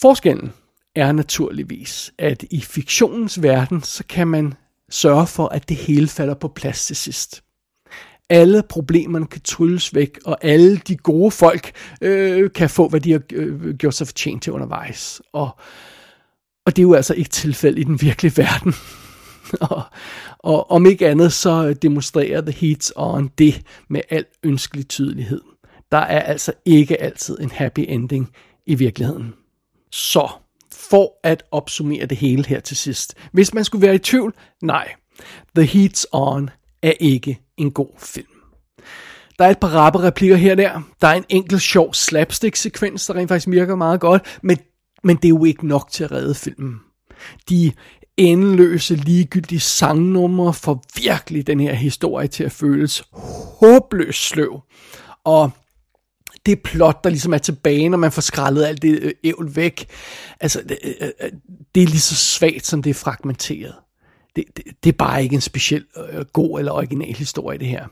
Forskellen 0.00 0.52
er 0.94 1.12
naturligvis, 1.12 2.12
at 2.18 2.44
i 2.50 2.60
fiktionens 2.60 3.42
verden, 3.42 3.82
så 3.82 4.04
kan 4.08 4.28
man 4.28 4.54
sørge 4.90 5.26
for, 5.26 5.48
at 5.48 5.68
det 5.68 5.76
hele 5.76 6.08
falder 6.08 6.34
på 6.34 6.48
plads 6.48 6.86
til 6.86 6.96
sidst 6.96 7.42
alle 8.30 8.62
problemerne 8.62 9.26
kan 9.26 9.40
trylles 9.40 9.94
væk, 9.94 10.18
og 10.24 10.44
alle 10.44 10.76
de 10.76 10.96
gode 10.96 11.30
folk 11.30 11.72
øh, 12.00 12.50
kan 12.52 12.70
få, 12.70 12.88
hvad 12.88 13.00
de 13.00 13.12
har 13.12 13.20
øh, 13.32 13.74
gjort 13.74 13.94
sig 13.94 14.06
fortjent 14.06 14.42
til 14.42 14.52
undervejs. 14.52 15.22
Og, 15.32 15.58
og 16.66 16.76
det 16.76 16.78
er 16.78 16.82
jo 16.82 16.94
altså 16.94 17.14
ikke 17.14 17.30
tilfældet 17.30 17.80
i 17.80 17.84
den 17.84 18.00
virkelige 18.00 18.36
verden. 18.42 18.74
og, 19.60 19.82
og 20.38 20.70
om 20.70 20.86
ikke 20.86 21.08
andet, 21.08 21.32
så 21.32 21.74
demonstrerer 21.74 22.40
The 22.40 22.52
Heats 22.52 22.92
on 22.96 23.30
det 23.38 23.62
med 23.88 24.00
al 24.10 24.24
ønskelig 24.42 24.88
tydelighed. 24.88 25.40
Der 25.92 25.98
er 25.98 26.20
altså 26.20 26.52
ikke 26.64 27.02
altid 27.02 27.38
en 27.40 27.50
happy 27.50 27.84
ending 27.88 28.30
i 28.66 28.74
virkeligheden. 28.74 29.34
Så, 29.92 30.28
for 30.72 31.12
at 31.22 31.42
opsummere 31.50 32.06
det 32.06 32.18
hele 32.18 32.46
her 32.46 32.60
til 32.60 32.76
sidst. 32.76 33.14
Hvis 33.32 33.54
man 33.54 33.64
skulle 33.64 33.86
være 33.86 33.94
i 33.94 33.98
tvivl, 33.98 34.34
nej. 34.62 34.92
The 35.54 35.64
Heats 35.64 36.06
On 36.12 36.50
er 36.82 36.92
ikke 37.00 37.40
en 37.56 37.70
god 37.70 37.90
film. 37.98 38.26
Der 39.38 39.44
er 39.44 39.50
et 39.50 39.58
par 39.58 39.68
rappe 39.68 40.02
replikker 40.02 40.36
her 40.36 40.50
og 40.50 40.58
der. 40.58 40.80
Der 41.00 41.08
er 41.08 41.14
en 41.14 41.24
enkelt 41.28 41.62
sjov 41.62 41.94
slapstick-sekvens, 41.94 43.06
der 43.06 43.14
rent 43.14 43.28
faktisk 43.28 43.48
virker 43.50 43.74
meget 43.74 44.00
godt, 44.00 44.38
men 44.42 44.58
men 45.06 45.16
det 45.16 45.24
er 45.24 45.28
jo 45.28 45.44
ikke 45.44 45.66
nok 45.66 45.90
til 45.90 46.04
at 46.04 46.12
redde 46.12 46.34
filmen. 46.34 46.80
De 47.48 47.72
endeløse, 48.16 48.94
ligegyldige 48.94 49.60
sangnumre 49.60 50.54
får 50.54 50.84
virkelig 50.96 51.46
den 51.46 51.60
her 51.60 51.74
historie 51.74 52.28
til 52.28 52.44
at 52.44 52.52
føles 52.52 53.02
håbløst 53.60 54.28
sløv. 54.28 54.60
Og 55.24 55.50
det 56.46 56.62
plot, 56.62 57.04
der 57.04 57.10
ligesom 57.10 57.34
er 57.34 57.38
tilbage, 57.38 57.88
når 57.88 57.98
man 57.98 58.12
får 58.12 58.22
skrællet 58.22 58.64
alt 58.64 58.82
det 58.82 58.98
øh, 59.02 59.12
ævl 59.24 59.56
væk, 59.56 59.86
altså, 60.40 60.62
det, 60.68 60.78
øh, 60.84 61.08
øh, 61.22 61.30
det 61.74 61.82
er 61.82 61.86
lige 61.86 62.00
så 62.00 62.16
svagt, 62.16 62.66
som 62.66 62.82
det 62.82 62.90
er 62.90 62.94
fragmenteret. 62.94 63.74
Det, 64.36 64.44
det, 64.56 64.64
det 64.84 64.88
er 64.92 64.96
bare 64.96 65.22
ikke 65.22 65.34
en 65.34 65.40
speciel 65.40 65.84
øh, 66.12 66.24
god 66.32 66.58
eller 66.58 66.72
original 66.72 67.14
historie, 67.14 67.58
det 67.58 67.68
her. 67.68 67.86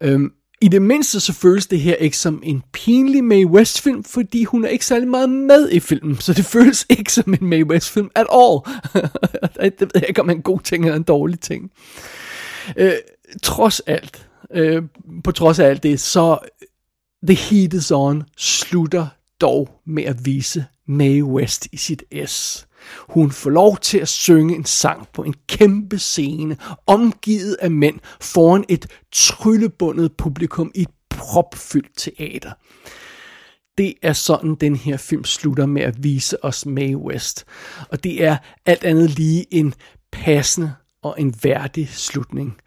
Øhm, 0.00 0.32
i 0.60 0.68
det 0.68 0.82
mindste 0.82 1.20
så 1.20 1.32
føles 1.32 1.66
det 1.66 1.80
her 1.80 1.94
ikke 1.94 2.16
som 2.16 2.40
en 2.42 2.62
pinlig 2.72 3.24
Mae 3.24 3.46
West 3.46 3.80
film, 3.80 4.04
fordi 4.04 4.44
hun 4.44 4.64
er 4.64 4.68
ikke 4.68 4.86
særlig 4.86 5.08
meget 5.08 5.30
med 5.30 5.70
i 5.70 5.80
filmen, 5.80 6.20
så 6.20 6.32
det 6.32 6.44
føles 6.54 6.86
ikke 6.90 7.12
som 7.12 7.34
en 7.34 7.46
Mae 7.46 7.66
West 7.66 7.90
film 7.90 8.10
at 8.14 8.26
all. 8.32 8.58
det 9.78 9.80
ved 9.80 9.90
jeg 9.94 10.08
ikke 10.08 10.20
om 10.20 10.28
er 10.28 10.34
en 10.34 10.42
god 10.42 10.60
ting 10.60 10.84
eller 10.84 10.96
en 10.96 11.02
dårlig 11.02 11.40
ting. 11.40 11.70
Øh, 12.76 12.92
trods 13.42 13.80
alt, 13.80 14.28
øh, 14.54 14.82
på 15.24 15.32
trods 15.32 15.58
af 15.58 15.66
alt 15.66 15.82
det, 15.82 16.00
så 16.00 16.38
The 17.26 17.36
Heat 17.36 17.74
is 17.74 17.90
On 17.90 18.22
slutter 18.36 19.06
dog 19.40 19.68
med 19.86 20.04
at 20.04 20.26
vise 20.26 20.64
Mae 20.86 21.24
West 21.24 21.68
i 21.72 21.76
sit 21.76 22.02
S. 22.26 22.67
Hun 23.08 23.30
får 23.30 23.50
lov 23.50 23.78
til 23.78 23.98
at 23.98 24.08
synge 24.08 24.54
en 24.54 24.64
sang 24.64 25.08
på 25.12 25.22
en 25.22 25.34
kæmpe 25.46 25.98
scene, 25.98 26.56
omgivet 26.86 27.56
af 27.60 27.70
mænd 27.70 28.00
foran 28.20 28.64
et 28.68 28.86
tryllebundet 29.12 30.12
publikum 30.16 30.70
i 30.74 30.82
et 30.82 30.88
propfyldt 31.10 31.96
teater. 31.96 32.52
Det 33.78 33.94
er 34.02 34.12
sådan, 34.12 34.54
den 34.54 34.76
her 34.76 34.96
film 34.96 35.24
slutter 35.24 35.66
med 35.66 35.82
at 35.82 36.04
vise 36.04 36.44
os 36.44 36.66
Mae 36.66 36.96
West. 36.96 37.44
Og 37.90 38.04
det 38.04 38.24
er 38.24 38.36
alt 38.66 38.84
andet 38.84 39.10
lige 39.10 39.54
en 39.54 39.74
passende 40.12 40.74
og 41.02 41.14
en 41.18 41.34
værdig 41.42 41.88
slutning. 41.88 42.60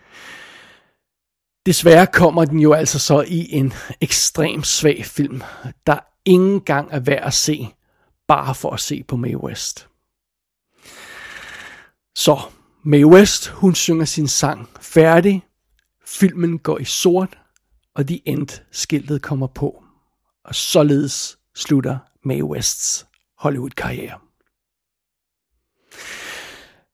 Desværre 1.66 2.08
kommer 2.08 2.46
den 2.46 2.60
jo 2.60 2.74
altså 2.74 3.00
så 3.00 3.22
i 3.28 3.54
en 3.54 3.74
ekstrem 4.02 4.64
svag 4.64 5.06
film, 5.06 5.42
der 5.88 6.00
ingen 6.26 6.62
gang 6.62 6.88
er 6.92 7.00
værd 7.00 7.24
at 7.24 7.34
se, 7.34 7.68
bare 8.28 8.56
for 8.56 8.72
at 8.72 8.80
se 8.80 9.04
på 9.08 9.16
Mae 9.16 9.38
West. 9.44 9.88
Så, 12.16 12.40
Mae 12.84 13.06
West, 13.06 13.48
hun 13.48 13.76
synger 13.76 14.06
sin 14.06 14.28
sang 14.28 14.70
færdig, 14.82 15.44
filmen 16.06 16.60
går 16.60 16.78
i 16.78 16.86
sort, 16.86 17.38
og 17.96 18.10
de 18.10 18.22
End-skiltet 18.26 19.22
kommer 19.22 19.48
på. 19.48 19.84
Og 20.46 20.56
således 20.56 21.38
slutter 21.56 21.98
Mae 22.24 22.44
Wests 22.44 23.06
Hollywood-karriere. 23.38 24.20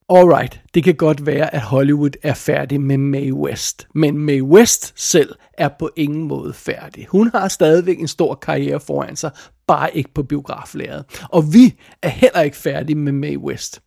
Alright, 0.10 0.62
det 0.74 0.84
kan 0.84 0.96
godt 0.96 1.26
være, 1.26 1.56
at 1.56 1.62
Hollywood 1.62 2.12
er 2.24 2.34
færdig 2.34 2.82
med 2.82 2.98
Mae 2.98 3.34
West, 3.34 3.88
men 3.94 4.18
Mae 4.18 4.44
West 4.44 4.94
selv 4.96 5.36
er 5.54 5.70
på 5.80 5.90
ingen 5.96 6.24
måde 6.24 6.54
færdig. 6.54 7.08
Hun 7.08 7.32
har 7.34 7.48
stadigvæk 7.48 8.00
en 8.00 8.08
stor 8.08 8.36
karriere 8.36 8.80
foran 8.80 9.16
sig, 9.16 9.32
bare 9.68 9.98
ikke 9.98 10.14
på 10.14 10.24
biograflæret. 10.24 11.26
Og 11.30 11.54
vi 11.54 11.80
er 12.02 12.10
heller 12.10 12.42
ikke 12.42 12.58
færdige 12.58 12.96
med 12.96 13.12
Mae 13.12 13.40
West. 13.40 13.82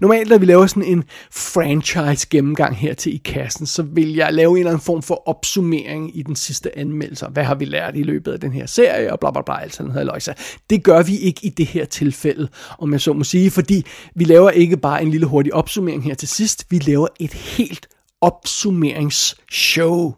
Normalt, 0.00 0.28
når 0.28 0.38
vi 0.38 0.46
laver 0.46 0.66
sådan 0.66 0.82
en 0.82 1.04
franchise 1.30 2.26
gennemgang 2.30 2.76
her 2.76 2.94
til 2.94 3.14
i 3.14 3.20
kassen, 3.24 3.66
så 3.66 3.82
vil 3.82 4.14
jeg 4.14 4.32
lave 4.32 4.50
en 4.50 4.56
eller 4.56 4.70
anden 4.70 4.84
form 4.84 5.02
for 5.02 5.28
opsummering 5.28 6.16
i 6.18 6.22
den 6.22 6.36
sidste 6.36 6.78
anmeldelse. 6.78 7.26
Hvad 7.26 7.44
har 7.44 7.54
vi 7.54 7.64
lært 7.64 7.96
i 7.96 8.02
løbet 8.02 8.32
af 8.32 8.40
den 8.40 8.52
her 8.52 8.66
serie, 8.66 9.12
og 9.12 9.20
bla 9.20 9.30
bla 9.30 9.42
bla, 9.42 9.60
alt 9.62 9.74
sådan 9.74 9.92
noget 9.92 10.06
løjse. 10.06 10.34
Det 10.70 10.82
gør 10.82 11.02
vi 11.02 11.16
ikke 11.18 11.40
i 11.42 11.48
det 11.48 11.66
her 11.66 11.84
tilfælde, 11.84 12.48
om 12.78 12.92
jeg 12.92 13.00
så 13.00 13.12
må 13.12 13.24
sige, 13.24 13.50
fordi 13.50 13.86
vi 14.14 14.24
laver 14.24 14.50
ikke 14.50 14.76
bare 14.76 15.02
en 15.02 15.10
lille 15.10 15.26
hurtig 15.26 15.54
opsummering 15.54 16.04
her 16.04 16.14
til 16.14 16.28
sidst, 16.28 16.66
vi 16.70 16.78
laver 16.78 17.06
et 17.20 17.32
helt 17.32 17.86
opsummeringsshow. 18.20 20.14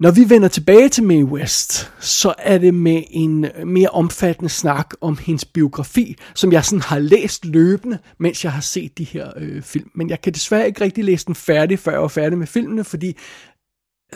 Når 0.00 0.10
vi 0.10 0.30
vender 0.30 0.48
tilbage 0.48 0.88
til 0.88 1.04
Mae 1.04 1.24
West, 1.24 1.92
så 2.00 2.34
er 2.38 2.58
det 2.58 2.74
med 2.74 3.02
en 3.10 3.46
mere 3.64 3.88
omfattende 3.88 4.48
snak 4.48 4.94
om 5.00 5.18
hendes 5.18 5.44
biografi, 5.44 6.16
som 6.34 6.52
jeg 6.52 6.64
sådan 6.64 6.82
har 6.82 6.98
læst 6.98 7.44
løbende, 7.44 7.98
mens 8.18 8.44
jeg 8.44 8.52
har 8.52 8.60
set 8.60 8.98
de 8.98 9.04
her 9.04 9.32
øh, 9.36 9.62
film. 9.62 9.90
Men 9.94 10.10
jeg 10.10 10.20
kan 10.20 10.32
desværre 10.32 10.66
ikke 10.66 10.80
rigtig 10.80 11.04
læse 11.04 11.26
den 11.26 11.34
færdig, 11.34 11.78
før 11.78 11.92
jeg 11.92 12.00
var 12.00 12.08
færdig 12.08 12.38
med 12.38 12.46
filmene, 12.46 12.84
fordi 12.84 13.16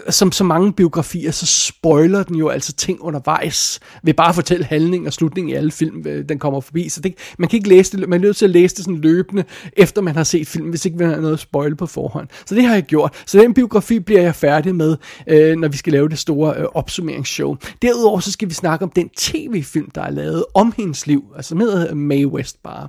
som 0.09 0.33
så 0.33 0.45
mange 0.45 0.73
biografier, 0.73 1.31
så 1.31 1.47
spoiler 1.47 2.23
den 2.23 2.37
jo 2.37 2.49
altså 2.49 2.73
ting 2.73 3.01
undervejs, 3.01 3.81
ved 4.03 4.15
bare 4.15 4.29
at 4.29 4.35
fortælle 4.35 4.65
handling 4.65 5.07
og 5.07 5.13
slutning 5.13 5.51
i 5.51 5.55
alle 5.55 5.71
film, 5.71 6.07
øh, 6.07 6.29
den 6.29 6.39
kommer 6.39 6.61
forbi. 6.61 6.89
Så 6.89 7.01
det, 7.01 7.15
man 7.39 7.49
kan 7.49 7.57
ikke 7.57 7.69
læse 7.69 7.97
det, 7.97 8.09
man 8.09 8.21
er 8.21 8.25
nødt 8.25 8.37
til 8.37 8.45
at 8.45 8.51
læse 8.51 8.77
det 8.77 8.85
sådan 8.85 9.01
løbende, 9.01 9.45
efter 9.77 10.03
man 10.03 10.17
har 10.17 10.25
set 10.25 10.47
filmen, 10.47 10.71
hvis 10.71 10.85
ikke 10.85 10.99
man 10.99 11.09
har 11.09 11.17
noget 11.17 11.33
at 11.35 11.41
spoil 11.41 11.77
på 11.77 11.87
forhånd. 11.87 12.29
Så 12.47 12.55
det 12.55 12.65
har 12.65 12.75
jeg 12.75 12.83
gjort. 12.83 13.23
Så 13.27 13.39
den 13.39 13.55
biografi 13.55 14.01
bliver 14.01 14.23
jeg 14.23 14.35
færdig 14.35 14.75
med, 14.75 14.97
øh, 15.27 15.57
når 15.57 15.69
vi 15.69 15.77
skal 15.77 15.93
lave 15.93 16.09
det 16.09 16.19
store 16.19 16.55
øh, 16.57 16.65
opsummeringsshow. 16.75 17.57
Derudover 17.83 18.21
så 18.21 18.33
skal 18.33 18.49
vi 18.49 18.55
snakke 18.55 18.83
om 18.83 18.91
den 18.91 19.09
tv-film, 19.09 19.91
der 19.95 20.03
er 20.03 20.11
lavet 20.11 20.45
om 20.55 20.75
hendes 20.77 21.07
liv, 21.07 21.25
altså 21.37 21.55
med 21.55 21.95
Mae 21.95 22.27
West 22.27 22.63
bare. 22.63 22.89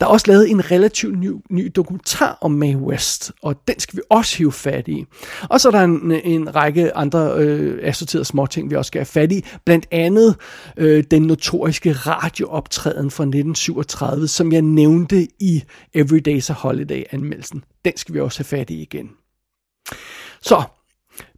Der 0.00 0.06
er 0.06 0.10
også 0.10 0.26
lavet 0.28 0.50
en 0.50 0.70
relativt 0.70 1.18
ny, 1.18 1.30
ny 1.50 1.72
dokumentar 1.76 2.38
om 2.40 2.50
Mae 2.50 2.76
West, 2.76 3.32
og 3.42 3.56
den 3.68 3.80
skal 3.80 3.96
vi 3.96 4.02
også 4.10 4.38
hive 4.38 4.52
fat 4.52 4.88
i. 4.88 5.04
Og 5.42 5.60
så 5.60 5.68
er 5.68 5.72
der 5.72 5.80
en, 5.80 6.12
en 6.12 6.56
række 6.56 6.96
andre 6.96 7.34
øh, 7.36 7.78
assorterede 7.82 8.24
småting, 8.24 8.70
vi 8.70 8.76
også 8.76 8.88
skal 8.88 8.98
have 8.98 9.06
fat 9.06 9.32
i. 9.32 9.44
Blandt 9.64 9.86
andet 9.90 10.36
øh, 10.76 11.04
den 11.10 11.22
notoriske 11.22 11.92
radiooptræden 11.92 13.10
fra 13.10 13.24
1937, 13.24 14.28
som 14.28 14.52
jeg 14.52 14.62
nævnte 14.62 15.28
i 15.40 15.64
Everyday's 15.96 16.50
a 16.50 16.54
Holiday-anmeldelsen. 16.54 17.64
Den 17.84 17.96
skal 17.96 18.14
vi 18.14 18.20
også 18.20 18.38
have 18.38 18.58
fat 18.58 18.70
i 18.70 18.82
igen. 18.82 19.10
Så, 20.42 20.62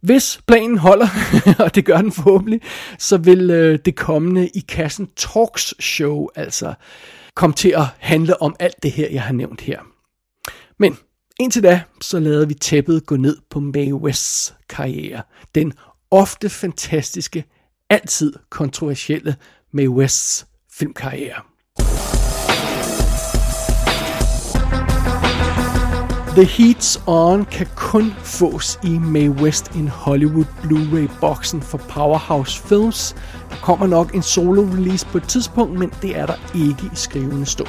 hvis 0.01 0.39
planen 0.47 0.77
holder, 0.77 1.07
og 1.65 1.75
det 1.75 1.85
gør 1.85 1.97
den 1.97 2.11
forhåbentlig, 2.11 2.61
så 2.99 3.17
vil 3.17 3.49
øh, 3.49 3.79
det 3.85 3.95
kommende 3.95 4.47
i 4.47 4.59
kassen 4.59 5.09
Talks 5.15 5.73
show 5.79 6.27
altså 6.35 6.73
kom 7.37 7.53
til 7.53 7.69
at 7.69 7.85
handle 7.99 8.41
om 8.41 8.55
alt 8.59 8.83
det 8.83 8.91
her, 8.91 9.09
jeg 9.09 9.21
har 9.21 9.33
nævnt 9.33 9.61
her. 9.61 9.79
Men 10.77 10.97
indtil 11.39 11.63
da, 11.63 11.81
så 12.01 12.19
lader 12.19 12.45
vi 12.45 12.53
tæppet 12.53 13.05
gå 13.05 13.15
ned 13.15 13.37
på 13.49 13.59
Mae 13.59 13.95
Wests 13.95 14.55
karriere. 14.69 15.21
Den 15.55 15.73
ofte 16.11 16.49
fantastiske, 16.49 17.45
altid 17.89 18.33
kontroversielle 18.49 19.35
Mae 19.71 19.89
Wests 19.89 20.47
filmkarriere. 20.71 21.41
The 26.37 26.45
Heats 26.45 27.01
On 27.07 27.45
kan 27.45 27.67
kun 27.75 28.13
fås 28.23 28.79
i 28.83 28.89
May 28.89 29.29
West 29.29 29.75
in 29.75 29.87
Hollywood 29.87 30.45
Blu-ray-boksen 30.61 31.61
for 31.61 31.77
Powerhouse 31.77 32.61
Films. 32.61 33.15
Der 33.49 33.55
kommer 33.61 33.87
nok 33.87 34.15
en 34.15 34.21
solo-release 34.21 35.07
på 35.07 35.17
et 35.17 35.23
tidspunkt, 35.23 35.79
men 35.79 35.91
det 36.01 36.17
er 36.17 36.25
der 36.25 36.33
ikke 36.55 36.83
i 36.83 36.89
skrivende 36.95 37.45
stund. 37.45 37.67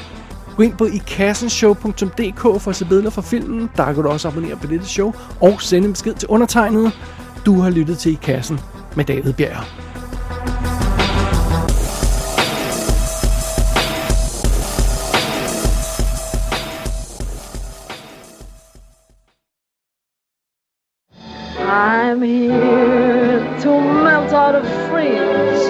Gå 0.57 0.63
ind 0.63 0.77
på 0.77 0.85
ikassenshow.dk 0.85 2.41
for 2.41 2.69
at 2.69 2.77
se 2.77 2.85
billeder 2.85 3.11
fra 3.11 3.23
filmen. 3.23 3.71
Der 3.77 3.93
kan 3.93 4.03
du 4.03 4.09
også 4.09 4.29
abonnere 4.29 4.57
på 4.57 4.67
dette 4.67 4.87
show 4.87 5.15
og 5.41 5.63
sende 5.63 5.87
en 5.87 5.93
besked 5.93 6.15
til 6.15 6.29
undertegnet. 6.29 6.93
Du 7.47 7.61
har 7.61 7.71
lyttet 7.71 7.99
til 7.99 8.13
I 8.13 8.19
Kassen 8.23 8.61
med 8.97 9.05
David 9.05 9.33
Bjerg. 9.33 9.88
I'm 21.69 22.23
here 22.23 23.41
to 23.61 23.81
melt 23.81 24.33
out 24.33 24.55
of 24.55 24.65
freeze. 24.89 25.69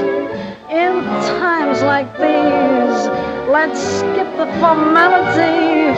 In 0.71 1.03
times 1.43 1.83
like 1.83 2.13
these, 2.19 3.09
let's 3.51 3.81
skip 3.81 4.31
the 4.37 4.47
formality. 4.61 5.91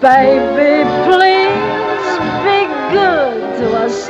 Baby, 0.00 0.86
please 1.04 2.10
be 2.46 2.60
good 2.94 3.58
to 3.58 3.76
us 3.78 4.08